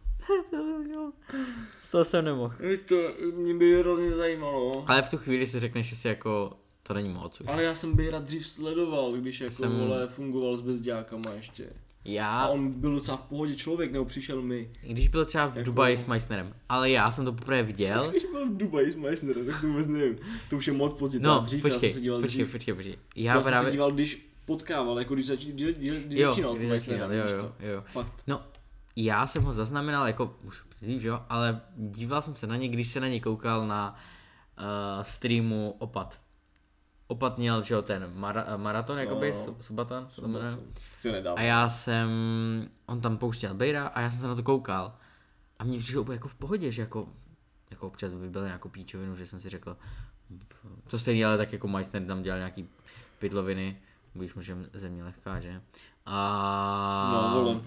Z 1.80 1.90
toho 1.90 2.04
jsem 2.04 2.24
nemohl. 2.24 2.54
To 2.88 2.94
mě 3.34 3.54
by 3.54 3.78
hrozně 3.78 4.10
zajímalo. 4.10 4.84
Ale 4.86 5.02
v 5.02 5.10
tu 5.10 5.16
chvíli 5.18 5.46
si 5.46 5.60
řekneš, 5.60 5.86
že 5.86 5.96
si 5.96 6.08
jako, 6.08 6.52
to 6.82 6.94
není 6.94 7.08
moc 7.08 7.40
už. 7.40 7.46
Ale 7.48 7.62
já 7.62 7.74
jsem 7.74 7.96
Bejra 7.96 8.18
dřív 8.18 8.46
sledoval, 8.46 9.12
když 9.12 9.40
jako 9.40 9.54
Jsem- 9.54 9.78
vole 9.78 10.06
fungoval 10.08 10.56
s 10.56 10.60
bezdějákama 10.60 11.30
ještě. 11.36 11.66
A 12.06 12.10
Já, 12.10 12.46
on 12.46 12.72
byl 12.72 12.92
docela 12.92 13.16
v 13.16 13.22
pohodě 13.22 13.56
člověk, 13.56 13.92
nebo 13.92 14.04
přišel 14.04 14.42
mi. 14.42 14.70
když 14.82 15.08
byl 15.08 15.24
třeba 15.24 15.46
v 15.46 15.56
Jako- 15.56 15.66
Dubaji 15.66 15.96
s 15.96 16.06
Meissnerem, 16.06 16.54
ale 16.68 16.90
já 16.90 17.10
jsem 17.10 17.24
to 17.24 17.32
poprvé 17.32 17.62
viděl. 17.62 18.08
Když 18.10 18.24
byl 18.24 18.46
v 18.50 18.56
Dubaji 18.56 18.90
s 18.90 18.94
Meissnerem, 18.94 19.46
tak 19.46 19.60
to 19.60 19.66
vůbec 19.66 19.86
nevím. 19.86 20.18
To 20.50 20.56
už 20.56 20.66
je 20.66 20.72
moc 20.72 20.92
pozdě, 20.92 21.18
No, 21.20 21.40
dřív, 21.40 21.62
počkej, 21.62 21.76
já 21.76 21.80
jsem 21.80 21.90
se 21.90 22.00
díval 22.00 22.20
počkej, 22.20 22.44
dřív. 22.44 22.52
počkej, 22.52 22.74
počkej. 22.74 22.98
Já 23.16 23.24
Já 23.34 23.34
jsem 23.34 23.44
se 23.44 23.50
právě, 23.50 23.72
díval, 23.72 23.92
když 23.92 24.26
potkával, 24.44 24.98
jako 24.98 25.14
když, 25.14 25.26
zači, 25.26 25.52
když, 25.52 25.76
když, 25.76 26.20
jo, 26.20 26.28
začínal 26.30 26.54
když 26.54 26.68
začínal, 26.70 27.12
jo, 27.12 27.24
jo, 27.28 27.52
jo. 27.60 27.82
Fakt. 27.92 28.12
No, 28.26 28.42
já 28.96 29.26
jsem 29.26 29.42
ho 29.42 29.52
zaznamenal 29.52 30.06
jako 30.06 30.36
už 30.44 30.62
dřív, 30.82 31.02
že 31.02 31.08
jo, 31.08 31.20
ale 31.28 31.60
díval 31.76 32.22
jsem 32.22 32.36
se 32.36 32.46
na 32.46 32.56
ně, 32.56 32.68
když 32.68 32.88
se 32.88 33.00
na 33.00 33.08
ně 33.08 33.20
koukal 33.20 33.66
na 33.66 33.96
uh, 34.58 35.02
streamu 35.02 35.74
Opat. 35.78 36.18
Opat 37.08 37.38
měl, 37.38 37.62
že 37.62 37.74
jo, 37.74 37.82
ten 37.82 38.12
mara, 38.14 38.44
uh, 38.54 38.62
maraton, 38.62 38.98
jakoby, 38.98 39.32
No. 39.32 39.46
no, 39.46 39.56
Subatan, 39.60 40.08
nedává. 41.12 41.38
A 41.38 41.42
já 41.42 41.68
jsem, 41.68 42.10
on 42.86 43.00
tam 43.00 43.18
pouštěl 43.18 43.54
Bejra 43.54 43.86
a 43.86 44.00
já 44.00 44.10
jsem 44.10 44.20
se 44.20 44.26
na 44.26 44.34
to 44.34 44.42
koukal. 44.42 44.92
A 45.58 45.64
mně 45.64 45.78
přišlo 45.78 46.02
úplně 46.02 46.16
jako 46.16 46.28
v 46.28 46.34
pohodě, 46.34 46.72
že 46.72 46.82
jako 46.82 47.08
jako 47.70 47.86
občas 47.86 48.14
vybil 48.14 48.44
nějakou 48.44 48.68
píčovinu, 48.68 49.16
že 49.16 49.26
jsem 49.26 49.40
si 49.40 49.48
řekl, 49.48 49.76
to 50.88 50.98
stejně, 50.98 51.26
ale 51.26 51.36
tak 51.36 51.52
jako 51.52 51.68
Meissner 51.68 52.04
tam 52.04 52.22
dělal 52.22 52.38
nějaký 52.38 52.68
pytloviny, 53.18 53.76
když 54.14 54.34
můžeme 54.34 54.64
země 54.72 55.04
lehká, 55.04 55.40
že? 55.40 55.60
A... 56.06 57.30
No, 57.34 57.42
vole. 57.42 57.60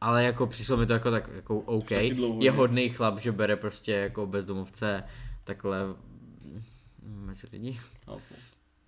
Ale 0.00 0.24
jako 0.24 0.46
přišlo 0.46 0.76
mi 0.76 0.86
to 0.86 0.92
jako 0.92 1.10
tak 1.10 1.28
jako 1.34 1.58
OK. 1.58 1.90
Je 2.38 2.50
hodný 2.50 2.88
chlap, 2.88 3.18
že 3.18 3.32
bere 3.32 3.56
prostě 3.56 3.92
jako 3.92 4.26
bezdomovce 4.26 5.04
takhle 5.44 5.86
mm, 5.86 6.62
mezi 7.02 7.46
lidi, 7.52 7.80
Chápu. 8.04 8.34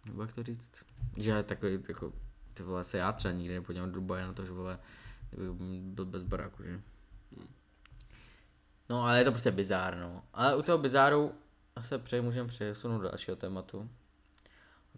Nebo 0.07 0.23
jak 0.23 0.33
to 0.33 0.43
říct, 0.43 0.71
že 1.17 1.43
takový 1.43 1.79
jako 1.89 2.13
ty 2.55 2.63
vole 2.63 2.85
se 2.85 2.99
já 2.99 3.13
třeba 3.13 3.35
nikdy 3.35 3.55
nepodívám 3.55 3.89
do 3.89 3.95
Dubaje 3.95 4.27
na 4.27 4.33
to, 4.33 4.45
že 4.45 4.53
vole 4.53 4.79
kdyby 5.31 5.81
byl 5.81 6.07
bez 6.07 6.23
baráku, 6.23 6.63
že? 6.63 6.81
No 8.89 9.05
ale 9.05 9.19
je 9.19 9.25
to 9.25 9.31
prostě 9.31 9.51
bizár, 9.51 9.97
no. 9.97 10.23
Ale 10.35 10.57
u 10.57 10.63
toho 10.63 10.79
bizáru 10.79 11.33
se 11.81 11.99
přeji, 11.99 12.23
můžeme 12.23 12.49
přesunout 12.49 12.99
do 12.99 13.09
dalšího 13.09 13.37
tématu. 13.37 13.91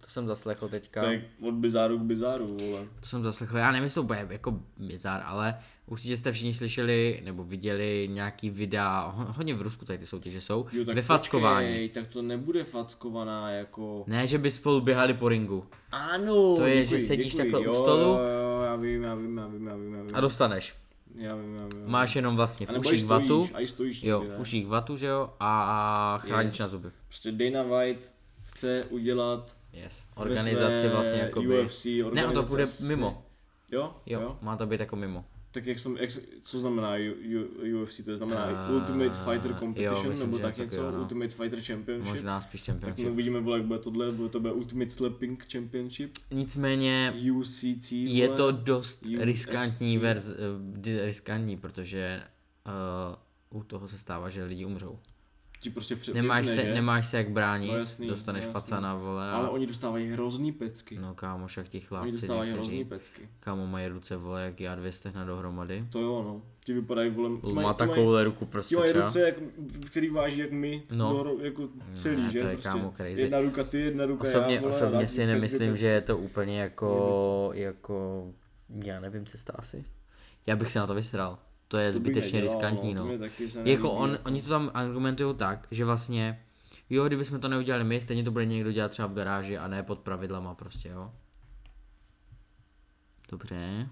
To 0.05 0.11
jsem 0.11 0.27
zaslechl 0.27 0.69
teďka. 0.69 1.01
To 1.01 1.07
je 1.07 1.25
od 1.43 1.55
bizáru 1.55 1.99
k 1.99 2.03
bizáru, 2.03 2.47
vole. 2.47 2.87
To 3.01 3.07
jsem 3.09 3.23
zaslechl, 3.23 3.59
já 3.59 3.71
nevím, 3.73 3.85
jestli 3.85 3.95
to 3.95 4.03
bude 4.03 4.27
jako 4.31 4.61
bizar, 4.77 5.23
ale 5.25 5.59
určitě 5.87 6.17
jste 6.17 6.33
všichni 6.33 6.55
slyšeli 6.55 7.21
nebo 7.25 7.45
viděli 7.45 8.09
nějaký 8.13 8.51
videa, 8.51 9.13
ho- 9.15 9.33
hodně 9.37 9.55
v 9.55 9.63
Rusku 9.63 9.85
tady 9.85 9.99
ty 9.99 10.07
soutěže 10.07 10.41
jsou, 10.41 10.67
Jo, 10.73 10.85
tak 10.85 10.95
ve 10.97 11.03
fackování. 11.03 11.67
Počkej, 11.67 11.89
tak 11.89 12.07
to 12.07 12.23
nebude 12.23 12.65
fackovaná 12.65 13.51
jako... 13.51 14.05
Ne, 14.07 14.27
že 14.27 14.39
by 14.39 14.51
spolu 14.51 14.81
běhali 14.81 15.15
po 15.15 15.29
ringu 15.29 15.67
Ano, 15.93 16.57
To 16.57 16.65
je, 16.67 16.83
děkuji, 16.83 17.01
že 17.01 17.07
sedíš 17.07 17.27
děkuji. 17.35 17.37
takhle 17.39 17.61
u 17.61 17.65
jo, 17.65 17.75
stolu. 17.75 18.03
Jo, 18.03 18.19
jo, 18.19 18.63
já 18.65 18.77
vím, 18.77 19.03
já 19.03 19.15
vím, 19.15 19.37
já 19.39 19.47
vím, 19.47 19.67
já 19.67 19.75
vím, 19.77 19.95
já 19.95 20.03
vím. 20.03 20.11
a 20.15 20.21
dostaneš. 20.21 20.75
Já 21.15 21.37
vím, 21.37 21.55
já 21.57 21.63
vím. 21.63 21.83
Máš 21.91 22.17
jenom 22.17 22.37
vlastně 22.37 22.67
uších 22.67 23.05
vatu, 23.05 23.25
stojíš, 23.47 23.53
a 23.55 23.61
i 23.61 23.69
stojíš 23.69 24.03
jo, 24.03 24.21
někde, 24.21 24.37
uších 24.37 24.67
vatu, 24.67 24.97
že 24.97 25.07
jo, 25.07 25.31
a, 25.41 26.19
chránič 26.23 26.53
Yes. 26.53 26.59
na 26.61 26.69
zuby. 26.69 26.89
Prostě 27.09 27.33
Dana 27.33 27.63
White 27.63 28.13
chce 28.43 28.85
udělat 28.91 29.57
Yes. 29.75 30.05
své 30.43 30.89
vlastně 30.89 31.19
jakoby. 31.21 31.65
UFC 31.65 31.87
Ne, 32.13 32.27
on 32.27 32.35
to 32.35 32.43
bude 32.43 32.65
mimo. 32.89 33.27
Jo? 33.73 33.97
Jo, 34.07 34.21
jo, 34.21 34.39
má 34.43 34.57
to 34.57 34.67
být 34.67 34.81
jako 34.81 34.97
mimo. 34.97 35.25
Tak 35.51 35.67
jak, 35.67 35.79
jak, 36.01 36.11
co 36.43 36.59
znamená 36.59 36.91
U, 36.95 37.15
U, 37.79 37.83
UFC? 37.83 38.01
To 38.05 38.17
znamená 38.17 38.47
Eh, 38.69 38.73
Ultimate 38.75 39.11
Fighter 39.19 39.51
jo, 39.51 39.57
Competition, 39.59 40.09
myslím, 40.09 40.31
nebo 40.31 40.39
tak 40.39 40.57
něco 40.59 40.91
no. 40.91 40.99
Ultimate 40.99 41.29
Fighter 41.29 41.61
Championship? 41.63 42.09
Možná 42.15 42.41
spíš 42.41 42.63
Tak 42.63 42.75
my 42.75 42.81
championship. 42.81 43.13
uvidíme, 43.13 43.41
vole, 43.41 43.59
jak 43.59 43.67
bude 43.67 43.79
tohle, 43.79 44.13
bude 44.13 44.29
to 44.29 44.41
bude 44.41 44.53
Ultimate 44.53 44.91
Slapping 44.91 45.47
Championship, 45.53 46.13
Nicméně 46.31 47.15
UCC, 47.33 47.93
je 47.93 48.27
vole. 48.27 48.37
to 48.37 48.53
dost 48.53 49.03
USC. 49.07 49.19
riskantní 49.21 49.99
verz, 49.99 50.27
eh, 50.87 51.07
riskantní, 51.07 51.57
protože 51.57 52.23
uh, 53.53 53.61
u 53.61 53.65
toho 53.65 53.89
se 53.89 53.99
stává, 53.99 54.31
že 54.31 54.45
lidi 54.45 54.65
umřou. 54.65 54.99
Ti 55.65 55.71
prostě 55.71 55.97
pře- 55.97 56.15
Nemáš 56.15 56.47
se, 56.47 56.63
že? 56.63 56.75
nemáš 56.75 57.07
se 57.09 57.17
jak 57.17 57.31
bránit, 57.31 57.69
No 57.73 57.77
jasný, 57.79 58.09
dostaneš 58.09 58.45
no 58.47 58.53
facana, 58.53 58.95
vole, 58.95 59.31
Ale 59.31 59.47
a, 59.47 59.51
oni 59.51 59.67
dostávají 59.67 60.09
hrozný 60.11 60.53
pecky. 60.53 60.99
no 60.99 61.15
kámo, 61.15 61.47
však 61.47 61.69
ti 61.69 61.79
oni 61.79 61.87
chlapci 61.87 62.13
dostávají 62.13 62.53
hrozný 62.53 62.79
někteří, 62.79 62.99
pecky. 63.01 63.29
kámo 63.41 63.67
mají 63.67 63.89
ruce, 63.89 64.17
vole, 64.17 64.43
jak 64.45 64.61
já 64.61 64.75
dvě 64.75 64.93
stehna 64.93 65.25
dohromady. 65.25 65.87
To 65.91 66.01
jo, 66.01 66.23
no. 66.23 66.43
Ti 66.65 66.73
vypadají, 66.73 67.11
vole, 67.11 67.29
ti 67.41 67.53
mají- 67.53 67.55
Má 67.55 67.61
ti 67.75 67.79
mají- 67.83 67.91
takovouhle 67.91 68.25
ruku 68.25 68.45
Ti 68.45 68.51
prostě 68.51 68.77
mají 68.77 68.91
třeba. 68.91 69.05
ruce, 69.07 69.21
jak, 69.21 69.35
který 69.87 70.11
váží 70.11 70.41
jak 70.41 70.51
my, 70.53 70.83
No. 70.91 71.25
no. 71.25 71.37
jako 71.45 71.69
celý, 71.95 72.23
Ne, 72.23 72.31
že? 72.31 72.39
to 72.41 72.47
je, 72.47 72.53
prostě 72.53 72.69
kámo, 72.69 72.93
crazy. 72.97 73.21
Jedna 73.21 73.41
ruka 73.41 73.65
ty, 73.65 73.81
jedna 73.81 74.07
ruka 74.07 74.29
Osobně, 74.29 74.55
já, 74.55 74.61
vole, 74.61 74.73
osobně 74.77 75.09
si 75.09 75.27
nemyslím, 75.27 75.77
že 75.77 75.87
je 75.87 76.01
to 76.01 76.19
úplně 76.19 76.61
jako, 76.61 77.51
jako, 77.55 78.27
já 78.85 79.01
nevím, 79.01 79.27
cesta 79.27 79.53
asi. 79.57 79.85
Já 80.47 80.57
bych 80.57 80.73
se 80.73 80.79
na 80.79 80.87
to 80.87 80.95
vysral. 80.95 81.39
To 81.75 81.79
je 81.79 81.93
To 81.93 81.99
zbytečně 81.99 82.41
nedělal, 82.41 82.61
riskantní, 82.61 82.95
no. 82.95 83.09
se 83.49 83.61
Jako 83.71 83.91
on, 83.93 84.11
jako. 84.11 84.23
oni 84.25 84.43
to 84.43 84.49
tam 84.49 84.71
argumentují 84.75 85.35
tak, 85.37 85.67
že 85.71 85.85
vlastně, 85.85 86.45
jo, 86.91 87.05
kdybychom 87.07 87.41
to 87.41 87.49
neudělali 87.49 87.85
my, 87.85 88.01
stejně 88.01 88.25
to 88.25 88.31
bude 88.31 88.47
někdo 88.47 88.73
dělat 88.73 88.91
třeba 88.91 89.09
v 89.09 89.15
garáži 89.15 89.59
a 89.59 89.69
ne 89.69 89.83
pod 89.83 89.99
pravidlama 89.99 90.55
prostě, 90.55 90.89
jo. 90.89 91.13
Dobře, 93.31 93.89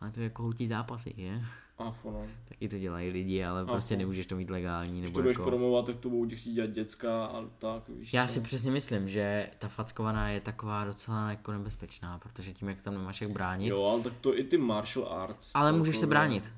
ale 0.00 0.10
to 0.10 0.20
je 0.20 0.24
jako 0.24 0.42
houtí 0.42 0.68
zápasy, 0.68 1.14
že? 1.16 1.42
Afo, 1.78 2.10
no. 2.10 2.26
Taky 2.48 2.68
to 2.68 2.78
dělají 2.78 3.10
lidi, 3.10 3.44
ale 3.44 3.66
prostě 3.66 3.94
Afo. 3.94 3.98
nemůžeš 3.98 4.26
to 4.26 4.36
mít 4.36 4.50
legální, 4.50 4.98
Když 4.98 5.10
nebo 5.10 5.18
to 5.18 5.22
budeš 5.22 5.36
jako... 5.36 5.50
promovat, 5.50 5.86
tak 5.86 5.96
to 5.96 6.08
budou 6.08 6.26
ti 6.26 6.36
chtít 6.36 6.52
dělat 6.52 6.70
děcka 6.70 7.24
a 7.24 7.44
tak, 7.58 7.88
víš 7.88 8.12
Já 8.14 8.26
co? 8.26 8.32
si 8.34 8.40
přesně 8.40 8.70
myslím, 8.70 9.08
že 9.08 9.50
ta 9.58 9.68
fackovaná 9.68 10.28
je 10.28 10.40
taková 10.40 10.84
docela 10.84 11.30
jako 11.30 11.52
nebezpečná, 11.52 12.18
protože 12.18 12.52
tím, 12.52 12.68
jak 12.68 12.80
tam 12.80 12.94
nemáš 12.94 13.20
jak 13.20 13.30
bránit, 13.30 13.68
Jo, 13.68 13.84
ale 13.84 14.02
tak 14.02 14.12
to 14.20 14.38
i 14.38 14.44
ty 14.44 14.58
martial 14.58 15.08
arts. 15.12 15.50
ale 15.54 15.72
můžeš 15.72 15.96
se 15.96 16.00
celkově. 16.00 16.10
bránit. 16.18 16.50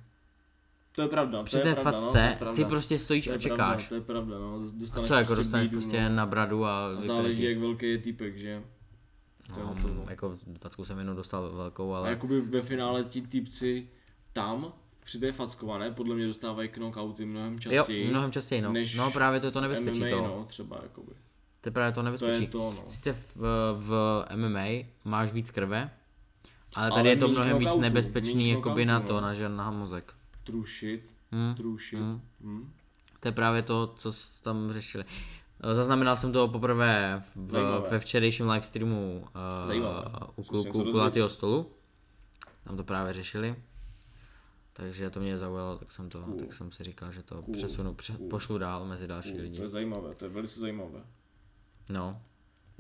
To 0.95 1.03
je 1.03 1.09
pravda, 1.09 1.43
Při 1.43 1.57
to 1.57 1.63
té 1.63 1.69
je 1.69 1.75
pravda, 1.75 1.91
no, 1.91 1.97
to 2.07 2.13
facce 2.13 2.19
je 2.29 2.37
pravda. 2.39 2.57
ty 2.57 2.65
prostě 2.65 2.99
stojíš 2.99 3.25
to 3.27 3.33
a 3.35 3.39
čekáš. 3.39 3.59
Pravda, 3.59 3.89
to 3.89 3.95
je 3.95 4.01
pravda, 4.01 4.39
no. 4.39 4.55
A 4.55 4.59
Dostaneš 4.73 5.09
co 5.09 5.15
jako 5.15 5.27
prostě 5.27 5.43
dostaneš 5.45 5.69
bídu, 5.69 5.81
prostě 5.81 6.09
no. 6.09 6.17
na 6.17 6.27
bradu 6.27 6.65
a, 6.65 6.87
A 6.87 7.01
záleží, 7.01 7.29
vykrky. 7.29 7.45
jak 7.53 7.59
velký 7.59 7.87
je 7.91 7.99
týpek, 7.99 8.37
že? 8.37 8.63
To 9.55 9.61
No, 9.61 9.75
to, 9.83 9.89
no. 9.95 10.05
jako 10.11 10.39
facku 10.61 10.85
jsem 10.85 10.99
jednou 10.99 11.15
dostal 11.15 11.51
velkou, 11.57 11.93
A 11.95 11.99
ale 11.99 12.09
jakoby 12.11 12.41
ve 12.41 12.63
finále 12.63 13.05
ti 13.05 13.21
týpci 13.23 13.89
tam, 14.33 14.73
při 15.05 15.19
té 15.19 15.33
fackované, 15.33 15.91
podle 15.91 16.15
mě 16.15 16.27
dostávají 16.27 16.69
knockouty 16.69 17.25
mnohem 17.25 17.53
jo, 17.53 17.59
častěji. 17.59 18.11
mnohem 18.11 18.33
častěji, 18.33 18.63
no. 18.63 18.73
než 18.73 18.95
No 18.95 19.11
právě 19.11 19.41
to 19.41 19.47
je 19.47 19.53
to 19.53 19.61
nebezpečí 19.61 20.01
MMA, 20.01 20.11
toho. 20.11 20.27
no, 20.29 20.45
třeba, 20.45 20.79
jakoby. 20.83 21.13
To 21.61 21.69
je 21.69 21.73
právě 21.73 21.93
to 21.93 22.01
To 22.01 22.03
nebezpečí. 22.03 22.43
je 22.43 22.49
to, 22.49 22.59
no. 22.77 22.85
Sice 22.89 23.13
v, 23.13 23.37
v 23.79 24.25
MMA 24.37 24.65
máš 25.05 25.33
víc 25.33 25.51
krve, 25.51 25.91
ale 26.75 26.91
tady 26.91 27.01
Ale 27.01 27.09
je 27.09 27.17
to 27.17 27.29
mnohem 27.29 27.59
víc 27.59 27.77
nebezpečný 27.77 28.51
jakoby 28.51 28.85
na 28.87 29.01
knockoutů, 29.01 29.21
to, 29.21 29.21
no. 29.49 29.49
na, 29.57 29.65
na 29.65 29.71
mozek. 29.71 30.15
True 30.45 30.65
shit, 30.79 31.13
Hm. 31.33 31.55
true 31.55 31.79
shit. 31.79 32.01
Mm. 32.01 32.21
Hm. 32.41 32.73
To 33.21 33.29
je 33.29 33.33
právě 33.33 33.63
to, 33.63 33.95
co 33.99 34.13
tam 34.43 34.73
řešili. 34.73 35.05
Eh, 35.71 35.75
Zaznamenal 35.75 36.17
jsem 36.17 36.33
to 36.33 36.49
poprvé 36.49 37.23
v, 37.37 37.51
Zajímavé. 37.51 37.91
ve 37.91 37.99
včerejším 37.99 38.49
livestreamu 38.51 39.27
uh, 39.61 39.67
Zajímavé. 39.67 40.05
u 40.37 40.43
kluku 40.43 40.83
kulatého 40.85 41.29
stolu. 41.29 41.71
Tam 42.65 42.77
to 42.77 42.85
právě 42.85 43.13
řešili. 43.13 43.57
Takže 44.73 45.11
to 45.11 45.21
mě 45.21 45.39
zaujalo, 45.39 45.79
tak 45.79 45.91
jsem 45.91 46.09
to, 46.11 46.23
Cool. 46.23 46.39
tak 46.39 46.53
jsem 46.53 46.73
si 46.73 46.85
říkal, 46.85 47.13
že 47.13 47.23
to 47.23 47.43
Cool. 47.43 47.55
přesunu, 47.55 47.95
pře, 47.95 48.13
Cool. 48.17 48.29
pošlu 48.29 48.59
dál 48.59 48.87
mezi 48.87 49.07
další 49.07 49.35
Uh, 49.35 49.41
lidi. 49.41 49.57
to 49.57 49.63
je 49.63 49.69
zajímavé, 49.69 50.15
to 50.15 50.25
je 50.25 50.31
velice 50.31 50.61
zajímavé. 50.61 51.01
No, 51.89 52.21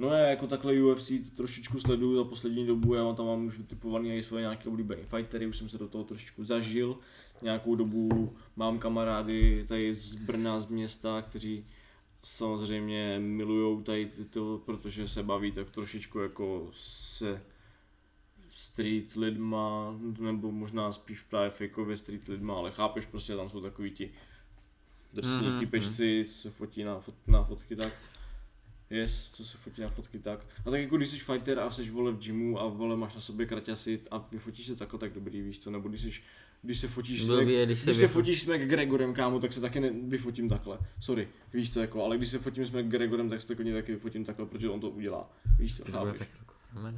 No 0.02 0.08
já 0.08 0.18
jako 0.26 0.46
takhle 0.46 0.82
UFC 0.82 1.12
trošičku 1.36 1.80
sleduju 1.80 2.16
za 2.16 2.24
poslední 2.24 2.66
dobu, 2.66 2.94
já 2.94 3.12
tam 3.12 3.26
mám 3.26 3.46
už 3.46 3.58
vytipovaný 3.58 4.16
i 4.16 4.22
svoje 4.22 4.40
nějaké 4.40 4.68
oblíbené 4.68 5.02
fightery, 5.02 5.46
už 5.46 5.58
jsem 5.58 5.68
se 5.68 5.78
do 5.78 5.88
toho 5.88 6.04
trošičku 6.04 6.44
zažil. 6.44 6.98
Nějakou 7.42 7.74
dobu 7.74 8.36
mám 8.56 8.78
kamarády 8.78 9.64
tady 9.68 9.92
z 9.92 10.14
Brna, 10.14 10.60
z 10.60 10.66
města, 10.66 11.22
kteří 11.22 11.64
samozřejmě 12.22 13.18
milují 13.18 13.82
tady 13.82 14.06
tyto, 14.06 14.62
protože 14.66 15.08
se 15.08 15.22
baví 15.22 15.52
tak 15.52 15.70
trošičku 15.70 16.18
jako 16.18 16.68
se 16.72 17.42
street 18.50 19.12
lidma, 19.12 19.96
nebo 20.20 20.52
možná 20.52 20.92
spíš 20.92 21.20
právě 21.20 21.50
fakeově 21.50 21.96
street 21.96 22.28
lidma, 22.28 22.54
ale 22.54 22.70
chápeš, 22.70 23.06
prostě 23.06 23.36
tam 23.36 23.50
jsou 23.50 23.60
takový 23.60 23.90
ti 23.90 24.10
drsní 25.12 25.46
Mhm, 25.46 25.58
typečci, 25.58 26.24
co 26.28 26.34
se 26.34 26.50
fotí 26.50 26.84
na, 26.84 27.00
fot, 27.00 27.14
na 27.26 27.44
fotky 27.44 27.76
tak. 27.76 27.92
Yes, 28.92 29.31
co 29.33 29.44
se 29.44 29.59
fotí 29.59 29.83
na 29.83 29.88
fotky 29.88 30.18
tak. 30.18 30.46
A 30.66 30.70
tak 30.70 30.81
jako 30.81 30.96
když 30.96 31.09
jsi 31.09 31.18
fighter 31.18 31.59
a 31.59 31.70
jsi 31.70 31.90
vole 31.90 32.12
v 32.12 32.18
gymu 32.18 32.61
a 32.61 32.66
vole 32.66 32.96
máš 32.96 33.14
na 33.14 33.20
sobě 33.20 33.46
kraťasy 33.46 34.00
a 34.11 34.28
vyfotíš 34.33 34.66
se 34.66 34.76
takhle, 34.76 34.98
tak 34.98 35.12
dobrý, 35.12 35.42
víš 35.42 35.59
co, 35.59 35.70
nebo 35.70 35.88
když 35.88 36.00
jsi, 36.00 36.12
když 36.62 36.78
se 36.78 36.88
fotíš 36.88 37.22
s 37.22 37.28
Mac- 37.28 37.64
když 37.66 37.78
se 37.78 37.85
když 37.85 37.96
se 37.96 38.09
fotíš 38.09 38.42
s 38.42 38.46
McGregorem, 38.46 39.14
kámo, 39.14 39.40
tak 39.40 39.52
se 39.52 39.61
taky 39.61 39.81
ne, 39.81 39.90
vyfotím 39.90 40.48
takhle. 40.48 40.78
Sorry, 41.00 41.28
víš 41.52 41.72
co, 41.72 41.81
jako, 41.81 42.05
ale 42.05 42.16
když 42.16 42.28
se 42.28 42.38
fotím 42.38 42.66
s 42.66 42.70
McGregorem, 42.70 43.31
tak 43.31 43.42
se 43.42 43.48
taky 43.48 43.72
taky 43.72 43.92
vyfotím 43.92 44.24
takle, 44.24 44.46
protože 44.46 44.68
on 44.68 44.81
to 44.81 44.90
udělá. 44.90 45.31
Víš 45.59 45.76
co, 45.76 45.85
chápeš? 45.92 46.28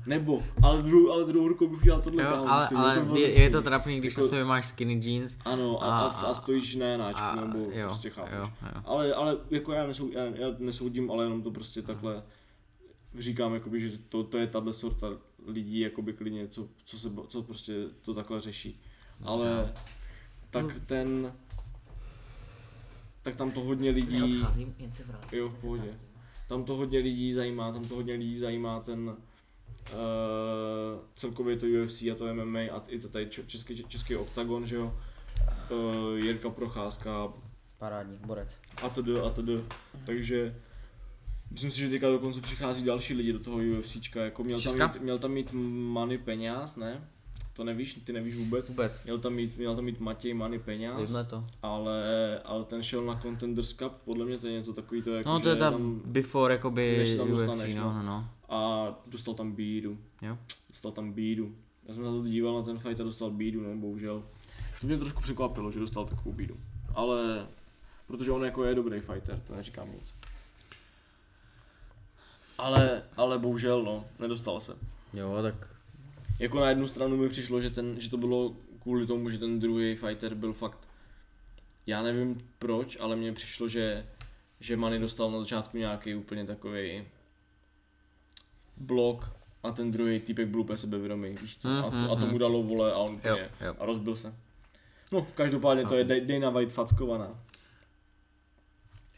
Nebo, 0.06 0.42
ale, 0.62 0.82
druhou, 0.82 1.10
ale 1.12 1.24
druhou 1.24 1.48
rukou 1.48 1.68
bych 1.68 1.80
udělal 1.82 2.00
tohle, 2.02 2.22
Jo, 2.22 2.30
kámo, 2.30 2.48
ale, 2.48 2.62
myslím, 2.62 2.78
ale 2.78 2.94
to 3.06 3.16
je, 3.16 3.42
je 3.42 3.50
to 3.50 3.62
trapný, 3.62 3.98
když 3.98 4.12
Jako- 4.12 4.20
na 4.20 4.28
sobě 4.28 4.44
máš 4.44 4.66
skinny 4.68 5.00
jeans 5.10 5.36
Ano, 5.44 5.82
a, 5.84 5.86
a, 5.86 6.06
a- 6.08 6.26
a, 6.26 6.34
stojíš 6.34 6.74
na 6.74 6.86
jenáčku, 6.86 7.20
a 7.22 7.34
nebo 7.34 7.58
jo, 7.58 7.86
prostě 7.88 8.10
chápeš. 8.10 8.32
jo, 8.34 8.50
jo. 8.74 8.82
Ale, 8.84 9.14
ale 9.14 9.36
jako 9.50 9.72
já, 9.72 9.86
nesou, 9.86 10.10
já, 10.12 10.24
já 10.24 10.48
nesoudím, 10.58 11.10
ale 11.10 11.24
jenom 11.24 11.42
to 11.42 11.50
prostě 11.50 11.82
takhle 11.82 12.22
říkám, 13.18 13.54
jakoby, 13.54 13.80
že 13.90 13.98
to, 13.98 14.24
to 14.24 14.38
je 14.38 14.46
tahle 14.46 14.72
sorta 14.72 15.08
lidí, 15.46 15.80
jakoby 15.80 16.12
klidně, 16.12 16.48
co, 16.48 16.68
co, 16.84 16.98
se, 16.98 17.10
co 17.28 17.42
prostě 17.42 17.74
to 18.02 18.14
takhle 18.14 18.40
řeší. 18.40 18.80
Ale 19.24 19.72
tak 20.50 20.66
ten, 20.86 21.32
tak 23.22 23.36
tam 23.36 23.50
to 23.50 23.60
hodně 23.60 23.90
lidí, 23.90 24.18
Neodcházím, 24.20 24.74
jen 24.78 24.92
se 24.92 25.04
vrátím. 25.04 25.38
jo 25.38 25.48
v 25.48 25.60
pohodě, 25.60 25.98
tam 26.48 26.64
to 26.64 26.76
hodně 26.76 26.98
lidí 26.98 27.32
zajímá, 27.32 27.72
tam 27.72 27.84
to 27.84 27.94
hodně 27.94 28.14
lidí 28.14 28.38
zajímá 28.38 28.80
ten 28.80 29.16
uh, 29.92 29.98
celkově 31.14 31.56
to 31.56 31.66
UFC 31.66 32.02
a 32.02 32.14
to 32.18 32.34
MMA 32.34 32.58
a 32.60 32.82
i 32.88 32.98
to 33.00 33.08
tady 33.08 33.26
český, 33.46 33.84
český 33.88 34.16
oktagon, 34.16 34.66
že 34.66 34.76
jo, 34.76 34.98
uh, 35.70 36.18
Jirka 36.18 36.50
Procházka, 36.50 37.28
Parádní, 37.78 38.18
borec. 38.26 38.58
a 38.82 38.88
td. 38.88 39.08
a 39.26 39.30
td. 39.30 39.72
Takže 40.06 40.56
myslím 41.50 41.70
si, 41.70 41.80
že 41.80 41.88
teďka 41.88 42.10
dokonce 42.10 42.40
přichází 42.40 42.84
další 42.84 43.14
lidi 43.14 43.32
do 43.32 43.38
toho 43.38 43.58
UFCčka, 43.78 44.24
jako 44.24 44.44
měl 44.44 44.60
tam 44.60 44.74
mít, 44.78 45.00
měl 45.02 45.18
tam 45.18 45.30
mít 45.30 45.48
money 45.52 46.18
peněz, 46.18 46.76
ne? 46.76 47.08
To 47.56 47.64
nevíš, 47.64 47.94
ty 47.94 48.12
nevíš 48.12 48.34
vůbec. 48.36 48.68
Vůbec. 48.68 49.04
Měl 49.04 49.18
tam 49.18 49.34
mít, 49.34 49.58
měl 49.58 49.74
tam 49.76 49.84
mít 49.84 50.00
Matěj 50.00 50.34
Many 50.34 50.58
Peňáz, 50.58 51.10
Víme 51.10 51.24
to. 51.24 51.44
ale, 51.62 52.02
ale 52.44 52.64
ten 52.64 52.82
šel 52.82 53.04
na 53.04 53.20
Contenders 53.22 53.72
Cup, 53.72 53.92
podle 54.04 54.24
mě 54.24 54.38
to 54.38 54.46
je 54.46 54.52
něco 54.52 54.72
takový 54.72 55.02
to 55.02 55.10
jako, 55.14 55.28
No 55.28 55.40
to 55.40 55.48
je 55.48 55.56
tam 55.56 56.00
before 56.04 56.54
jakoby 56.54 56.98
než 56.98 57.16
tam 57.16 57.32
UFC, 57.32 57.40
dostaneš, 57.42 57.76
no, 57.76 57.82
no. 57.82 57.92
no, 57.92 58.02
no. 58.02 58.28
A 58.48 58.88
dostal 59.06 59.34
tam 59.34 59.52
bídu. 59.52 59.98
Jo. 60.22 60.38
Dostal 60.68 60.92
tam 60.92 61.12
bídu. 61.12 61.54
Já 61.86 61.94
jsem 61.94 62.02
se 62.02 62.10
na 62.10 62.16
to 62.16 62.26
díval 62.26 62.54
na 62.54 62.62
ten 62.62 62.78
fight 62.78 63.00
a 63.00 63.04
dostal 63.04 63.30
bídu, 63.30 63.62
no 63.62 63.76
bohužel. 63.76 64.22
To 64.80 64.86
mě 64.86 64.98
trošku 64.98 65.22
překvapilo, 65.22 65.72
že 65.72 65.80
dostal 65.80 66.04
takovou 66.04 66.32
bídu. 66.32 66.56
Ale 66.94 67.46
protože 68.06 68.32
on 68.32 68.44
jako 68.44 68.64
je 68.64 68.74
dobrý 68.74 69.00
fighter, 69.00 69.40
to 69.46 69.54
neříkám 69.54 69.92
nic. 69.92 70.14
Ale, 72.58 73.02
ale 73.16 73.38
bohužel 73.38 73.82
no, 73.82 74.04
nedostal 74.20 74.60
se. 74.60 74.76
Jo, 75.12 75.38
tak 75.42 75.68
Jako 76.38 76.60
na 76.60 76.68
jednu 76.68 76.86
stranu 76.86 77.16
mi 77.16 77.28
přišlo, 77.28 77.60
že, 77.60 77.70
ten, 77.70 78.00
že 78.00 78.10
to 78.10 78.16
bylo 78.16 78.56
kvůli 78.82 79.06
tomu, 79.06 79.30
že 79.30 79.38
ten 79.38 79.60
druhý 79.60 79.96
fighter 79.96 80.34
byl 80.34 80.52
fakt, 80.52 80.78
já 81.86 82.02
nevím 82.02 82.50
proč, 82.58 82.96
ale 83.00 83.16
mně 83.16 83.32
přišlo, 83.32 83.68
že, 83.68 84.06
že 84.60 84.76
Manny 84.76 84.98
dostal 84.98 85.30
na 85.30 85.38
začátku 85.40 85.78
nějaký 85.78 86.14
úplně 86.14 86.46
takový 86.46 87.04
blok 88.76 89.30
a 89.62 89.70
ten 89.70 89.90
druhý 89.90 90.20
týpek 90.20 90.48
byl 90.48 90.60
úplně 90.60 90.78
sebevědomý, 90.78 91.34
víš 91.42 91.58
co, 91.58 91.68
a, 91.68 91.90
to, 91.90 92.10
a 92.12 92.16
to 92.20 92.26
mu 92.26 92.38
dalo 92.38 92.62
vole 92.62 92.92
a 92.92 92.96
on 92.98 93.20
Jo, 93.24 93.36
jo. 93.60 93.74
a 93.78 93.86
rozbil 93.86 94.16
se. 94.16 94.34
No, 95.12 95.26
každopádně 95.34 95.86
to 95.86 95.94
je 95.94 96.04
Dana 96.20 96.50
White 96.50 96.72
fackovaná. 96.72 97.38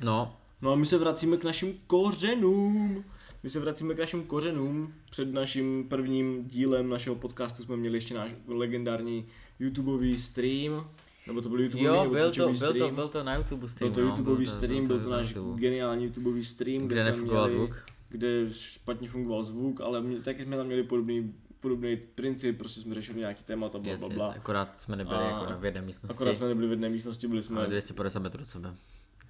no, 0.02 0.36
No 0.62 0.72
a 0.72 0.76
my 0.76 0.86
se 0.86 0.98
vracíme 0.98 1.36
k 1.36 1.44
našim 1.44 1.74
kořenům. 1.86 3.04
My 3.42 3.50
se 3.50 3.60
vracíme 3.60 3.94
k 3.94 3.98
našim 3.98 4.22
kořenům. 4.24 4.94
Před 5.10 5.32
naším 5.34 5.88
prvním 5.88 6.48
dílem 6.48 6.88
našeho 6.88 7.16
podcastu 7.16 7.62
jsme 7.62 7.76
měli 7.76 7.96
ještě 7.96 8.14
náš 8.14 8.34
legendární 8.48 9.26
YouTubeový 9.58 10.18
stream. 10.20 10.90
Nebo 11.26 11.40
to 11.42 11.48
byl 11.48 11.60
YouTubeový 11.60 11.96
jo, 11.96 12.02
nebo 12.02 12.14
byl 12.14 12.30
to, 12.30 12.36
byl 12.36 12.48
to, 12.58 12.66
stream. 12.66 12.94
byl 12.94 13.08
to 13.08 13.24
na 13.24 13.34
YouTube 13.36 13.68
stream, 13.68 13.92
byl 13.92 14.02
to 14.02 14.08
no, 14.08 14.10
YouTubeový 14.10 14.46
stream, 14.46 14.86
byl 14.86 15.00
to 15.00 15.10
na 15.10 15.16
náš 15.16 15.34
YouTube. 15.34 15.60
geniální 15.60 16.04
YouTubeový 16.04 16.44
stream, 16.44 16.86
kde 16.88 16.96
jsme 16.96 17.04
nefungoval 17.04 17.48
měli, 17.48 17.58
zvuk. 17.66 17.76
Kde 18.16 18.50
špatně 18.50 19.08
fungoval 19.08 19.42
zvuk, 19.42 19.80
ale 19.80 20.00
mě, 20.00 20.20
taky 20.20 20.44
jsme 20.44 20.56
tam 20.56 20.66
měli 20.66 20.82
podobný, 20.82 21.34
podobný 21.60 21.96
princip, 21.96 22.58
prostě 22.58 22.80
jsme 22.80 22.94
řešili 22.94 23.18
nějaký 23.20 23.44
témata, 23.44 23.78
bla, 23.78 23.90
Yes, 23.92 24.00
bla, 24.00 24.08
yes, 24.08 24.16
bla. 24.16 24.26
akorát 24.32 24.82
jsme 24.82 24.96
nebyli 24.96 25.16
A- 25.16 25.26
jako 25.40 25.60
v 25.60 25.64
jedné 25.64 25.82
místnosti, 25.82 26.14
Akorát 26.14 26.34
jsme 26.34 26.48
nebyli 26.48 26.66
v 26.66 26.70
jedné 26.70 26.88
místnosti, 26.88 27.28
byli 27.28 27.42
jsme 27.42 27.58
ale 27.58 27.66
250 27.68 28.20
metrů 28.20 28.42
od 28.42 28.48
sebe. 28.48 28.74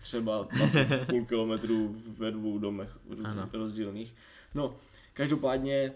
třeba 0.01 0.49
asi 0.65 0.79
půl 1.11 1.25
kilometru 1.25 1.97
ve 2.19 2.31
dvou 2.31 2.59
domech 2.59 2.99
Ano. 3.25 3.49
rozdílných. 3.53 4.15
No, 4.55 4.77
každopádně 5.15 5.93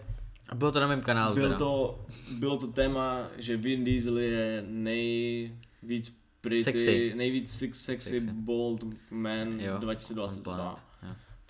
A 0.49 0.55
bylo 0.55 0.71
to 0.71 0.79
na 0.79 0.87
mém 0.87 1.01
kanálu 1.01 1.35
byl 1.35 1.43
teda. 1.43 1.57
to, 1.57 2.05
bylo 2.39 2.57
to 2.57 2.67
téma, 2.67 3.27
že 3.37 3.57
Vin 3.57 3.83
Diesel 3.83 4.17
je 4.17 4.63
nejvíc 4.67 6.17
pretty, 6.41 6.63
Sexy. 6.63 7.13
nejvíc 7.15 7.51
sexy, 7.51 7.83
Sexy. 7.83 8.19
bold 8.19 8.83
man 9.11 9.59
Jo, 9.59 9.77
2022. 9.77 10.83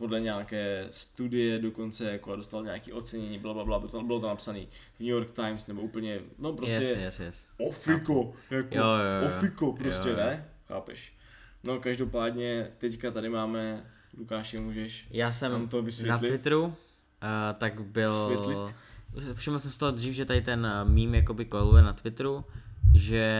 Podle 0.01 0.19
nějaké 0.19 0.87
studie 0.91 1.59
dokonce 1.59 2.11
jako 2.11 2.35
dostal 2.35 2.63
nějaké 2.63 2.93
ocenění, 2.93 3.39
bla, 3.39 3.53
bla, 3.53 3.65
bla, 3.65 3.79
bylo 3.79 3.91
to, 3.91 4.03
bylo 4.03 4.19
to 4.19 4.27
napsané 4.27 4.59
v 4.95 4.99
New 4.99 5.09
York 5.09 5.31
Times 5.31 5.67
nebo 5.67 5.81
úplně, 5.81 6.19
no 6.39 6.53
prostě 6.53 6.75
Yes, 6.75 6.97
yes, 6.97 7.19
yes. 7.19 7.47
ofiko, 7.57 8.33
jako 8.51 8.75
Jo, 8.75 8.83
jo, 8.83 9.21
jo. 9.21 9.27
ofiko 9.27 9.73
prostě, 9.73 10.09
Jo, 10.09 10.15
jo. 10.15 10.23
ne? 10.23 10.45
Chápeš? 10.67 11.13
No 11.63 11.79
každopádně 11.79 12.67
teďka 12.77 13.11
tady 13.11 13.29
máme, 13.29 13.83
Lukáši, 14.17 14.57
můžeš 14.57 15.07
Já 15.11 15.31
jsem 15.31 15.67
to 15.67 15.77
na 15.77 15.83
vysvětlit? 15.83 16.29
Twitteru, 16.29 16.63
uh, 16.63 16.73
tak 17.57 17.81
byl... 17.81 18.11
Vysvětlit? 18.11 18.75
Všiml 19.33 19.59
jsem 19.59 19.71
z 19.71 19.77
toho 19.77 19.91
dřív, 19.91 20.13
že 20.13 20.25
tady 20.25 20.41
ten 20.41 20.59
uh, 20.83 20.89
meme 20.91 21.17
jakoby 21.17 21.45
koluje 21.45 21.83
na 21.83 21.93
Twitteru, 21.93 22.45
že 22.95 23.33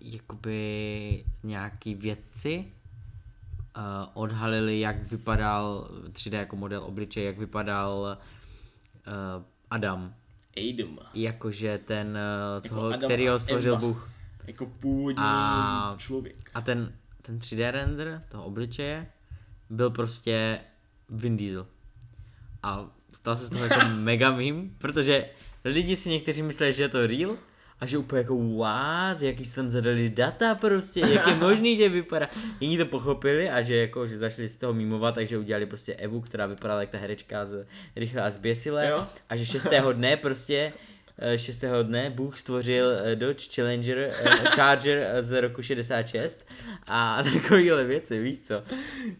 jakoby 0.00 1.24
nějaký 1.42 1.94
vědci 1.94 2.72
odhalili, 4.14 4.80
jak 4.80 5.10
vypadal 5.10 5.88
3D 6.12 6.38
jako 6.38 6.56
model 6.56 6.84
obličeje, 6.84 7.26
jak 7.26 7.38
vypadal 7.38 8.18
uh, 9.06 9.42
Adam. 9.70 10.14
Adam. 10.64 10.98
Jakože 11.14 11.78
ten, 11.84 12.08
uh, 12.08 12.64
Jako 12.64 12.68
toho, 12.74 12.86
Adam 12.86 13.00
který 13.00 13.28
ho 13.28 13.38
stvořil 13.38 13.72
Eva. 13.72 13.80
Bůh. 13.80 14.10
Jako 14.46 14.66
původní 14.66 15.22
A- 15.24 15.94
člověk. 15.98 16.50
A 16.54 16.60
ten, 16.60 16.92
ten 17.22 17.38
3D 17.38 17.70
render 17.70 18.22
toho 18.28 18.44
obličeje 18.44 19.06
byl 19.70 19.90
prostě 19.90 20.60
Vin 21.08 21.36
Diesel. 21.36 21.66
A 22.62 22.86
stal 23.12 23.36
se 23.36 23.46
z 23.46 23.50
toho 23.50 23.64
jako 23.64 23.80
mega 23.94 24.30
meme, 24.30 24.68
protože 24.78 25.28
lidi 25.64 25.96
si 25.96 26.08
někteří 26.10 26.42
mysleli, 26.42 26.72
že 26.72 26.82
je 26.82 26.88
to 26.88 27.06
real 27.06 27.36
a 27.82 27.86
že 27.86 27.98
úplně 27.98 28.20
jako 28.20 28.36
what, 28.58 29.22
jaký 29.22 29.44
se 29.44 29.56
tam 29.56 29.70
zadali 29.70 30.10
data 30.10 30.54
prostě, 30.54 31.00
jak 31.00 31.26
je 31.26 31.34
možný, 31.34 31.76
že 31.76 31.88
vypadá. 31.88 32.28
Jiní 32.60 32.78
to 32.78 32.86
pochopili 32.86 33.50
a 33.50 33.62
že 33.62 33.76
jako, 33.76 34.06
že 34.06 34.18
začali 34.18 34.48
z 34.48 34.56
toho 34.56 34.72
mimovat, 34.72 35.14
takže 35.14 35.38
udělali 35.38 35.66
prostě 35.66 35.94
Evu, 35.94 36.20
která 36.20 36.46
vypadala 36.46 36.80
jak 36.80 36.90
ta 36.90 36.98
herečka 36.98 37.46
z 37.46 37.66
Rychle 37.96 38.22
a 38.22 38.30
zběsile 38.30 38.88
Jo. 38.88 39.06
a 39.28 39.36
že 39.36 39.46
šestého 39.46 39.92
dne 39.92 40.16
prostě 40.16 40.72
eh, 41.18 41.38
šestého 41.38 41.82
dne 41.82 42.10
Bůh 42.10 42.38
stvořil 42.38 42.92
eh, 43.04 43.16
Dodge 43.16 43.48
Challenger 43.54 43.98
eh, 43.98 44.30
Charger 44.30 44.98
eh, 44.98 45.22
z 45.22 45.40
roku 45.40 45.62
66 45.62 46.46
a 46.86 47.22
takovýhle 47.32 47.84
věci, 47.84 48.22
víš 48.22 48.40
co. 48.40 48.62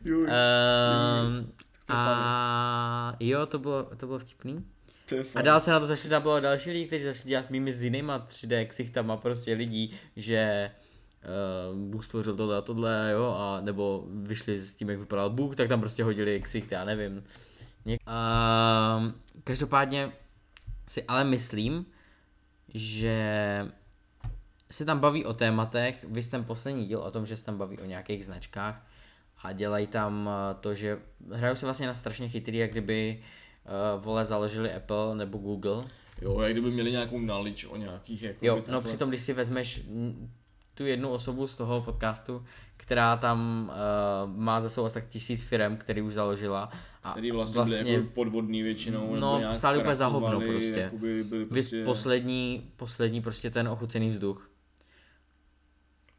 Jo, 0.05 0.19
Um, 0.19 1.53
a 1.89 3.17
jo, 3.21 3.47
to 3.47 3.59
bylo, 3.59 3.89
to 3.97 4.07
bylo 4.07 4.19
vtipný. 4.19 4.65
A 5.35 5.43
dál 5.43 5.61
se 5.61 5.71
na 5.71 5.81
to 5.81 5.87
začali 5.87 6.11
dávat 6.11 6.41
další 6.41 6.71
lidi, 6.71 6.87
kteří 6.87 7.05
začali 7.05 7.29
dělat 7.29 7.51
mými 7.51 7.73
s 7.73 7.83
jinýma 7.83 8.27
3D 8.31 8.67
ksichtama 8.67 9.17
prostě 9.17 9.55
lidí, 9.55 9.95
že 10.17 10.71
uh, 11.73 11.79
Bůh 11.79 12.05
stvořil 12.05 12.37
tohle 12.37 12.57
a 12.57 12.61
tohle, 12.61 13.11
jo, 13.13 13.37
a 13.39 13.61
nebo 13.61 14.05
vyšli 14.23 14.59
s 14.59 14.75
tím, 14.75 14.91
jak 14.91 14.99
vypadal 14.99 15.31
Bůh, 15.31 15.57
tak 15.57 15.69
tam 15.69 15.81
prostě 15.81 16.05
hodili 16.05 16.41
ksichty, 16.41 16.75
já 16.75 16.85
nevím. 16.85 17.25
Něk- 17.87 17.99
uh, 18.07 19.13
každopádně 19.45 20.13
si 20.89 21.05
ale 21.05 21.25
myslím, 21.25 21.87
že 22.75 23.27
se 24.71 24.85
tam 24.85 24.99
baví 24.99 25.25
o 25.25 25.35
tématech, 25.35 26.05
vy 26.09 26.23
jste 26.23 26.31
ten 26.31 26.45
poslední 26.45 26.87
díl 26.87 26.99
o 26.99 27.11
tom, 27.11 27.27
že 27.27 27.37
se 27.37 27.45
tam 27.45 27.59
baví 27.59 27.79
o 27.79 27.85
nějakých 27.85 28.25
značkách 28.25 28.87
a 29.43 29.53
dělají 29.53 29.87
tam 29.87 30.31
eh, 30.31 30.55
to, 30.61 30.75
že 30.75 30.99
hrajou 31.33 31.55
se 31.55 31.67
vlastně 31.67 31.87
na 31.87 31.95
strašně 31.95 32.29
chytrý, 32.29 32.59
jak 32.59 32.71
kdyby 32.71 33.19
uh, 33.19 33.25
vole 33.99 34.27
založili 34.27 34.75
Apple 34.75 35.15
nebo 35.15 35.39
Google. 35.39 35.85
Jo, 36.23 36.41
jak 36.41 36.53
kdyby 36.53 36.71
měli 36.71 36.91
nějakou 36.91 37.19
knowledge 37.19 37.67
o 37.69 37.77
nějakých 37.77 38.23
jako 38.23 38.47
Jo, 38.47 38.57
no 38.57 38.63
takhle- 38.63 38.81
přitom, 38.83 39.09
když 39.09 39.23
si 39.23 39.33
vezmeš 39.33 39.83
tu 40.75 40.87
jednu 40.87 41.11
osobu 41.11 41.47
z 41.47 41.57
toho 41.57 41.81
podcastu, 41.83 42.45
která 42.77 43.17
tam 43.17 43.71
uh, 44.25 44.37
má 44.37 44.61
za 44.61 44.69
sebou 44.71 44.87
asi 44.87 44.95
tak 44.95 45.09
tisíc 45.09 45.45
firm, 45.45 45.77
který 45.77 46.03
už 46.03 46.13
založila. 46.13 46.71
A 47.03 47.13
který 47.13 47.31
vlastně, 47.31 47.57
vlastně 47.57 47.83
byly 47.83 47.95
jako 47.95 48.07
podvodný 48.15 48.63
většinou, 48.63 49.15
No, 49.17 49.39
nebo 49.39 49.53
psali 49.55 49.79
úplně 49.79 49.97
za 49.97 50.07
hovno 50.07 50.41
prostě. 50.41 50.79
Jakoby 50.81 51.25
byli 51.25 51.45
Vys 51.45 51.51
prostě 51.51 51.85
poslední, 51.85 52.71
poslední 52.77 53.23
prostě 53.23 53.51
ten 53.51 53.69
ochucený 53.69 54.11
vzduch. 54.11 54.51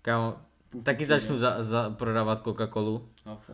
Kámo, 0.02 0.38
taky 0.84 1.06
začnu 1.06 1.38
za, 1.38 1.64
za 1.64 1.89
prodávat 1.89 2.44
Coca-Colu 2.44 3.08
Háfo, 3.26 3.54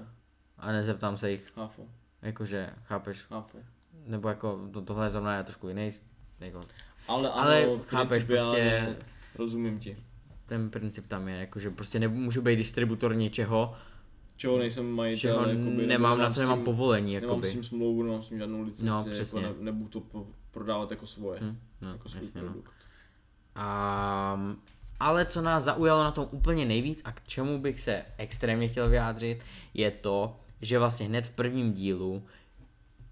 a 0.58 0.72
nezeptám 0.72 1.18
se 1.18 1.32
jich, 1.32 1.52
háfo, 1.56 1.86
jakože, 2.22 2.70
chápeš? 2.84 3.26
háfo. 3.30 3.58
Nebo 4.08 4.30
jako, 4.30 4.70
to, 4.74 4.82
tohle 4.82 5.06
je 5.06 5.10
zrovna 5.10 5.38
je 5.38 5.43
trošku 5.43 5.68
jiný, 5.68 5.91
jako, 6.39 6.62
Ale, 7.08 7.30
Ale 7.30 7.64
ano, 7.66 7.78
chápeš, 7.78 8.10
principiálně 8.10 8.84
prostě- 8.86 9.06
rozumím 9.36 9.80
ti. 9.80 9.97
ten 10.45 10.70
princip 10.70 11.08
tam 11.08 11.28
je, 11.28 11.36
jakože 11.39 11.70
prostě 11.70 12.00
nemůžu 12.00 12.41
být 12.41 12.56
distributor 12.56 13.16
něčeho, 13.16 13.76
Čeho 14.38 14.58
nejsem 14.60 14.91
majitel, 14.91 15.20
čeho 15.20 15.50
jakoby, 15.50 15.88
nemám, 15.88 16.18
na 16.20 16.34
co 16.34 16.39
nemám 16.39 16.64
povolení, 16.64 17.14
Nemám 17.14 17.30
s 17.30 17.30
jakoby. 17.32 17.52
tím 17.52 17.64
smlouvu, 17.64 18.04
nemám 18.04 18.24
s 18.24 18.28
tím 18.28 18.38
žádnou 18.39 18.62
licenci, 18.62 18.86
No, 18.86 18.97
jako 18.97 19.10
přesně. 19.10 19.41
ne, 19.41 19.50
nebudu 19.60 19.89
to 19.89 20.00
po, 20.00 20.28
prodávat 20.52 20.91
jako 20.91 21.08
svoje, 21.08 21.39
Hm, 21.43 21.60
no, 21.82 21.89
jako 21.91 22.10
svůj 22.10 22.24
jasně, 22.24 22.41
no. 22.41 22.47
produkt. 22.47 22.72
A, 23.56 24.39
ale 25.00 25.26
co 25.26 25.41
nás 25.41 25.64
zaujalo 25.64 26.04
na 26.04 26.12
tom 26.12 26.28
úplně 26.32 26.66
nejvíc 26.66 27.02
a 27.06 27.12
k 27.12 27.28
čemu 27.28 27.60
bych 27.60 27.80
se 27.80 28.06
extrémně 28.18 28.68
chtěl 28.68 28.89
vyjádřit, 28.89 29.43
je 29.74 29.91
to, 29.91 30.36
že 30.62 30.80
vlastně 30.80 31.06
hned 31.06 31.28
v 31.28 31.32
prvním 31.32 31.74
dílu 31.74 32.24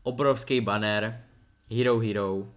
obrovský 0.08 0.62
banner 0.62 1.22
Hero 1.72 1.99
Hero 1.99 2.47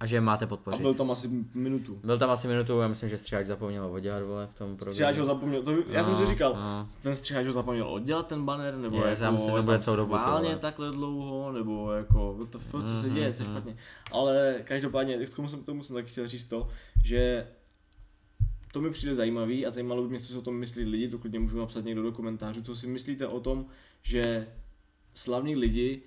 a 0.00 0.06
že 0.06 0.20
máte 0.20 0.44
A 0.44 0.48
podpořit. 0.48 0.82
byl 0.82 0.94
tam 0.94 1.10
asi 1.10 1.28
minutu. 1.54 2.00
Byl 2.04 2.18
tam 2.18 2.30
asi 2.30 2.48
minutu, 2.48 2.80
já 2.80 2.88
myslím, 2.88 3.08
že 3.08 3.18
stříhač 3.18 3.46
zapomněl 3.46 3.84
oddělat 3.84 4.22
vole 4.22 4.46
v 4.54 4.58
tom 4.58 4.76
programu. 4.76 4.92
Střihač 4.92 5.16
ho 5.18 5.24
zapomněl, 5.24 5.62
to, 5.62 5.72
já 5.88 6.04
jsem 6.04 6.12
No, 6.12 6.18
si 6.18 6.26
říkal, 6.26 6.52
no. 6.54 6.88
ten 7.02 7.14
střihač 7.16 7.46
ho 7.46 7.52
zapomněl 7.52 7.88
oddělat 7.88 8.26
ten 8.26 8.44
banner, 8.44 8.76
nebo 8.76 8.96
Je, 8.96 9.02
já 9.02 9.08
jako 9.10 9.32
myslím, 9.32 9.50
že 9.50 9.56
to 9.56 9.62
bude 9.62 9.78
celou 9.78 9.96
dobu 9.96 10.12
to, 10.12 10.56
takhle 10.58 10.90
dlouho, 10.90 11.52
nebo 11.52 11.92
jako, 11.92 12.34
what 12.38 12.50
the 12.50 12.58
fuck, 12.58 12.84
co 12.84 13.02
se 13.02 13.10
děje, 13.10 13.32
co 13.32 13.42
je 13.42 13.48
Mhm, 13.48 13.56
špatně. 13.58 13.76
Ale 14.12 14.60
každopádně, 14.64 15.26
k 15.26 15.34
tomu 15.34 15.48
jsem, 15.48 15.62
tomu 15.64 15.82
jsem 15.82 15.96
taky 15.96 16.08
chtěl 16.08 16.28
říct 16.28 16.44
to, 16.44 16.68
že 17.04 17.46
to 18.72 18.80
mi 18.80 18.90
přijde 18.90 19.14
zajímavý 19.14 19.66
a 19.66 19.70
zajímalo 19.70 20.02
by 20.02 20.08
mě, 20.08 20.20
co 20.20 20.26
si 20.26 20.38
o 20.38 20.42
tom 20.42 20.54
myslí 20.54 20.84
lidi, 20.84 21.08
to 21.08 21.18
klidně 21.18 21.38
můžu 21.38 21.58
napsat 21.58 21.84
někdo 21.84 22.02
do 22.02 22.12
komentářů, 22.12 22.62
co 22.62 22.76
si 22.76 22.86
myslíte 22.86 23.26
o 23.26 23.40
tom, 23.40 23.66
že 24.02 24.46
slavní 25.14 25.56
lidi 25.56 26.02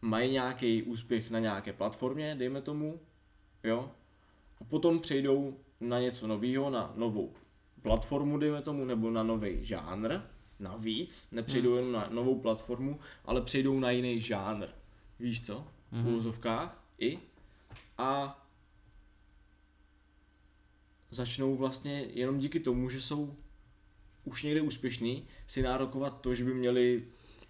mají 0.00 0.32
nějaký 0.32 0.82
úspěch 0.82 1.30
na 1.30 1.38
nějaké 1.38 1.72
platformě, 1.72 2.34
dejme 2.34 2.62
tomu, 2.62 3.00
jo, 3.64 3.90
a 4.60 4.64
potom 4.64 5.00
přejdou 5.00 5.58
na 5.80 6.00
něco 6.00 6.26
nového, 6.26 6.70
na 6.70 6.92
novou 6.96 7.32
platformu, 7.82 8.38
dejme 8.38 8.62
tomu, 8.62 8.84
nebo 8.84 9.10
na 9.10 9.22
nový 9.22 9.64
žánr, 9.64 10.20
navíc, 10.58 11.30
nepřejdou 11.32 11.70
Hmm. 11.70 11.78
jenom 11.78 11.92
na 11.92 12.08
novou 12.10 12.40
platformu, 12.40 13.00
ale 13.24 13.40
přejdou 13.40 13.80
na 13.80 13.90
jiný 13.90 14.20
žánr. 14.20 14.66
Víš 15.18 15.46
co? 15.46 15.66
V 15.92 16.06
úvozovkách 16.08 16.84
i. 16.98 17.18
A 17.98 18.42
začnou 21.10 21.56
vlastně 21.56 22.06
jenom 22.12 22.38
díky 22.38 22.60
tomu, 22.60 22.90
že 22.90 23.00
jsou 23.00 23.36
už 24.24 24.42
někde 24.42 24.60
úspěšní, 24.60 25.26
si 25.46 25.62
nárokovat 25.62 26.20
to, 26.20 26.34
že 26.34 26.44
by 26.44 26.54
měli 26.54 27.04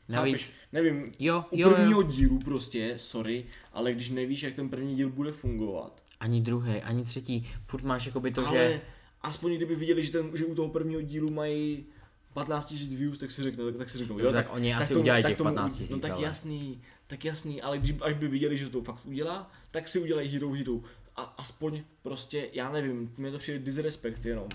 Navíc- 0.08 0.32
chápeš, 0.42 0.52
nevím, 0.72 1.12
Jo, 1.18 1.44
u 1.50 1.56
jo, 1.58 1.70
prvního 1.70 2.00
jo. 2.00 2.06
dílu 2.08 2.38
prostě, 2.38 2.92
sorry, 2.96 3.44
ale 3.72 3.92
když 3.92 4.10
nevíš, 4.10 4.42
jak 4.42 4.54
ten 4.54 4.68
první 4.68 4.96
díl 4.96 5.10
bude 5.10 5.32
fungovat, 5.32 6.02
Ani 6.20 6.40
druhý, 6.40 6.72
ani 6.82 7.04
třetí. 7.04 7.48
Furt 7.66 7.84
máš 7.84 8.06
jakoby 8.06 8.30
to, 8.30 8.46
ale 8.48 8.58
že... 8.68 8.80
aspoň 9.22 9.56
kdyby 9.56 9.74
viděli, 9.74 10.04
že, 10.04 10.12
ten, 10.12 10.30
že 10.36 10.44
u 10.44 10.54
toho 10.54 10.68
prvního 10.68 11.00
dílu 11.00 11.30
mají 11.30 11.86
15 12.32 12.72
000 12.72 12.98
views, 12.98 13.18
tak 13.18 13.30
si 13.30 13.42
řekne, 13.42 13.64
tak, 13.64 13.76
tak 13.76 13.90
si 13.90 13.98
řeknou, 13.98 14.18
Jo, 14.18 14.32
tak 14.32 14.54
oni 14.54 14.74
asi 14.74 14.96
udělají 14.96 15.24
těch 15.24 15.36
15 15.36 15.78
000, 15.78 15.88
No 15.90 15.98
tak 15.98 16.10
ale- 16.12 16.22
jasný, 16.22 16.82
tak 17.06 17.24
jasný, 17.24 17.62
ale 17.62 17.78
když, 17.78 17.94
až 18.00 18.14
by 18.14 18.28
viděli, 18.28 18.58
že 18.58 18.68
to 18.68 18.82
fakt 18.82 19.06
udělá, 19.06 19.50
tak 19.70 19.88
si 19.88 19.98
udělají 19.98 20.28
Hero 20.28 20.50
Hero. 20.52 20.80
A 21.16 21.22
aspoň 21.22 21.82
prostě, 22.02 22.48
já 22.52 22.72
nevím, 22.72 23.12
mě 23.18 23.30
to 23.30 23.38
přijde 23.38 23.58
disrespekt 23.58 24.24
jenom. 24.24 24.48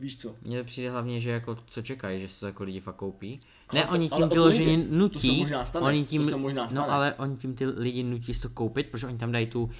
Víš 0.00 0.18
co? 0.20 0.36
Mně 0.42 0.58
to 0.58 0.64
přijde 0.64 0.90
hlavně, 0.90 1.20
že 1.20 1.30
jako 1.30 1.58
co 1.66 1.82
čekají, 1.82 2.20
že 2.20 2.28
se 2.28 2.40
to 2.40 2.46
jako 2.46 2.64
lidi 2.64 2.80
fakt 2.80 2.96
koupí. 2.96 3.40
Ale 3.68 3.80
Ne, 3.80 3.86
to- 3.86 3.92
oni 3.92 4.10
ale 4.10 4.20
tím 4.20 4.28
to 4.28 4.34
vyloženě 4.34 4.66
nejde. 4.76 4.82
To 4.88 4.90
se 4.90 4.96
nutí, 4.98 5.40
možná 5.40 5.66
stane, 5.66 5.86
oni 5.86 6.04
to 6.04 6.10
tím, 6.10 6.24
se 6.24 6.36
možná 6.36 6.68
stane. 6.68 6.86
no 6.86 6.92
ale 6.92 7.14
oni 7.14 7.36
tím 7.36 7.54
ty 7.54 7.66
lidi 7.66 8.02
nutí 8.02 8.32
to 8.40 8.48
koupit, 8.48 8.86
protože 8.86 9.06
oni 9.06 9.18
tam 9.18 9.32
dají 9.32 9.46
tu 9.46 9.70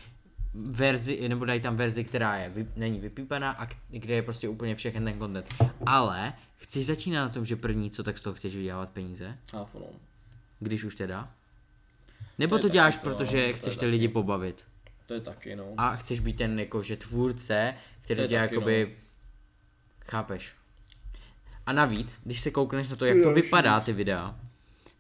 verzi, 0.55 1.28
nebo 1.28 1.45
dají 1.45 1.61
tam 1.61 1.76
verzi, 1.76 2.05
která 2.05 2.36
je, 2.36 2.49
vy, 2.49 2.66
není 2.76 2.99
vypípaná 3.01 3.51
a 3.51 3.68
kde 3.89 4.14
je 4.14 4.22
prostě 4.22 4.49
úplně 4.49 4.74
všechen 4.74 5.05
ten 5.05 5.18
content. 5.18 5.55
Ale 5.86 6.32
chceš 6.57 6.86
začínat 6.86 7.22
na 7.24 7.28
tom, 7.28 7.45
že 7.47 7.57
první 7.57 7.91
co, 7.91 8.03
tak 8.03 8.18
z 8.18 8.22
toho 8.22 8.34
chceš 8.34 8.57
vydělávat 8.57 8.91
peníze, 8.91 9.39
no. 9.53 9.66
když 10.61 10.84
už 10.84 10.95
teda? 10.95 11.30
Nebo 12.39 12.57
To 12.59 12.62
to, 12.62 12.68
děláš, 12.68 12.95
taky 12.97 13.05
to, 13.09 13.14
protože 13.14 13.49
to 13.49 13.59
chceš 13.59 13.74
ty 13.74 13.80
taky. 13.80 13.91
lidi 13.91 14.09
pobavit. 14.09 14.64
To 15.07 15.14
je 15.14 15.20
taky, 15.20 15.57
no. 15.57 15.64
A 15.76 15.97
chceš 15.97 16.20
být 16.20 16.36
ten 16.36 16.61
jakože 16.61 16.97
tvůrce, 16.97 17.74
který 18.01 18.16
To 18.18 18.22
to 18.24 18.28
dělá 18.28 18.43
taky, 18.43 18.55
jakoby, 18.55 18.97
chápeš. 20.07 20.53
A 21.68 21.72
navíc, 21.72 22.18
když 22.24 22.40
se 22.40 22.50
koukneš 22.50 22.88
na 22.88 22.96
to, 22.96 23.04
jak 23.04 23.22
to 23.22 23.30
vypadá 23.34 23.80
ty 23.80 23.92
videa, 23.92 24.36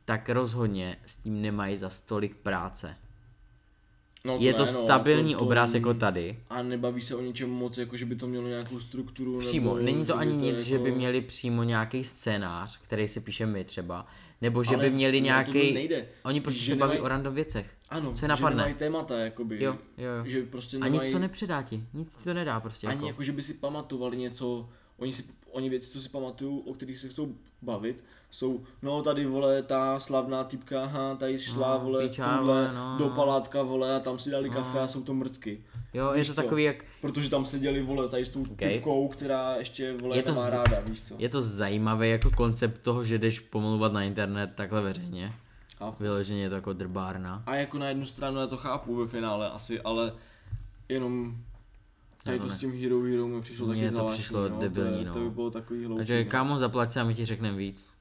tak 0.04 0.28
rozhodně 0.28 0.96
s 1.06 1.16
tím 1.16 1.42
nemají 1.42 1.76
za 1.76 1.90
stolik 1.90 2.36
práce. 2.36 2.96
no 4.24 4.36
Je 4.40 4.54
to 4.54 4.64
ne, 4.66 4.72
no, 4.72 4.78
stabilní 4.78 5.32
to- 5.32 5.38
to- 5.38 5.44
obraz 5.44 5.74
jako 5.74 5.94
tady. 5.94 6.38
A 6.50 6.62
nebaví 6.62 7.02
se 7.02 7.14
o 7.14 7.20
ničem 7.20 7.50
moc, 7.50 7.78
jako 7.78 7.96
že 7.96 8.04
by 8.04 8.16
to 8.16 8.26
mělo 8.26 8.48
nějakou 8.48 8.80
strukturu. 8.80 9.38
Přímo, 9.38 9.74
nebo 9.74 9.84
není 9.86 10.06
to 10.06 10.12
že 10.12 10.18
ani 10.18 10.36
nic, 10.36 10.50
jako... 10.58 10.62
že 10.68 10.78
by 10.78 10.90
měli 10.92 11.20
přímo 11.20 11.62
nějaký 11.62 12.04
scénář, 12.04 12.78
který 12.82 13.08
si 13.08 13.20
píše 13.20 13.46
my 13.46 13.64
třeba, 13.64 14.06
nebo 14.40 14.64
že 14.64 14.74
Ale 14.74 14.84
by 14.84 14.90
měli 14.90 15.20
nějaký, 15.20 15.72
nejde. 15.74 16.06
oni 16.24 16.34
Spíš, 16.34 16.42
prostě 16.42 16.60
že 16.64 16.72
se 16.72 16.76
baví 16.78 16.98
o 16.98 17.08
random 17.08 17.34
věcech. 17.34 17.66
Ano, 17.90 18.12
co 18.12 18.20
že 18.20 18.28
napadne. 18.28 18.56
nemají 18.56 18.74
témata, 18.74 19.18
jakoby. 19.18 19.62
Jo, 19.64 19.78
jo, 19.98 20.10
jo. 20.18 20.24
Že 20.24 20.42
prostě 20.42 20.76
A 20.76 20.80
nemají... 20.80 21.00
nic 21.00 21.12
to 21.12 21.18
nepředá 21.18 21.62
ti, 21.62 21.84
nic 21.94 22.14
ti 22.14 22.24
to 22.24 22.34
nedá 22.34 22.60
prostě 22.60 22.86
Ani 22.86 22.96
jako. 22.96 23.06
jako, 23.06 23.22
že 23.22 23.32
by 23.32 23.42
si 23.42 23.54
pamatovali 23.54 24.16
něco, 24.16 24.68
oni, 24.98 25.12
si, 25.12 25.24
oni 25.52 25.68
věci, 25.70 25.90
co 25.90 26.00
si 26.00 26.08
pamatují, 26.08 26.62
o 26.66 26.74
kterých 26.74 26.98
se 26.98 27.08
chcou 27.08 27.34
bavit, 27.62 28.04
jsou, 28.30 28.60
no 28.82 29.02
tady 29.02 29.26
vole, 29.26 29.62
ta 29.62 30.00
slavná 30.00 30.44
typka, 30.44 30.84
aha, 30.84 31.14
tady 31.14 31.38
šla, 31.38 31.78
No, 31.78 31.84
vole, 31.84 32.08
piča, 32.08 32.38
tuhle, 32.38 32.70
no, 32.74 32.96
do 32.98 33.08
palátka, 33.08 33.62
vole, 33.62 33.96
a 33.96 34.00
tam 34.00 34.18
si 34.18 34.30
dali 34.30 34.48
No. 34.48 34.54
kafe 34.54 34.80
a 34.80 34.88
jsou 34.88 35.02
to 35.02 35.14
mrtky. 35.14 35.60
Jo, 35.94 36.10
je 36.12 36.18
víš 36.18 36.26
to 36.28 36.34
co? 36.34 36.42
takový 36.42 36.64
jak, 36.64 36.84
Protože 37.00 37.30
tam 37.30 37.46
seděli, 37.46 37.82
vole, 37.82 38.08
tady 38.08 38.26
s 38.26 38.28
tou 38.28 38.42
Okay. 38.52 38.72
typkou, 38.74 39.08
která 39.08 39.56
ještě, 39.56 39.92
vole, 39.92 40.16
Je 40.16 40.22
to 40.22 40.30
nemá 40.30 40.46
z- 40.50 40.52
ráda, 40.52 40.80
víš 40.80 41.02
co. 41.02 41.14
je 41.18 41.28
to 41.28 41.42
zajímavý 41.42 42.10
jako 42.10 42.30
koncept 42.30 42.78
toho, 42.82 43.04
že 43.04 43.18
jdeš 43.18 43.40
pomluvat 43.40 43.92
na 43.92 44.02
internet 44.02 44.50
takhle 44.54 44.80
veřejně. 44.82 45.32
A, 45.80 45.94
Vyloženě 46.00 46.42
je 46.42 46.48
to 46.48 46.54
jako 46.54 46.72
drbárna. 46.72 47.42
a 47.46 47.54
jako 47.54 47.78
na 47.78 47.88
jednu 47.88 48.04
stranu 48.04 48.40
já 48.40 48.46
to 48.46 48.56
chápu 48.56 48.96
ve 48.96 49.06
finále 49.06 49.50
asi, 49.50 49.80
ale 49.80 50.12
jenom 50.88 51.36
tady 52.28 52.40
to 52.40 52.48
s 52.48 52.58
tím 52.58 52.82
Hero 52.82 53.02
Hero 53.02 53.28
mi 53.28 53.42
přišlo 53.42 53.66
Mně 53.66 53.82
taky 53.82 53.90
to 53.90 53.96
zvláštní, 53.96 54.22
přišlo 54.22 54.48
no, 54.48 54.58
debilní, 54.58 54.92
to, 54.92 54.98
je, 54.98 55.04
no. 55.04 55.14
to 55.14 55.20
by 55.20 55.30
bylo 55.30 55.50
takový 55.50 55.84
hloupý. 55.84 55.98
Takže 55.98 56.24
no. 56.24 56.30
kámo, 56.30 56.58
zaplať 56.58 56.96
a 56.96 57.04
my 57.04 57.14
ti 57.14 57.24
řekneme 57.24 57.58
víc. 57.58 57.92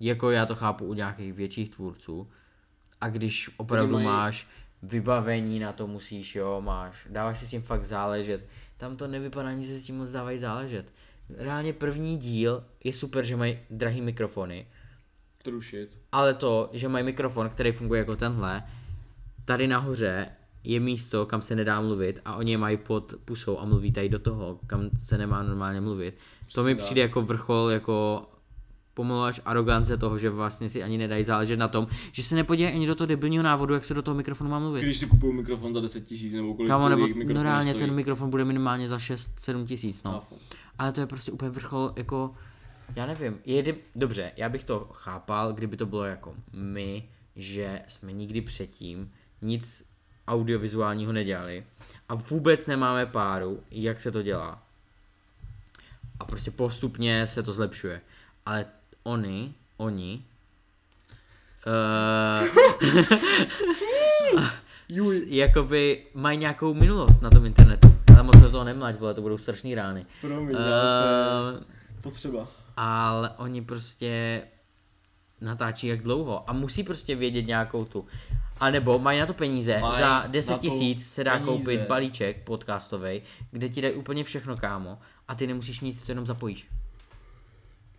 Jako 0.00 0.30
já 0.30 0.46
to 0.46 0.54
chápu 0.54 0.84
u 0.84 0.94
nějakých 0.94 1.32
větších 1.32 1.70
tvůrců. 1.70 2.28
A 3.00 3.08
když 3.08 3.50
opravdu 3.56 3.94
mají- 3.94 4.06
máš 4.06 4.48
vybavení 4.82 5.58
na 5.58 5.72
to 5.72 5.86
musíš, 5.86 6.36
jo, 6.36 6.60
máš, 6.60 7.06
dáváš 7.10 7.38
si 7.38 7.46
s 7.46 7.50
tím 7.50 7.62
fakt 7.62 7.84
záležet. 7.84 8.46
Tam 8.76 8.96
to 8.96 9.06
nevypadá, 9.06 9.48
ani 9.48 9.64
se 9.64 9.78
s 9.78 9.84
tím 9.84 9.96
moc 9.96 10.10
dávají 10.10 10.38
záležet. 10.38 10.92
Reálně 11.36 11.72
první 11.72 12.18
díl 12.18 12.64
je 12.84 12.92
super, 12.92 13.24
že 13.24 13.36
mají 13.36 13.58
drahý 13.70 14.00
mikrofony, 14.00 14.66
Trušit. 15.42 15.98
ale 16.12 16.34
to, 16.34 16.70
že 16.72 16.88
mají 16.88 17.04
mikrofon, 17.04 17.50
který 17.50 17.72
funguje 17.72 17.98
jako 17.98 18.16
tenhle, 18.16 18.62
tady 19.44 19.66
nahoře 19.66 20.32
je 20.68 20.80
místo, 20.80 21.26
kam 21.26 21.42
se 21.42 21.54
nedá 21.54 21.80
mluvit 21.80 22.20
a 22.24 22.36
oni 22.36 22.50
je 22.50 22.58
mají 22.58 22.76
pod 22.76 23.14
pusou 23.24 23.58
a 23.58 23.64
mluví 23.64 23.92
tady 23.92 24.08
do 24.08 24.18
toho, 24.18 24.58
kam 24.66 24.90
se 24.98 25.18
nemá 25.18 25.42
normálně 25.42 25.80
mluvit. 25.80 26.14
To 26.54 26.64
mi 26.64 26.74
přijde 26.74 27.02
jako 27.02 27.22
vrchol, 27.22 27.70
jako 27.70 28.26
pomalu 28.94 29.22
až 29.22 29.40
arogance 29.44 29.96
toho, 29.96 30.18
že 30.18 30.30
vlastně 30.30 30.68
si 30.68 30.82
ani 30.82 30.98
nedají 30.98 31.24
záležet 31.24 31.56
na 31.56 31.68
tom, 31.68 31.86
že 32.12 32.22
se 32.22 32.34
nepodívají 32.34 32.74
ani 32.74 32.86
do 32.86 32.94
toho 32.94 33.06
debilního 33.06 33.42
návodu, 33.42 33.74
jak 33.74 33.84
se 33.84 33.94
do 33.94 34.02
toho 34.02 34.14
mikrofonu 34.14 34.50
má 34.50 34.58
mluvit. 34.58 34.82
Když 34.82 34.98
si 34.98 35.06
kupuju 35.06 35.32
mikrofon 35.32 35.74
za 35.74 35.80
10 35.80 36.06
tisíc 36.06 36.32
nebo 36.32 36.54
kolik 36.54 36.68
Kámo, 36.68 36.88
nebo 36.88 37.06
mikrofon 37.06 37.34
no 37.34 37.42
reálně 37.42 37.72
stojí. 37.72 37.86
ten 37.86 37.94
mikrofon 37.94 38.30
bude 38.30 38.44
minimálně 38.44 38.88
za 38.88 38.96
6-7 38.96 39.66
tisíc, 39.66 40.02
no. 40.02 40.22
Ale 40.78 40.92
to 40.92 41.00
je 41.00 41.06
prostě 41.06 41.32
úplně 41.32 41.50
vrchol, 41.50 41.92
jako, 41.96 42.34
já 42.96 43.06
nevím, 43.06 43.38
jedy, 43.44 43.74
dobře, 43.94 44.32
já 44.36 44.48
bych 44.48 44.64
to 44.64 44.88
chápal, 44.92 45.52
kdyby 45.52 45.76
to 45.76 45.86
bylo 45.86 46.04
jako 46.04 46.34
my, 46.52 47.08
že 47.36 47.82
jsme 47.88 48.12
nikdy 48.12 48.40
předtím 48.40 49.10
nic 49.42 49.87
audiovizuálního 50.28 51.12
nedělali 51.12 51.64
a 52.08 52.14
vůbec 52.14 52.66
nemáme 52.66 53.06
páru, 53.06 53.62
jak 53.70 54.00
se 54.00 54.10
to 54.12 54.22
dělá. 54.22 54.62
A 56.20 56.24
prostě 56.24 56.50
postupně 56.50 57.26
se 57.26 57.42
to 57.42 57.52
zlepšuje. 57.52 58.00
Ale 58.46 58.66
oni, 59.02 59.54
oni, 59.76 60.24
uh, 64.88 65.12
jakoby 65.26 66.02
mají 66.14 66.38
nějakou 66.38 66.74
minulost 66.74 67.22
na 67.22 67.30
tom 67.30 67.46
internetu. 67.46 67.98
Ale 68.14 68.22
moc 68.22 68.36
do 68.36 68.50
toho 68.50 68.64
nemlať, 68.64 68.98
vole, 68.98 69.14
to 69.14 69.22
budou 69.22 69.38
strašný 69.38 69.74
rány. 69.74 70.06
Promiň, 70.20 70.56
ale 70.56 70.70
to 71.52 71.58
Uh, 71.58 71.64
potřeba. 72.02 72.48
ale 72.76 73.30
oni 73.30 73.62
prostě 73.62 74.42
natáčí 75.40 75.86
jak 75.86 76.02
dlouho 76.02 76.50
a 76.50 76.52
musí 76.52 76.82
prostě 76.82 77.16
vědět 77.16 77.42
nějakou 77.46 77.84
tu. 77.84 78.06
A 78.60 78.70
nebo 78.70 78.98
mají 78.98 79.20
na 79.20 79.26
to 79.26 79.34
peníze, 79.34 79.78
Mají 79.78 79.98
za 80.00 80.08
na 80.08 80.26
10 80.26 80.52
to 80.52 80.58
tisíc 80.58 81.12
se 81.12 81.24
dá 81.24 81.32
peníze. 81.32 81.46
koupit 81.46 81.80
balíček 81.80 82.44
podcastový, 82.44 83.22
kde 83.50 83.68
ti 83.68 83.80
dají 83.82 83.94
úplně 83.94 84.24
všechno, 84.24 84.56
kámo, 84.56 84.98
a 85.28 85.34
ty 85.34 85.46
nemusíš 85.46 85.80
nic, 85.80 86.00
ty 86.00 86.06
to 86.06 86.12
jenom 86.12 86.26
zapojíš. 86.26 86.68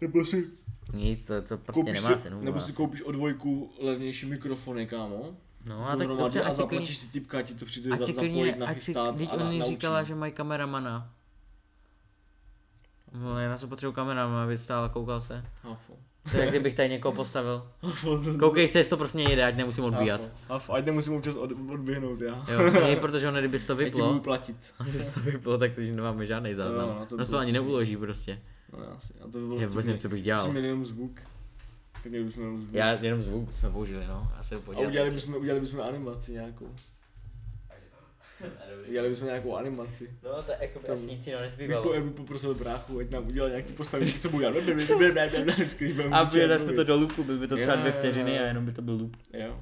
Nebo 0.02 0.26
si 0.26 0.48
Nic, 0.94 1.24
to, 1.26 1.42
to 1.42 1.58
prostě 1.58 1.72
koupíš 1.72 1.94
nemá 1.94 2.16
si, 2.16 2.22
cenu. 2.22 2.40
nebo 2.42 2.52
vole. 2.52 2.66
si 2.66 2.74
koupíš 2.74 3.02
o 3.02 3.12
dvojku 3.12 3.74
levnější 3.82 4.26
mikrofony, 4.26 4.88
kámo. 4.88 5.36
No 5.66 5.90
a 5.90 5.96
tak 5.96 6.08
dobře, 6.08 6.42
a 6.42 6.54
si 6.54 6.58
klidně, 6.64 6.78
zaplatíš 6.78 6.98
si 6.98 7.08
typka, 7.12 7.42
ti 7.42 7.54
to 7.56 7.66
přijde 7.66 7.90
za, 7.98 8.06
si 8.06 8.14
zapojit, 8.14 8.54
si, 8.54 8.60
nachystát 8.60 9.18
teď 9.18 9.30
a 9.34 9.38
na, 9.38 9.44
naučí. 9.44 9.64
říkala, 9.66 10.04
že 10.04 10.16
mají 10.16 10.32
kameramana. 10.32 11.14
Vole, 13.12 13.44
já 13.44 13.50
na 13.50 13.58
co 13.58 13.68
potřebuji 13.68 13.94
kameramana, 13.94 14.44
aby 14.44 14.58
stál 14.58 14.84
a 14.84 14.90
koukal 14.90 15.22
se. 15.22 15.46
Hafo. 15.64 15.94
To 16.32 16.38
je, 16.38 16.42
jak 16.42 16.50
kdybych 16.50 16.76
tady 16.76 16.90
někoho 16.90 17.16
postavil. 17.16 17.68
Koukej 18.40 18.68
se, 18.68 18.80
jestli 18.80 18.90
to 18.90 18.98
prostě 18.98 19.18
nejde, 19.18 19.46
ať 19.46 19.56
nemusím 19.56 19.84
odbíhat. 19.84 20.30
Hafo, 20.50 20.74
ať 20.74 20.86
nemusím 20.86 21.14
občas 21.14 21.36
od, 21.36 21.52
odběhnout, 21.72 22.22
já. 22.22 22.46
Jo, 22.52 22.72
nej, 22.72 22.96
protože 22.96 23.28
ono, 23.28 23.40
kdyby 23.40 23.60
to 23.60 23.74
Já 23.82 23.90
ti 23.90 23.92
budu 23.92 24.06
vyplo, 24.06 24.20
platit. 24.20 24.56
kdyby 24.84 25.06
to 25.14 25.20
vyplo, 25.20 25.58
tak 25.58 25.74
teď 25.74 25.92
nemáme 25.92 26.26
žádný 26.26 26.54
záznam. 26.54 26.90
jo, 26.90 26.96
no, 27.00 27.06
to 27.06 27.18
No 27.18 27.26
se 27.26 27.32
to 27.32 27.38
ani 27.38 27.52
neuloží 27.52 27.98
prostě. 27.98 28.40
No 28.78 28.80
jasně, 28.94 29.16
a 29.22 29.24
to 29.24 29.38
by 29.38 29.48
bylo 29.48 29.60
Já 29.60 29.68
vůbec 29.68 29.86
nevím, 29.86 30.00
co 30.00 30.10
bych 30.10 30.24
dělal. 30.24 30.50
Jsme 30.50 30.60
jenom 30.60 30.86
zvuk. 30.86 31.20
Tak 32.04 32.12
jenom 32.12 32.32
zvuk. 32.32 32.70
Já 32.72 32.90
jenom 32.92 33.24
zvuk 33.24 33.54
jsme 33.54 33.70
použili, 33.70 34.08
no. 34.08 34.32
Asi 34.38 34.56
A 34.56 34.80
udělali 34.80 35.12
bychom, 35.12 35.36
udělali 35.36 35.62
bychom 35.62 35.82
animaci 35.82 36.32
nějakou. 36.32 36.68
Udělali 38.90 39.10
bychom 39.10 39.28
nějakou 39.28 39.56
animaci. 39.56 40.10
No, 40.24 40.44
to 40.44 40.52
je 40.52 40.58
jako 40.62 40.80
Jsem- 40.80 40.92
jasnící, 40.92 41.32
no, 41.32 41.38
Bych 41.38 41.46
nezbývalo. 41.46 41.84
po 41.84 41.94
Ebu 41.94 42.10
poprosil 42.10 42.54
bráchu, 42.54 43.00
ať 43.00 43.10
nám 43.10 43.28
udělal 43.28 43.50
nějaký 43.50 43.74
postavení, 43.74 44.14
co 44.14 44.30
bude 44.30 44.52
dělat. 44.52 46.12
A 46.12 46.24
vyjeli 46.24 46.60
jsme 46.60 46.74
to 46.74 46.84
do 46.84 46.96
loopu, 46.96 47.24
by 47.24 47.48
to 47.48 47.58
třeba 47.58 47.76
dvě 47.76 47.92
vteřiny 47.92 48.40
a 48.40 48.46
jenom 48.46 48.66
by 48.66 48.72
to 48.72 48.82
byl 48.82 48.94
loop. 48.94 49.16
Jo. 49.34 49.60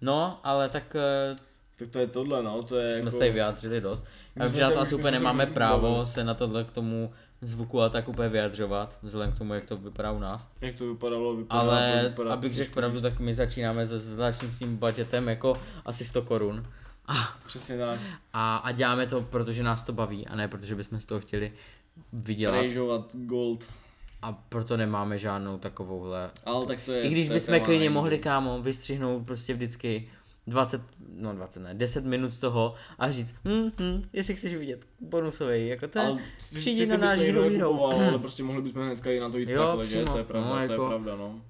No, 0.00 0.40
ale 0.44 0.68
tak 0.68 0.96
eh, 0.96 1.36
Tak 1.76 1.88
to 1.88 1.98
je 1.98 2.06
tohle, 2.06 2.42
no, 2.42 2.62
to 2.62 2.76
je 2.76 2.88
jsme 2.88 2.98
jako... 2.98 3.10
se 3.10 3.18
tady 3.18 3.30
vyjádřili 3.30 3.80
dost. 3.80 4.04
A 4.40 4.46
že 4.46 4.60
na 4.60 4.70
to 4.70 4.80
asi 4.80 4.94
úplně 4.94 5.10
nemáme 5.10 5.46
už 5.46 5.52
právo 5.52 6.06
se 6.06 6.24
na 6.24 6.34
tohle 6.34 6.64
k 6.64 6.70
tomu 6.70 7.12
zvuku 7.40 7.80
a 7.80 7.88
tak 7.88 8.08
úplně 8.08 8.28
vyjadřovat, 8.28 8.98
vzhledem 9.02 9.32
k 9.32 9.38
tomu, 9.38 9.54
jak 9.54 9.66
to 9.66 9.76
vypadá 9.76 10.12
u 10.12 10.18
nás. 10.18 10.48
Jak 10.60 10.74
to 10.74 10.86
vypadalo, 10.86 11.36
vypadá, 11.36 11.60
Ale 11.60 12.06
vypadá 12.08 12.32
abych 12.32 12.54
řekl 12.54 12.74
pravdu, 12.74 13.00
tak 13.00 13.20
my 13.20 13.34
začínáme 13.34 13.86
se 13.86 13.98
začátečním 13.98 14.76
budgetem 14.76 15.28
jako 15.28 15.60
asi 15.84 16.04
100 16.04 16.22
korun. 16.22 16.66
Přesně 17.46 17.78
tak. 17.78 18.00
A, 18.32 18.56
a 18.56 18.72
děláme 18.72 19.06
to, 19.06 19.22
protože 19.22 19.62
nás 19.62 19.82
to 19.82 19.92
baví 19.92 20.26
a 20.26 20.36
ne 20.36 20.48
protože 20.48 20.74
bychom 20.74 21.00
z 21.00 21.04
toho 21.04 21.20
chtěli 21.20 21.52
vydělat. 22.12 22.60
Rejžovat 22.60 23.10
gold. 23.16 23.64
A 24.22 24.32
proto 24.32 24.76
nemáme 24.76 25.18
žádnou 25.18 25.58
takovouhle. 25.58 26.30
Ale 26.44 26.66
tak 26.66 26.80
to 26.80 26.92
je... 26.92 27.02
I 27.02 27.08
když 27.08 27.26
to 27.28 27.32
je 27.34 27.40
bychom 27.40 27.60
klidně 27.60 27.90
mohli, 27.90 28.18
kámo, 28.18 28.62
vystřihnout 28.62 29.26
prostě 29.26 29.54
vždycky 29.54 30.08
20, 30.46 30.80
no 31.16 31.32
20 31.34 31.60
ne, 31.60 31.74
10 31.74 32.04
minut 32.04 32.30
z 32.30 32.38
toho 32.38 32.74
a 32.98 33.10
říct, 33.12 33.34
hm, 33.44 33.70
hm, 33.80 34.02
jestli 34.12 34.34
chceš 34.34 34.54
vidět 34.54 34.86
bonusový, 35.00 35.68
jako 35.68 35.88
to 35.88 35.98
je, 35.98 36.04
Ale 36.06 36.18
přijdi 36.38 36.86
na 36.86 36.96
náš 36.96 37.18
nekupoval, 37.18 37.92
ale 37.92 38.18
prostě 38.18 38.42
mohli 38.42 38.62
bychom 38.62 38.82
hnedka 38.82 39.10
i 39.10 39.20
na 39.20 39.30
to 39.30 39.38
jít 39.38 39.48
Jo, 39.48 39.62
takhle, 39.64 39.86
že? 39.86 39.96
přímo. 39.98 40.12
To 40.12 40.18
je 40.18 40.24
pravda, 40.24 40.48
No, 40.48 40.54
to 40.54 40.60
je 40.62 40.70
jako- 40.70 40.86
pravda, 40.88 41.16
no. 41.16 41.40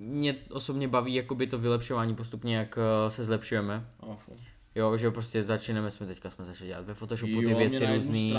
mě 0.00 0.36
osobně 0.50 0.88
baví 0.88 1.14
jakoby 1.14 1.46
to 1.46 1.58
vylepšování 1.58 2.14
postupně, 2.14 2.56
jak 2.56 2.78
eh, 3.06 3.10
se 3.10 3.24
zlepšujeme. 3.24 3.86
A 4.00 4.06
fu. 4.16 4.36
Jo, 4.74 4.96
že 4.96 5.10
prostě 5.10 5.44
začínáme, 5.44 5.90
jsme 5.90 6.06
teďka 6.06 6.30
jsme 6.30 6.44
začali 6.44 6.68
dělat 6.68 6.84
ve 6.84 6.94
Photoshopu 6.94 7.40
ty 7.40 7.50
Jo, 7.50 7.58
věci 7.58 7.86
různý. 7.86 8.36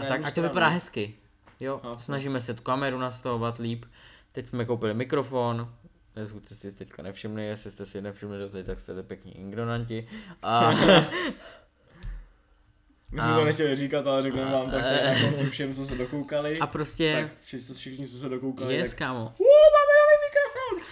A 0.00 0.04
tak, 0.08 0.24
ať 0.26 0.34
to 0.34 0.42
vypadá 0.42 0.68
hezky. 0.68 1.14
Jo, 1.60 1.78
Chápu. 1.82 2.00
snažíme 2.02 2.40
se 2.40 2.54
tu 2.54 2.62
kameru 2.62 2.98
nastavovat 2.98 3.58
líp. 3.58 3.84
Teď 4.32 4.46
jsme 4.46 4.64
koupili 4.64 4.94
mikrofon, 4.94 5.74
jestli 6.16 6.40
jste 6.40 6.54
si 6.54 6.72
teďka 6.72 7.02
nevšimli, 7.02 7.46
jestli 7.46 7.70
jste 7.70 7.86
si 7.86 8.00
nevšimli 8.02 8.38
doteď, 8.38 8.66
tak 8.66 8.78
jste 8.78 9.02
pěkní 9.02 9.38
ignoranti. 9.40 10.08
A, 10.42 10.70
My 13.10 13.20
jsme 13.20 13.32
A- 13.32 13.36
to 13.38 13.44
nechtěli 13.44 13.76
říkat, 13.76 14.06
ale 14.06 14.22
řekneme 14.22 14.52
vám 14.52 14.70
tak 14.70 14.84
a- 14.86 15.20
konci 15.30 15.46
všem, 15.50 15.74
co 15.74 15.86
se 15.86 15.94
dokoukali. 15.94 16.58
a 16.58 16.66
prostě, 16.66 17.28
Tak 17.30 17.38
všichni, 17.76 18.08
co 18.08 18.18
se 18.18 18.28
dokoukali, 18.28 18.74
yes, 18.74 18.88
tak... 18.90 18.98
kámo. 18.98 19.20
Mikrofon! 19.20 19.91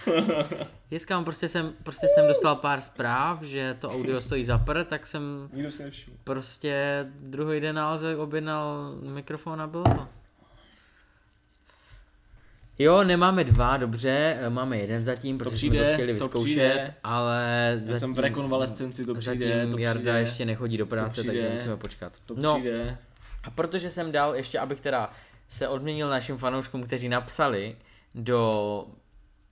Yes, 0.91 1.05
prostě 1.23 1.47
jsem, 1.49 1.73
prostě 1.83 2.07
jsem 2.15 2.27
dostal 2.27 2.55
pár 2.55 2.81
zpráv, 2.81 3.41
že 3.41 3.77
to 3.79 3.89
audio 3.89 4.21
stojí 4.21 4.45
za 4.45 4.57
prd, 4.57 4.87
tak 4.87 5.07
jsem 5.07 5.49
Nikdo 5.53 5.71
si 5.71 5.83
nevšiml. 5.83 6.17
prostě 6.23 7.05
druhý 7.19 7.59
den 7.59 7.75
na 7.75 7.89
Alze 7.89 8.17
objednal 8.17 8.95
mikrofon 9.01 9.61
a 9.61 9.67
bylo 9.67 9.83
to. 9.83 10.07
Jo, 12.79 13.03
nemáme 13.03 13.43
dva, 13.43 13.77
dobře, 13.77 14.37
máme 14.49 14.77
jeden 14.77 15.03
zatím, 15.03 15.37
protože 15.37 15.57
jsme 15.57 15.69
přijde, 15.69 15.87
to 15.87 15.93
chtěli 15.93 16.17
to 16.19 16.25
vyzkoušet, 16.25 16.53
přijde. 16.53 16.93
ale 17.03 17.81
Já 17.85 17.99
jsem 17.99 18.13
v 18.15 18.19
rekonvalescenci, 18.19 19.05
to 19.05 19.15
přijde, 19.15 19.55
zatím 19.55 19.71
to 19.71 19.77
Jarda 19.77 19.99
přijde. 20.01 20.19
ještě 20.19 20.45
nechodí 20.45 20.77
do 20.77 20.85
práce, 20.85 21.21
přijde. 21.21 21.33
takže 21.41 21.49
musíme 21.55 21.77
počkat. 21.77 22.13
To 22.25 22.35
no, 22.37 22.53
přijde. 22.59 22.97
a 23.43 23.49
protože 23.49 23.91
jsem 23.91 24.11
dal, 24.11 24.35
ještě 24.35 24.59
abych 24.59 24.79
teda 24.81 25.13
se 25.49 25.67
odměnil 25.67 26.09
našim 26.09 26.37
fanouškům, 26.37 26.83
kteří 26.83 27.09
napsali 27.09 27.75
do, 28.15 28.85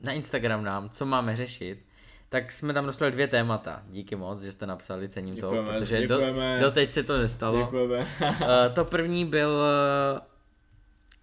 na 0.01 0.11
Instagram 0.11 0.63
nám, 0.63 0.89
co 0.89 1.05
máme 1.05 1.35
řešit, 1.35 1.85
tak 2.29 2.51
jsme 2.51 2.73
tam 2.73 2.85
dostali 2.85 3.11
dvě 3.11 3.27
témata. 3.27 3.83
Díky 3.89 4.15
moc, 4.15 4.41
že 4.41 4.51
jste 4.51 4.65
napsali, 4.65 5.09
cením 5.09 5.35
Děkujeme, 5.35 5.67
to, 5.67 5.73
protože 5.73 6.07
do, 6.07 6.19
doteď 6.61 6.89
se 6.89 7.03
to 7.03 7.17
nestalo. 7.17 7.59
Děkujeme. 7.59 8.07
Uh, 8.21 8.37
to 8.75 8.85
první 8.85 9.25
byl, 9.25 9.49
uh, 9.49 10.19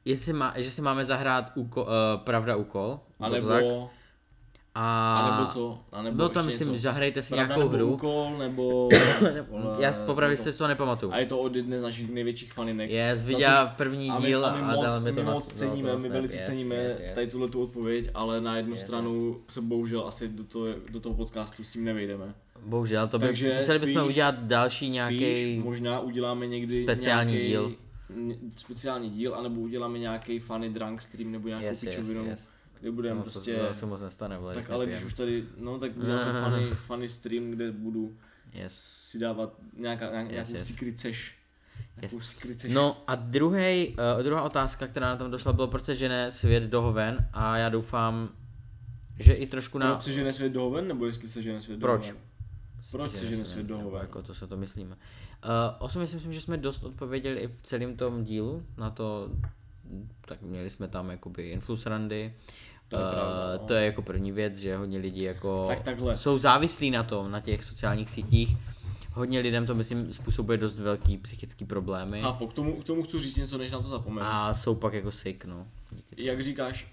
jestli 0.05 0.33
má, 0.33 0.55
že 0.57 0.71
si 0.71 0.83
máme 0.83 1.05
zahrát 1.05 1.53
úko, 1.55 1.83
uh, 1.83 1.89
pravda 2.25 2.57
úkol. 2.57 3.01
A 3.21 3.31
to 3.31 3.49
tak? 3.49 3.65
A, 4.79 5.19
a 5.19 5.39
nebo 5.39 5.53
co? 5.53 5.79
A 5.93 6.03
nebo 6.03 6.17
Bylo 6.17 6.29
tam, 6.29 6.47
myslím, 6.47 6.69
něco? 6.69 6.83
zahrajte 6.83 7.23
si 7.23 7.29
Pravda 7.35 7.47
nějakou 7.47 7.73
nebo 7.73 7.77
hru. 7.85 7.95
úkol, 7.95 8.35
nebo... 8.39 8.89
Já 9.79 9.91
nebo- 10.07 10.37
si 10.37 10.53
to 10.53 10.67
nepamatuju. 10.67 11.13
A 11.13 11.19
je 11.19 11.27
to 11.27 11.39
od 11.39 11.57
jedné 11.57 11.79
z 11.79 11.83
našich 11.83 12.11
největších 12.11 12.53
faninek. 12.53 12.91
Yes, 12.91 13.21
což- 13.25 13.45
první 13.77 14.11
a 14.11 14.19
my, 14.19 14.27
díl 14.27 14.47
a 14.47 14.57
my 14.57 14.63
a 14.63 14.75
moc, 14.75 14.85
dal 14.85 15.01
mi 15.01 15.13
to 15.13 15.21
my 15.21 15.27
na 15.27 15.33
moc 15.33 15.53
no, 15.53 15.59
ceníme, 15.59 15.91
to 15.91 15.95
my 15.97 16.01
snap, 16.01 16.13
velice 16.13 16.37
yes, 16.37 16.47
ceníme 16.47 16.75
yes, 16.75 16.99
yes. 17.01 17.15
tady 17.15 17.27
tuhle 17.27 17.49
tu 17.49 17.63
odpověď, 17.63 18.11
ale 18.15 18.41
na 18.41 18.57
jednu 18.57 18.73
Yes, 18.75 18.83
stranu 18.83 19.37
se 19.49 19.61
bohužel 19.61 20.05
asi 20.07 20.29
do 20.29 20.45
toho, 20.45 20.67
do 20.91 21.01
toho 21.01 21.15
podcastu 21.15 21.65
s 21.65 21.71
tím 21.71 21.85
nevejdeme. 21.85 22.35
Bohužel, 22.67 23.09
to 23.09 23.19
by, 23.19 23.27
Takže 23.27 23.55
museli 23.57 23.79
bychom 23.79 24.07
udělat 24.07 24.35
další 24.43 24.91
nějaký 24.91 25.61
možná 25.65 26.01
uděláme 26.01 26.47
někdy 26.47 26.83
speciální 26.83 27.33
nějaký, 27.33 27.49
díl. 27.49 27.75
speciální 28.57 29.11
díl, 29.11 29.35
anebo 29.35 29.61
uděláme 29.61 29.99
nějaký 29.99 30.39
funny 30.39 30.71
drunk 30.71 31.03
stream 31.03 31.33
nebo 31.33 31.49
nějakou 31.49 31.67
yes, 31.67 31.83
yes, 31.83 31.97
pičovinu, 31.97 32.25
yes. 32.25 32.56
Kde 32.81 32.91
budeme 32.91 33.17
No, 33.17 33.23
prostě... 33.23 33.57
to, 33.57 33.75
se 33.75 33.87
moc 33.87 34.01
nestane, 34.01 34.39
vole, 34.39 34.55
tak 34.55 34.71
ale 34.71 34.79
nepijem. 34.79 34.99
když 35.03 35.13
už 35.13 35.17
tady, 35.17 35.45
no 35.59 35.79
tak 35.79 35.93
uděláme 35.97 36.43
funny, 36.43 36.67
funny 36.67 37.09
stream, 37.09 37.51
kde 37.51 37.73
budu 37.73 38.17
Yes. 38.53 38.73
si 39.11 39.19
dávat 39.19 39.55
nějaká, 39.77 40.11
nějak, 40.11 40.31
nějakou 40.31 40.53
yes. 40.53 40.67
secret 40.67 41.01
seš. 41.01 41.35
Nějakou 42.01 42.21
secret 42.21 42.61
seš. 42.61 42.73
No 42.73 43.03
a 43.07 43.15
druhý, 43.15 43.89
uh, 44.17 44.23
druhá 44.23 44.43
otázka, 44.43 44.87
která 44.87 45.07
na 45.09 45.17
tom 45.17 45.31
došla, 45.31 45.53
bylo, 45.53 45.69
proč 45.69 45.85
se 45.85 45.95
žene 45.95 46.31
svět 46.33 46.63
do 46.63 46.83
hoven 46.83 47.29
a 47.33 47.57
já 47.57 47.69
doufám, 47.69 48.29
že 49.19 49.33
i 49.33 49.47
trošku 49.47 49.79
na... 49.79 49.93
Proč 49.95 50.05
se 50.05 50.13
žene 50.13 50.33
svět 50.33 50.53
do 50.53 50.63
hoven, 50.63 50.89
nebo 50.89 51.07
jestli 51.07 51.29
se 51.29 51.43
žene 51.43 51.61
svět 51.61 51.81
Proč? 51.81 52.07
hoven? 52.07 52.23
Proč 52.91 53.17
se 53.17 53.27
žene 53.27 53.45
svět 53.45 53.67
do 53.67 53.77
nebo 53.77 53.89
hoven? 53.91 54.03
Jako 54.03 54.23
to 54.23 54.35
se 54.35 54.47
to 54.47 54.57
myslíme. 54.57 54.97
Uh, 55.45 55.51
osobně 55.79 56.07
si 56.07 56.17
myslím, 56.17 56.33
že 56.33 56.41
jsme 56.41 56.57
dost 56.57 56.85
odpověděli 56.85 57.41
i 57.41 57.49
v 57.49 57.63
celém 57.63 57.97
tom 57.97 58.25
dílu 58.25 58.63
na 58.77 58.91
to, 58.91 59.31
tak 60.27 60.43
měli 60.43 60.71
jsme 60.71 60.89
tam 60.89 61.11
jakoby 61.11 61.49
influencerandy, 61.51 62.35
To 62.89 62.97
je 62.97 63.03
Eh, 63.03 63.15
pravda, 63.15 63.53
no. 63.61 63.67
to 63.67 63.75
je 63.75 63.85
jako 63.87 64.03
první 64.03 64.33
věc, 64.33 64.57
že 64.57 64.77
hodně 64.77 64.99
lidí 64.99 65.25
jako 65.25 65.65
Tak 65.67 65.81
takhle. 65.81 66.17
jsou 66.17 66.39
závislí 66.39 66.91
na 66.91 67.03
tom, 67.03 67.31
na 67.31 67.41
těch 67.41 67.65
sociálních 67.65 68.11
sítích. 68.11 68.57
Hodně 69.13 69.41
lidem 69.41 69.67
to 69.67 69.75
myslím 69.75 70.13
způsobuje 70.13 70.59
dost 70.59 70.79
velký 70.79 71.17
psychický 71.19 71.65
problémy 71.65 72.21
Hafo, 72.21 72.47
k 72.47 72.53
tomu, 72.53 72.77
k 72.81 72.85
tomu 72.85 73.03
chci 73.03 73.19
říct 73.21 73.37
něco, 73.37 73.59
než 73.59 73.71
na 73.73 73.81
to 73.83 73.89
zapomenu. 73.89 74.27
a 74.27 74.55
jsou 74.55 74.75
pak 74.75 74.93
jako 74.93 75.11
sick, 75.11 75.45
no. 75.45 75.67
Jak 76.17 76.43
říkáš, 76.43 76.89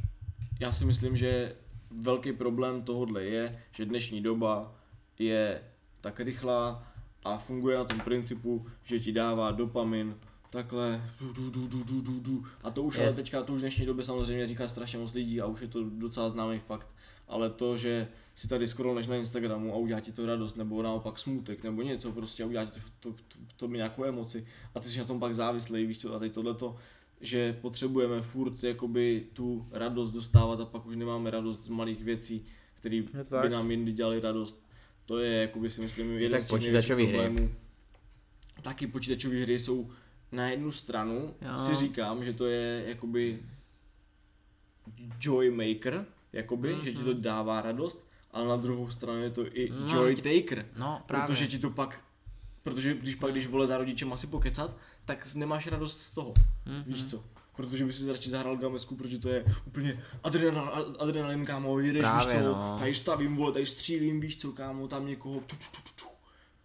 já 0.59 0.71
si 0.71 0.85
myslím, 0.85 1.17
že 1.17 1.55
velký 2.01 2.33
problém 2.33 2.81
tohohle 2.81 3.23
je, 3.23 3.59
že 3.71 3.85
dnešní 3.85 4.21
doba 4.21 4.75
je 5.19 5.61
tak 6.01 6.19
rychlá 6.19 6.87
a 7.23 7.37
funguje 7.37 7.77
na 7.77 7.83
tom 7.83 7.99
principu, 7.99 8.65
že 8.83 8.99
ti 8.99 9.11
dává 9.11 9.51
dopamin, 9.51 10.15
takhle, 10.53 11.11
du, 11.19 11.33
du, 11.33 11.49
du, 11.51 11.67
du, 11.67 11.83
du, 11.83 12.01
du, 12.01 12.19
du. 12.19 12.45
a 12.63 12.71
to 12.71 12.83
už 12.83 12.95
Yes. 12.95 13.03
ale 13.03 13.13
teďka, 13.13 13.43
to 13.43 13.53
už 13.53 13.59
v 13.59 13.61
dnešní 13.61 13.85
době 13.85 14.05
samozřejmě 14.05 14.47
říká 14.47 14.67
strašně 14.67 14.99
moc 14.99 15.13
lidí 15.13 15.41
a 15.41 15.45
už 15.45 15.61
je 15.61 15.67
to 15.67 15.83
docela 15.83 16.29
známý 16.29 16.59
fakt, 16.59 16.87
ale 17.27 17.49
to, 17.49 17.77
že 17.77 18.07
si 18.35 18.47
tady 18.47 18.67
scrollneš 18.67 19.07
na 19.07 19.15
Instagramu 19.15 19.73
a 19.73 19.77
udělá 19.77 19.99
ti 19.99 20.11
to 20.11 20.25
radost, 20.25 20.57
nebo 20.57 20.83
naopak 20.83 21.19
smutek, 21.19 21.63
nebo 21.63 21.81
něco 21.81 22.11
prostě 22.11 22.43
a 22.43 22.45
udělá 22.45 22.65
ti 22.65 22.79
to, 22.99 23.11
to, 23.11 23.17
to, 23.27 23.39
to 23.57 23.67
mi 23.67 23.77
nějakou 23.77 24.03
emoci 24.03 24.47
a 24.75 24.79
ty 24.79 24.89
jsi 24.89 24.99
na 24.99 25.05
tom 25.05 25.19
pak 25.19 25.35
závislý, 25.35 25.85
víš 25.85 25.99
co, 25.99 26.15
a 26.15 26.19
teď 26.19 26.33
tohleto, 26.33 26.75
že 27.21 27.57
potřebujeme 27.61 28.21
furt 28.21 28.63
jakoby 28.63 29.23
tu 29.33 29.67
radost 29.71 30.11
dostávat 30.11 30.59
a 30.59 30.65
pak 30.65 30.85
už 30.85 30.95
nemáme 30.95 31.31
radost 31.31 31.59
z 31.63 31.69
malých 31.69 32.03
věcí, 32.03 32.45
které 32.73 33.03
by 33.41 33.49
nám 33.49 33.71
jindy 33.71 33.91
dělali 33.91 34.19
radost. 34.19 34.63
To 35.05 35.19
je 35.19 35.41
jakoby 35.41 35.69
si 35.69 35.81
myslím 35.81 36.11
jeden 36.11 36.31
tak 36.31 36.43
z 36.43 36.59
těch 36.81 36.97
hry. 36.97 37.49
Taky 38.61 38.87
počítačové 38.87 39.41
hry 39.41 39.59
jsou 39.59 39.91
na 40.34 40.49
jednu 40.49 40.71
stranu, 40.71 41.34
Jo. 41.41 41.57
si 41.57 41.75
říkám, 41.75 42.23
že 42.23 42.34
to 42.34 42.45
je 42.45 42.84
jakoby 42.88 43.39
joy 45.21 45.51
maker, 45.51 46.05
jakoby, 46.34 46.77
že 46.84 46.91
ti 46.93 47.03
to 47.03 47.13
dává 47.13 47.61
radost, 47.61 48.07
ale 48.31 48.47
na 48.47 48.55
druhou 48.55 48.89
stranu 48.89 49.21
je 49.23 49.29
to 49.29 49.57
i 49.57 49.69
No, 49.69 49.88
joy 49.93 50.15
taker, 50.15 50.65
No, 50.77 51.01
právě. 51.05 51.27
protože 51.27 51.47
ti 51.47 51.59
to 51.59 51.69
pak 51.69 52.01
Protože 52.63 52.93
když 52.93 53.15
pak, 53.15 53.31
když 53.31 53.47
vole 53.47 53.67
za 53.67 53.77
rodičem 53.77 54.13
asi 54.13 54.27
pokecat, 54.27 54.77
tak 55.05 55.36
nemáš 55.36 55.67
radost 55.67 56.01
z 56.01 56.11
toho. 56.11 56.34
Mhm. 56.65 56.84
Víš 56.88 57.05
co? 57.05 57.23
Protože 57.55 57.86
by 57.86 57.93
si 57.93 58.11
radši 58.11 58.29
zahrál 58.29 58.57
gamesku, 58.57 58.95
protože 58.95 59.19
to 59.19 59.29
je 59.29 59.45
úplně 59.67 60.03
adrenal, 60.23 60.95
adrenalin, 60.99 61.45
kámo, 61.45 61.79
jedeš, 61.79 62.01
Právě, 62.01 62.34
víš 62.34 62.43
co, 62.43 62.47
no. 62.47 62.75
tady 62.79 62.95
stavím, 62.95 63.36
vole, 63.36 63.51
tady 63.51 63.65
střílím, 63.65 64.19
víš 64.19 64.38
co, 64.38 64.51
kámo, 64.51 64.88
tam 64.88 65.07
někoho, 65.07 65.39
tu, 65.39 65.55
tu, 65.55 65.55
tu, 65.71 65.81
tu, 65.95 66.05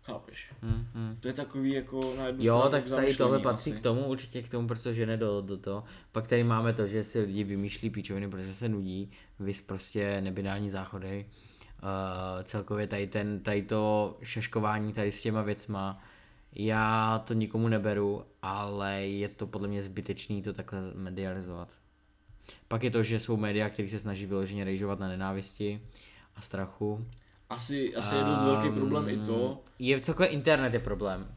Chápeš? 0.08 0.50
Mhm. 0.62 1.16
To 1.20 1.28
je 1.28 1.34
takový 1.34 1.72
jako 1.72 2.14
na 2.18 2.26
jednu 2.26 2.44
Jo, 2.44 2.68
tak 2.70 2.84
tady 2.84 3.16
tohle 3.16 3.38
patří 3.38 3.70
asi. 3.70 3.80
k 3.80 3.82
tomu, 3.82 4.06
určitě 4.06 4.42
k 4.42 4.48
tomu, 4.48 4.68
protože 4.68 5.06
ne 5.06 5.16
do, 5.16 5.40
do 5.40 5.56
toho. 5.56 5.84
Pak 6.12 6.26
tady 6.26 6.44
máme 6.44 6.72
to, 6.72 6.86
že 6.86 7.04
si 7.04 7.20
lidi 7.20 7.44
vymýšlí 7.44 7.90
píčoviny, 7.90 8.28
protože 8.28 8.54
se 8.54 8.68
nudí, 8.68 9.10
vys 9.40 9.60
prostě 9.60 10.20
nebinární 10.20 10.70
záchody. 10.70 11.26
Uh, 11.82 12.42
celkově 12.44 12.86
tady, 12.86 13.06
ten, 13.06 13.40
tady 13.40 13.62
to 13.62 14.16
šaškování 14.22 14.92
tady 14.92 15.12
s 15.12 15.22
těma 15.22 15.42
věcma, 15.42 16.02
já 16.52 17.18
to 17.26 17.34
nikomu 17.34 17.68
neberu, 17.68 18.24
ale 18.42 19.06
je 19.06 19.28
to 19.28 19.46
podle 19.46 19.68
mě 19.68 19.82
zbytečný 19.82 20.42
to 20.42 20.52
takhle 20.52 20.80
medializovat. 20.94 21.68
Pak 22.68 22.82
je 22.82 22.90
to, 22.90 23.02
že 23.02 23.20
jsou 23.20 23.36
média, 23.36 23.70
které 23.70 23.88
se 23.88 23.98
snaží 23.98 24.26
vyloženě 24.26 24.64
rejžovat 24.64 24.98
na 24.98 25.08
nenávisti 25.08 25.82
a 26.36 26.40
strachu. 26.40 27.06
Asi, 27.50 27.94
asi 27.96 28.14
je 28.14 28.24
dost 28.24 28.38
velký 28.38 28.68
Um, 28.68 28.74
problém 28.74 29.08
i 29.08 29.26
to, 29.26 29.62
Je 29.78 30.00
celkově 30.00 30.28
internet 30.28 30.74
je 30.74 30.80
problém. 30.80 31.34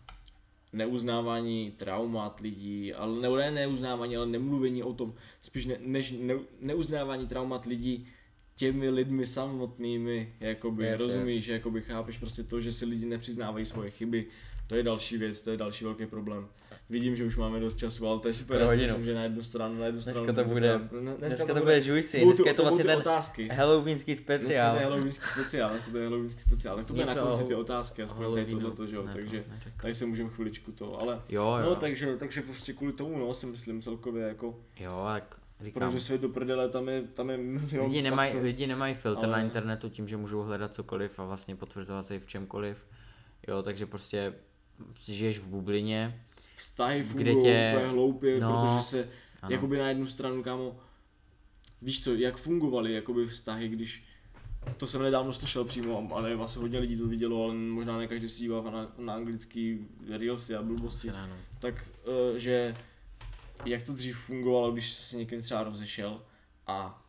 neuznávání 0.74 1.72
traumat 1.72 2.39
lidí, 2.39 2.93
ale 2.93 3.22
ne, 3.22 3.30
ne 3.30 3.51
neuznávání, 3.51 4.18
ale 4.18 4.26
nemluvení 4.26 4.84
o 4.84 4.93
tom, 4.93 5.14
spíš 5.41 5.66
ne, 5.66 5.76
než 5.80 6.12
ne, 6.20 6.34
neuznávání 6.59 7.28
traumat 7.28 7.66
lidí 7.66 8.07
těmi 8.55 8.89
lidmi 8.89 9.28
samotnými, 9.28 10.34
jakoby, 10.39 10.84
yes, 10.86 10.99
rozumíš, 10.99 11.47
yes. 11.47 11.53
jakoby 11.53 11.82
chápeš 11.82 12.18
prostě 12.18 12.43
to, 12.43 12.62
že 12.62 12.72
si 12.72 12.86
lidi 12.86 13.05
nepřiznávají 13.05 13.66
svoje 13.66 13.91
chyby, 13.91 14.28
To 14.72 14.76
je 14.78 14.84
další 14.84 15.17
věc, 15.17 15.41
to 15.41 15.51
je 15.51 15.57
další 15.57 15.86
velký 15.86 16.05
problém. 16.05 16.47
Vidím, 16.89 17.15
že 17.15 17.26
už 17.26 17.38
máme 17.38 17.59
dost 17.59 17.78
času, 17.78 18.07
ale 18.07 18.19
to 18.19 18.28
je 18.28 18.34
super, 18.34 18.61
já 18.61 18.67
si 18.67 18.78
myslím, 18.78 19.05
že 19.05 19.13
na 19.15 19.24
jednu 19.24 19.43
stranu, 19.43 19.80
na 19.80 19.86
jednu 19.86 20.01
Dneska 20.01 20.11
stranu. 20.22 20.34
to 20.34 20.43
bude- 20.45 20.80
ne, 21.01 21.15
Dneska 21.17 21.45
to 21.53 21.59
bude 21.59 21.82
juicy, 21.86 22.19
budou 22.19 22.30
dneska 22.32 22.49
je 22.49 22.53
to 22.53 22.61
vlastně 22.63 22.84
ty 22.84 22.88
ten 22.88 22.97
otázky. 22.97 23.47
halloweenský 23.47 24.11
Dneska 24.15 24.34
speciál. 24.34 24.74
to 24.76 24.80
je 24.80 24.86
halloweenský 24.86 25.26
speciál, 25.34 25.69
dneska 25.69 25.91
to 25.91 25.97
je 25.97 26.03
halloweenský 26.03 26.41
speciál, 26.41 26.76
tak 26.78 26.86
to 26.86 26.93
bude 26.93 27.05
na 27.05 27.15
konci 27.15 27.43
ty 27.43 27.55
otázky, 27.55 28.03
aspoň 28.03 28.26
tady 28.34 28.45
tohleto, 28.45 28.88
že 28.88 28.95
jo, 28.95 29.05
takže, 29.13 29.43
tady 29.82 29.95
se 29.95 30.05
můžeme 30.05 30.30
chviličku 30.30 30.72
to, 30.72 31.01
ale 31.01 31.22
Jo, 31.30 31.43
jo. 31.63 31.65
No, 31.69 31.76
takže, 31.76 32.17
takže 32.17 32.41
prostě 32.41 32.74
kvůli 32.74 32.93
tomu, 32.93 33.17
no, 33.19 33.34
si 33.34 33.45
myslím 33.45 33.82
celkově, 33.82 34.24
jako, 34.28 34.59
Jo, 34.80 35.05
jak 35.13 35.36
říkám. 35.61 35.84
protože 35.88 35.99
svět 35.99 36.22
do 36.22 36.30
prdele, 36.30 36.69
tam 36.69 36.89
je, 36.89 37.01
tam 37.01 37.30
je 37.30 37.38
milion 37.38 37.86
Lidi 37.86 38.01
nemají, 38.01 38.38
lidi 38.38 38.67
nemají 38.67 38.95
filtr 38.95 39.26
Ale- 39.26 39.32
na 39.38 39.43
internetu 39.43 39.89
tím, 39.89 40.07
že 40.07 40.17
můžou 40.17 40.41
hledat 40.41 40.74
cokoliv 40.74 41.19
a 41.19 41.24
vlastně 41.26 41.55
potvrzovat 41.55 42.05
se 42.05 42.15
i 42.15 42.19
v 42.19 42.28
čemkoliv. 42.28 42.78
Jo, 43.47 43.63
takže 43.63 43.86
prostě 43.86 44.34
žiješ 45.05 45.39
v 45.39 45.47
bublině. 45.47 46.21
Vztahy 46.55 46.99
kde 47.13 47.32
fungují 47.32 47.53
tě- 47.53 47.71
úplně 47.73 47.88
hloupě, 47.91 48.39
no, 48.39 48.67
protože 48.77 48.88
se, 48.88 49.09
Ano. 49.41 49.51
jakoby 49.53 49.77
na 49.77 49.88
jednu 49.89 50.07
stranu, 50.07 50.43
kámo, 50.43 50.79
víš 51.82 52.03
co, 52.03 52.13
jak 52.15 52.38
fungovaly 52.38 52.93
jakoby 52.93 53.27
vztahy, 53.27 53.67
když, 53.69 54.03
to 54.77 54.88
jsem 54.88 55.01
nedávno 55.01 55.34
slyšel 55.34 55.65
přímo, 55.65 56.09
ale 56.15 56.34
asi 56.34 56.59
hodně 56.59 56.79
lidí 56.79 56.97
to 56.97 57.07
vidělo, 57.07 57.43
ale 57.45 57.53
možná 57.53 57.97
ne 57.97 58.07
každý 58.07 58.29
si 58.29 58.39
dívá 58.41 58.71
na, 58.71 58.91
na 58.97 59.13
anglický 59.13 59.88
reelsy 60.09 60.55
a 60.55 60.61
blbosti, 60.61 61.09
Asi 61.09 61.17
ne, 61.17 61.27
no. 61.27 61.36
tak, 61.59 61.86
eh, 62.36 62.39
že 62.39 62.73
jak 63.65 63.84
to 63.84 63.93
dřív 63.93 64.17
fungovalo, 64.17 64.71
když 64.71 64.93
se 64.93 65.03
s 65.03 65.13
někým 65.13 65.41
třeba 65.41 65.63
rozešel 65.63 66.21
a 66.67 67.00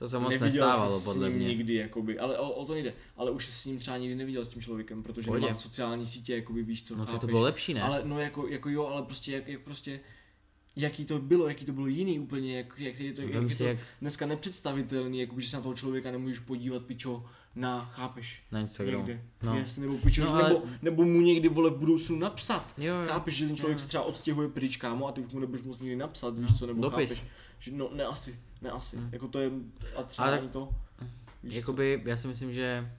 To 0.00 0.08
se 0.08 0.18
moc 0.18 0.30
neviděl 0.30 0.66
nestávalo, 0.66 1.00
podle 1.04 1.26
s 1.26 1.30
ním 1.30 1.38
mě. 1.38 1.48
nikdy, 1.48 1.74
jakoby, 1.74 2.18
ale 2.18 2.38
o, 2.38 2.50
o, 2.50 2.64
to 2.64 2.72
nejde, 2.74 2.92
ale 3.16 3.30
už 3.30 3.46
se 3.46 3.52
s 3.52 3.64
ním 3.66 3.78
třeba 3.78 3.96
nikdy 3.96 4.14
neviděl 4.16 4.44
s 4.44 4.48
tím 4.48 4.62
člověkem, 4.62 5.02
protože 5.02 5.26
Pohodě. 5.26 5.46
nemá 5.46 5.58
sociální 5.58 6.06
sítě, 6.06 6.34
jakoby 6.36 6.62
víš 6.62 6.82
co, 6.84 6.96
No 6.96 7.06
to, 7.06 7.12
to 7.12 7.12
chápeš? 7.18 7.30
bylo 7.30 7.40
lepší, 7.42 7.74
ne? 7.74 7.82
Ale 7.82 8.00
no 8.04 8.20
jako, 8.20 8.48
jako 8.48 8.68
jo, 8.68 8.86
ale 8.86 9.02
prostě 9.02 9.32
jak, 9.32 9.48
jak 9.48 9.60
prostě 9.60 10.00
jaký 10.76 11.04
to 11.04 11.18
bylo, 11.18 11.48
jaký 11.48 11.64
to 11.64 11.72
bylo 11.72 11.86
jiný 11.86 12.18
úplně, 12.18 12.56
jak, 12.56 12.74
jak 12.78 13.00
je 13.00 13.12
to, 13.12 13.22
jak 13.22 13.30
Vem 13.34 13.44
je 13.44 13.50
si, 13.50 13.58
to 13.58 13.64
jak 13.64 13.78
dneska 14.00 14.26
nepředstavitelný, 14.26 15.20
jako 15.20 15.40
že 15.40 15.48
se 15.48 15.56
na 15.56 15.62
toho 15.62 15.74
člověka 15.74 16.10
nemůžeš 16.10 16.38
podívat, 16.38 16.82
pičo, 16.84 17.24
na, 17.54 17.84
chápeš, 17.84 18.42
na 18.52 18.60
Instagramu. 18.60 19.06
někde, 19.06 19.22
No. 19.42 19.52
no. 19.52 19.58
jasně, 19.58 19.82
nebo 19.82 19.98
pičo, 19.98 20.24
No, 20.24 20.32
no, 20.32 20.34
ale- 20.34 20.48
nebo, 20.48 20.62
nebo 20.82 21.04
mu 21.04 21.20
někdy 21.20 21.48
vole 21.48 21.70
v 21.70 21.76
budoucnu 21.76 22.18
napsat, 22.18 22.74
Jo, 22.78 22.94
jo. 22.94 23.08
chápeš, 23.08 23.34
že 23.34 23.46
ten 23.46 23.56
člověk 23.56 23.78
Jo. 23.78 23.82
se 23.82 23.88
třeba 23.88 24.04
odstěhuje 24.04 24.48
pryč, 24.48 24.76
kámo, 24.76 25.08
a 25.08 25.12
ty 25.12 25.20
už 25.20 25.32
mu 25.32 25.40
nebudeš 25.40 25.62
moc 25.62 25.78
nikdy 25.80 25.96
napsat, 25.96 26.34
No, 26.36 26.40
víš 26.48 26.58
co, 26.58 26.66
nebo 26.66 26.82
dopis. 26.82 27.10
chápeš, 27.10 27.24
že 27.60 27.70
no, 27.70 27.90
ne 27.94 28.04
asi, 28.04 28.38
ne 28.62 28.70
asi, 28.70 28.96
Mm. 28.96 29.08
jako 29.12 29.28
to 29.28 29.38
je, 29.38 29.50
a 29.96 30.02
třeba 30.02 30.28
Ale 30.28 30.38
ani 30.38 30.48
to, 30.48 30.74
víš 31.42 31.52
co, 31.52 31.56
Jakoby, 31.58 32.02
já 32.04 32.16
si 32.16 32.26
myslím, 32.28 32.52
že 32.52 32.92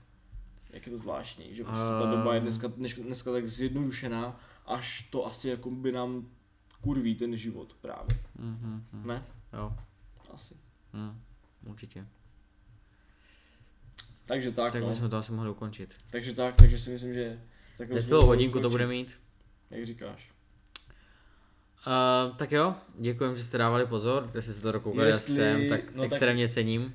jak 0.70 0.86
je 0.86 0.92
to 0.92 0.98
zvláštní, 0.98 1.54
že 1.56 1.64
prostě 1.64 1.84
ta 1.84 2.02
Ehm. 2.02 2.10
doba 2.18 2.34
je 2.34 2.40
dneska, 2.40 2.68
dneska, 2.68 3.02
dneska 3.02 3.32
tak 3.32 3.48
zjednodušená, 3.48 4.40
až 4.66 5.08
to 5.10 5.26
asi 5.26 5.48
jako 5.48 5.70
by 5.70 5.92
nám 5.92 6.26
kurví 6.80 7.14
ten 7.14 7.36
život 7.36 7.76
právě, 7.80 8.18
mhm, 8.38 8.84
mhm. 8.92 9.08
ne? 9.08 9.22
jo, 9.52 9.72
Asi. 10.34 10.54
mhm, 10.92 11.20
určitě. 11.66 12.06
Takže 14.26 14.52
tak, 14.52 14.72
Tak 14.72 14.82
no. 14.82 14.88
bychom 14.88 15.10
to 15.10 15.16
asi 15.16 15.32
mohli 15.32 15.50
ukončit. 15.50 15.94
Takže 16.10 16.32
tak, 16.34 16.56
takže 16.56 16.78
si 16.78 16.90
myslím, 16.90 17.14
že 17.14 17.40
mohli 17.88 18.26
hodinku 18.26 18.52
to 18.52 18.58
ukončit. 18.58 18.70
bude 18.72 18.86
mít. 18.86 19.18
Jak 19.70 19.86
říkáš. 19.86 20.31
Uh, 21.86 22.36
tak 22.36 22.52
jo, 22.52 22.74
děkujem, 22.98 23.36
že 23.36 23.44
jste 23.44 23.58
dávali 23.58 23.86
pozor, 23.86 24.30
že 24.34 24.42
jste 24.42 24.52
se 24.52 24.60
to 24.62 24.72
dokoukali 24.72 25.08
Jestli- 25.08 25.34
jsem, 25.34 25.68
tak 25.68 25.80
no 25.94 26.02
tak- 26.02 26.12
extrémně 26.12 26.48
cením. 26.48 26.94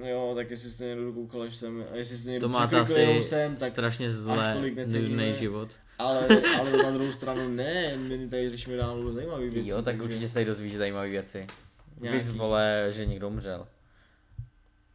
No 0.00 0.08
jo, 0.08 0.32
tak 0.36 0.50
jestli 0.50 0.70
jste 0.70 0.84
někdo 0.84 1.04
dokoukal 1.04 1.42
až 1.42 1.56
sem, 1.56 1.84
a 1.92 1.96
jestli 1.96 2.16
jste 2.16 2.30
někdo 2.30 2.48
To 2.48 2.52
máte 2.52 2.80
asi 2.80 3.22
sem, 3.22 3.56
tak 3.56 3.72
strašně 3.72 4.10
zlé, 4.10 4.56
nudný 4.86 5.34
život. 5.34 5.68
ale, 5.98 6.26
ale 6.60 6.82
na 6.82 6.90
druhou 6.90 7.12
stranu 7.12 7.48
ne, 7.48 7.96
my 7.96 8.28
tady 8.28 8.48
řešíme 8.48 8.76
dál 8.76 9.12
zajímavé 9.12 9.50
věci. 9.50 9.68
Jo, 9.68 9.76
tak 9.76 9.84
takže 9.84 10.02
určitě 10.02 10.28
se 10.28 10.34
tady 10.34 10.46
dozvíš 10.46 10.76
zajímavé 10.76 11.08
věci. 11.08 11.46
Nějaký. 12.00 12.18
Vys 12.18 12.30
vole, 12.30 12.86
že 12.90 13.06
někdo 13.06 13.28
umřel. 13.28 13.66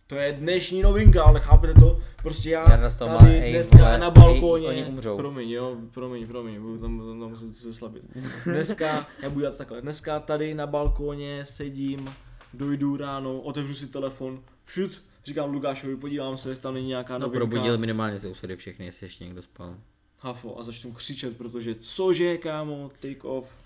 To 0.07 0.15
je 0.15 0.31
dnešní 0.33 0.81
novinka, 0.81 1.23
ale 1.23 1.39
chápete 1.39 1.73
to? 1.73 2.01
Prostě 2.23 2.49
já 2.49 2.65
má, 3.05 3.17
tady 3.17 3.41
ej, 3.41 3.51
dneska 3.53 3.97
na 3.97 4.05
ej, 4.07 4.11
balkóně, 4.11 4.67
oni 4.67 4.85
umřou. 4.85 5.17
promiň, 5.17 5.49
jo, 5.49 5.77
promiň, 5.91 6.27
promiň, 6.27 6.61
budu 6.61 6.77
tam, 6.77 6.99
tam, 6.99 7.19
tam 7.19 7.29
muset 7.29 7.55
se 7.57 7.73
slabit. 7.73 8.03
Dneska, 8.45 9.07
já 9.21 9.29
budu 9.29 9.41
dělat 9.41 9.57
takhle, 9.57 9.81
dneska 9.81 10.19
tady 10.19 10.53
na 10.53 10.67
balkóně 10.67 11.45
sedím, 11.45 12.09
dojdu 12.53 12.97
ráno, 12.97 13.39
otevřu 13.41 13.73
si 13.73 13.87
telefon, 13.87 14.43
šut, 14.67 15.03
říkám 15.25 15.51
Lukášovi, 15.53 15.95
podívám 15.95 16.37
se, 16.37 16.49
jestli 16.49 16.61
tam 16.61 16.73
není 16.73 16.87
nějaká 16.87 17.13
No 17.13 17.19
novinka. 17.19 17.39
probudil 17.45 17.77
minimálně 17.77 18.19
se 18.19 18.27
usady 18.27 18.55
všechny, 18.55 18.85
jestli 18.85 19.05
ještě 19.05 19.23
někdo 19.23 19.41
spal. 19.41 19.75
Hafo 20.19 20.59
a 20.59 20.63
začnu 20.63 20.91
křičet, 20.91 21.37
protože 21.37 21.75
cože 21.79 22.37
kámo, 22.37 22.89
take 22.99 23.21
off, 23.23 23.63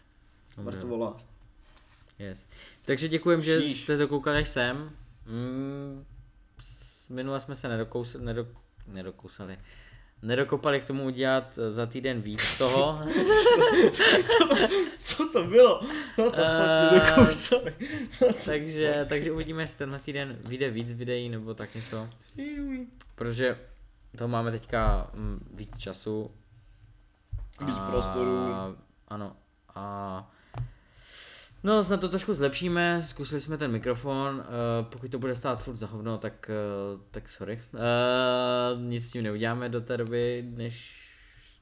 mrtvola. 0.62 1.18
Yes. 2.20 2.48
Takže 2.86 3.08
děkujem, 3.08 3.42
že 3.42 3.62
jste 3.62 3.98
dokoukali 3.98 4.38
až 4.38 4.50
sem. 4.50 4.78
Mm, 5.26 6.06
minule 7.10 7.40
jsme 7.40 7.56
se 7.56 7.68
nedokous, 7.68 8.16
nedok, 8.20 8.48
nedokousali. 8.88 9.58
Nedokopali 10.22 10.82
k 10.82 10.86
tomu 10.86 11.04
udělat 11.06 11.58
eh, 11.58 11.72
za 11.72 11.86
týden 11.86 12.22
víc 12.22 12.58
toho. 12.58 13.00
Co 14.98 15.30
to 15.34 15.44
bylo? 15.44 15.82
No 16.18 16.32
to 16.32 16.42
nedokousali. 16.92 17.76
takže, 18.46 19.06
takže 19.10 19.32
uvidíme, 19.32 19.64
jestli 19.64 19.78
tenhle 19.78 20.00
týden 20.00 20.38
vyjde 20.46 20.70
víc 20.70 20.92
videí 20.92 21.30
nebo 21.30 21.54
tak 21.54 21.76
něco. 21.76 22.10
Protože 23.16 23.58
toho 24.18 24.28
máme 24.28 24.52
teďka 24.52 25.12
mm, 25.14 25.52
víc 25.54 25.78
času. 25.78 26.32
Víc 27.66 27.80
prostoru. 27.80 28.54
Ano. 29.08 29.36
A 29.76 30.32
No, 31.68 31.84
snad 31.84 32.00
to 32.00 32.10
trošku 32.10 32.34
zlepšíme, 32.34 33.04
zkusili 33.04 33.42
jsme 33.42 33.58
ten 33.58 33.72
mikrofon, 33.72 34.36
uh, 34.36 34.86
pokud 34.90 35.12
to 35.12 35.20
bude 35.20 35.36
stát 35.36 35.64
furt 35.64 35.76
za 35.76 35.88
hovno, 35.88 36.18
tak, 36.18 36.52
uh, 36.94 37.02
tak 37.12 37.30
sorry. 37.30 37.62
Uh, 37.74 38.82
nic 38.82 39.08
s 39.08 39.12
tím 39.12 39.24
neuděláme 39.24 39.70
do 39.70 39.82
té 39.82 39.98
doby, 39.98 40.46
než 40.50 41.08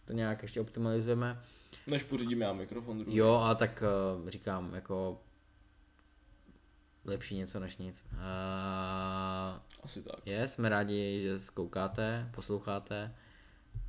to 0.06 0.14
nějak 0.14 0.42
ještě 0.42 0.62
optimalizujeme. 0.62 1.42
Než 1.88 2.04
pořídím 2.04 2.42
já 2.42 2.54
mikrofon 2.54 3.00
druhý. 3.00 3.18
Jo, 3.18 3.34
a 3.34 3.56
tak 3.56 3.84
uh, 4.24 4.30
říkám, 4.30 4.74
jako 4.74 5.22
lepší 7.06 7.36
něco 7.36 7.60
než 7.60 7.78
nic. 7.78 8.04
Uh, 8.14 8.20
Asi 9.84 10.02
tak. 10.02 10.16
je, 10.26 10.48
jsme 10.48 10.70
rádi, 10.70 11.22
že 11.24 11.46
koukáte, 11.54 12.30
posloucháte, 12.36 13.16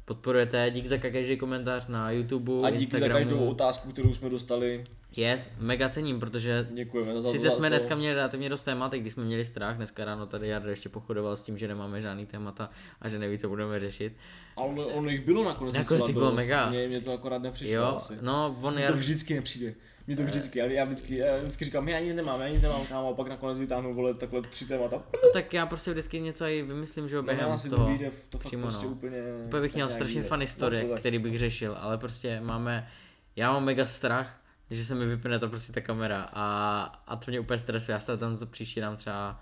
podporujete, 0.06 0.70
dík 0.70 0.86
za 0.86 0.96
každý 0.98 1.36
komentář 1.36 1.86
na 1.86 2.10
YouTube, 2.10 2.52
A 2.62 2.70
díky 2.70 2.78
za 2.78 2.82
Instagramu. 2.96 3.24
každou 3.24 3.46
otázku, 3.46 3.88
kterou 3.92 4.14
jsme 4.14 4.28
dostali. 4.30 4.84
Yes, 5.16 5.50
mega 5.58 5.88
cením, 5.88 6.20
protože 6.20 6.68
Děkujeme 6.70 7.22
za 7.22 7.30
Sice 7.30 7.44
za 7.44 7.50
jsme 7.50 7.68
to. 7.68 7.74
dneska 7.76 7.94
měli 7.94 8.14
relativně 8.14 8.48
dost 8.48 8.62
témat, 8.62 8.94
i 8.94 8.98
když 9.00 9.12
jsme 9.12 9.24
měli 9.24 9.44
strach, 9.44 9.76
dneska 9.76 10.04
ráno 10.04 10.26
tady 10.26 10.48
Jarda 10.48 10.70
ještě 10.70 10.88
pochodoval 10.88 11.36
s 11.36 11.42
tím, 11.42 11.58
že 11.58 11.68
nemáme 11.68 12.00
žádný 12.00 12.26
témata 12.26 12.70
a 13.00 13.08
že 13.08 13.18
neví, 13.18 13.38
co 13.38 13.48
budeme 13.48 13.80
řešit. 13.80 14.12
Ale 14.56 14.84
ono 14.86 15.10
jich 15.10 15.24
bylo 15.24 15.44
nakonec 15.44 15.74
Nakonec 15.74 16.10
bylo 16.10 16.26
dost. 16.26 16.36
mega. 16.36 16.70
Mně, 16.70 16.88
mně 16.88 17.00
to 17.00 17.12
akorát 17.12 17.42
nepřišlo 17.42 17.74
Jo, 17.74 17.84
asi. 17.96 18.14
no 18.20 18.56
on 18.62 18.78
Jar... 18.78 18.90
to 18.92 18.96
vždycky 18.98 19.34
nepřijde. 19.34 19.74
Mně 20.06 20.16
to 20.16 20.22
vždycky, 20.22 20.58
já, 20.58 20.64
já 20.66 20.84
vždycky, 20.84 21.16
já 21.16 21.38
vždycky 21.38 21.64
říkám, 21.64 21.88
já 21.88 22.00
nic 22.00 22.14
nemám, 22.14 22.40
já 22.40 22.48
nic 22.48 22.62
nemám, 22.62 22.86
kámo, 22.86 23.10
a 23.10 23.14
pak 23.14 23.28
nakonec 23.28 23.58
vytáhnu, 23.58 23.94
vole, 23.94 24.14
takhle 24.14 24.42
tři 24.42 24.66
témata. 24.66 24.96
No, 24.96 25.30
tak 25.32 25.52
já 25.54 25.66
prostě 25.66 25.90
vždycky 25.90 26.20
něco 26.20 26.44
i 26.44 26.62
vymyslím, 26.62 27.08
že 27.08 27.16
jo, 27.16 27.22
No, 27.22 27.26
během 27.26 27.58
to 27.70 27.76
toho. 27.76 27.88
vyjde, 27.88 28.10
to 28.30 28.38
fakt 28.38 28.46
přímo, 28.46 28.62
prostě 28.62 28.86
no. 28.86 28.92
úplně... 28.92 29.22
Úplně 29.46 29.60
bych 29.60 29.74
měl 29.74 29.88
strašně 29.88 30.22
fun 30.22 30.38
No, 30.38 30.40
historie, 30.40 30.84
to 30.84 30.90
tak. 30.90 31.00
který 31.00 31.18
bych 31.18 31.38
řešil, 31.38 31.76
ale 31.80 31.98
prostě 31.98 32.40
máme, 32.40 32.88
já 33.36 33.52
mám 33.52 33.64
mega 33.64 33.86
strach, 33.86 34.40
že 34.70 34.84
se 34.84 34.94
mi 34.94 35.06
vypne 35.06 35.38
ta 35.38 35.48
prostě 35.48 35.72
ta 35.72 35.80
kamera 35.80 36.28
a, 36.32 36.82
a 37.06 37.16
to 37.16 37.30
mě 37.30 37.40
úplně 37.40 37.58
stresuje, 37.58 37.92
já 37.92 38.00
se 38.00 38.16
tam 38.16 38.36
to 38.36 38.46
příště 38.46 38.80
dám 38.80 38.96
třeba 38.96 39.40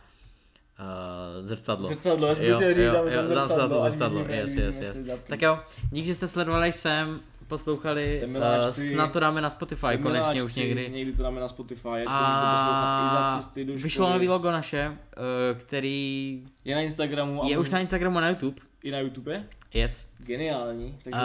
uh, 0.79 1.47
zrcadlo. 1.47 1.89
Zrcadlo, 1.89 2.37
jsem 2.37 2.45
Jo, 2.47 2.59
to 2.59 2.65
jo, 2.65 3.23
to 3.23 3.29
zrcadlo 3.29 3.83
a 3.83 3.91
zrcadlo, 3.91 4.25
vidíme, 4.25 4.37
yes, 4.37 4.55
yes, 4.55 4.81
yes. 4.81 4.97
Tak 5.29 5.43
jo, 5.43 5.59
díky, 5.91 6.07
že 6.07 6.15
jste 6.15 6.29
sledovali 6.29 6.73
jsem, 6.73 7.21
poslouchali, 7.49 8.23
uh, 8.37 8.71
snad 8.71 9.13
to 9.13 9.21
dáme 9.21 9.41
na 9.41 9.51
Spotify 9.51 9.87
Jste 9.87 9.99
konečně 9.99 10.33
už 10.33 10.35
miláčci, 10.55 10.61
někdy. 10.61 10.91
Někdy 10.91 11.13
to 11.13 11.23
dáme 11.23 11.41
na 11.41 11.49
Spotify, 11.49 11.89
ať 11.89 12.05
to 12.05 12.11
můžete 12.25 12.47
poslouchat 12.53 13.07
i 13.07 13.11
za 13.11 13.37
cesty 13.37 13.65
do 13.65 13.73
školy. 13.73 13.83
vyšlo 13.83 14.11
nový 14.11 14.29
logo 14.29 14.51
naše, 14.51 14.89
uh, 14.89 15.61
který 15.61 16.43
Je 16.65 16.75
na 16.75 16.81
Instagramu 16.81 17.45
a 17.45 17.47
je 17.49 17.59
už 17.59 17.71
na 17.71 17.79
Instagramu 17.81 18.19
a 18.19 18.21
na 18.21 18.29
YouTube. 18.29 18.61
i 18.83 18.91
na 18.91 18.99
YouTube. 18.99 19.45
Yes. 19.75 20.07
Geniální, 20.19 20.99
takže 21.05 21.21
už. 21.21 21.25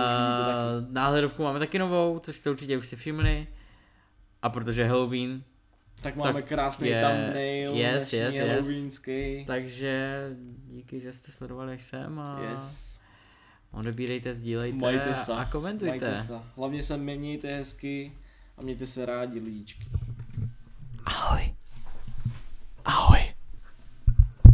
Uh, 0.88 0.94
náhledovku 0.94 1.44
máme 1.44 1.60
taky 1.60 1.80
novou, 1.80 2.20
což 2.24 2.36
jste 2.36 2.50
určitě 2.50 2.78
už 2.78 2.88
si 2.88 2.96
všimli. 2.96 3.48
A 4.42 4.50
protože 4.50 4.86
Halloween, 4.86 5.44
Tak 6.02 6.16
máme 6.16 6.34
tak 6.34 6.46
krásný 6.46 6.88
je- 6.90 7.02
thumbnail, 7.02 7.74
yes, 7.76 8.14
yes, 8.14 8.36
yes. 8.36 9.02
takže 9.48 10.24
díky, 10.68 11.00
že 11.00 11.14
jste 11.14 11.32
sledovali 11.32 11.74
až 11.74 11.84
sem 11.84 12.20
a 12.20 12.40
Yes. 12.54 12.99
Odebírejte, 13.72 14.34
sdílejte 14.34 14.78
majte 14.78 15.16
se. 15.16 15.34
a 15.34 15.46
komentujte. 15.46 16.06
Majte 16.06 16.24
se. 16.24 16.40
Hlavně 16.56 16.84
se 16.84 16.98
měníte 16.98 17.18
mějte 17.18 17.56
hezky 17.58 18.12
a 18.58 18.62
mějte 18.62 18.88
se 18.88 19.06
rádi, 19.06 19.40
lidičky. 19.40 19.86
Ahoj. 21.06 21.54
Ahoj. 22.86 23.20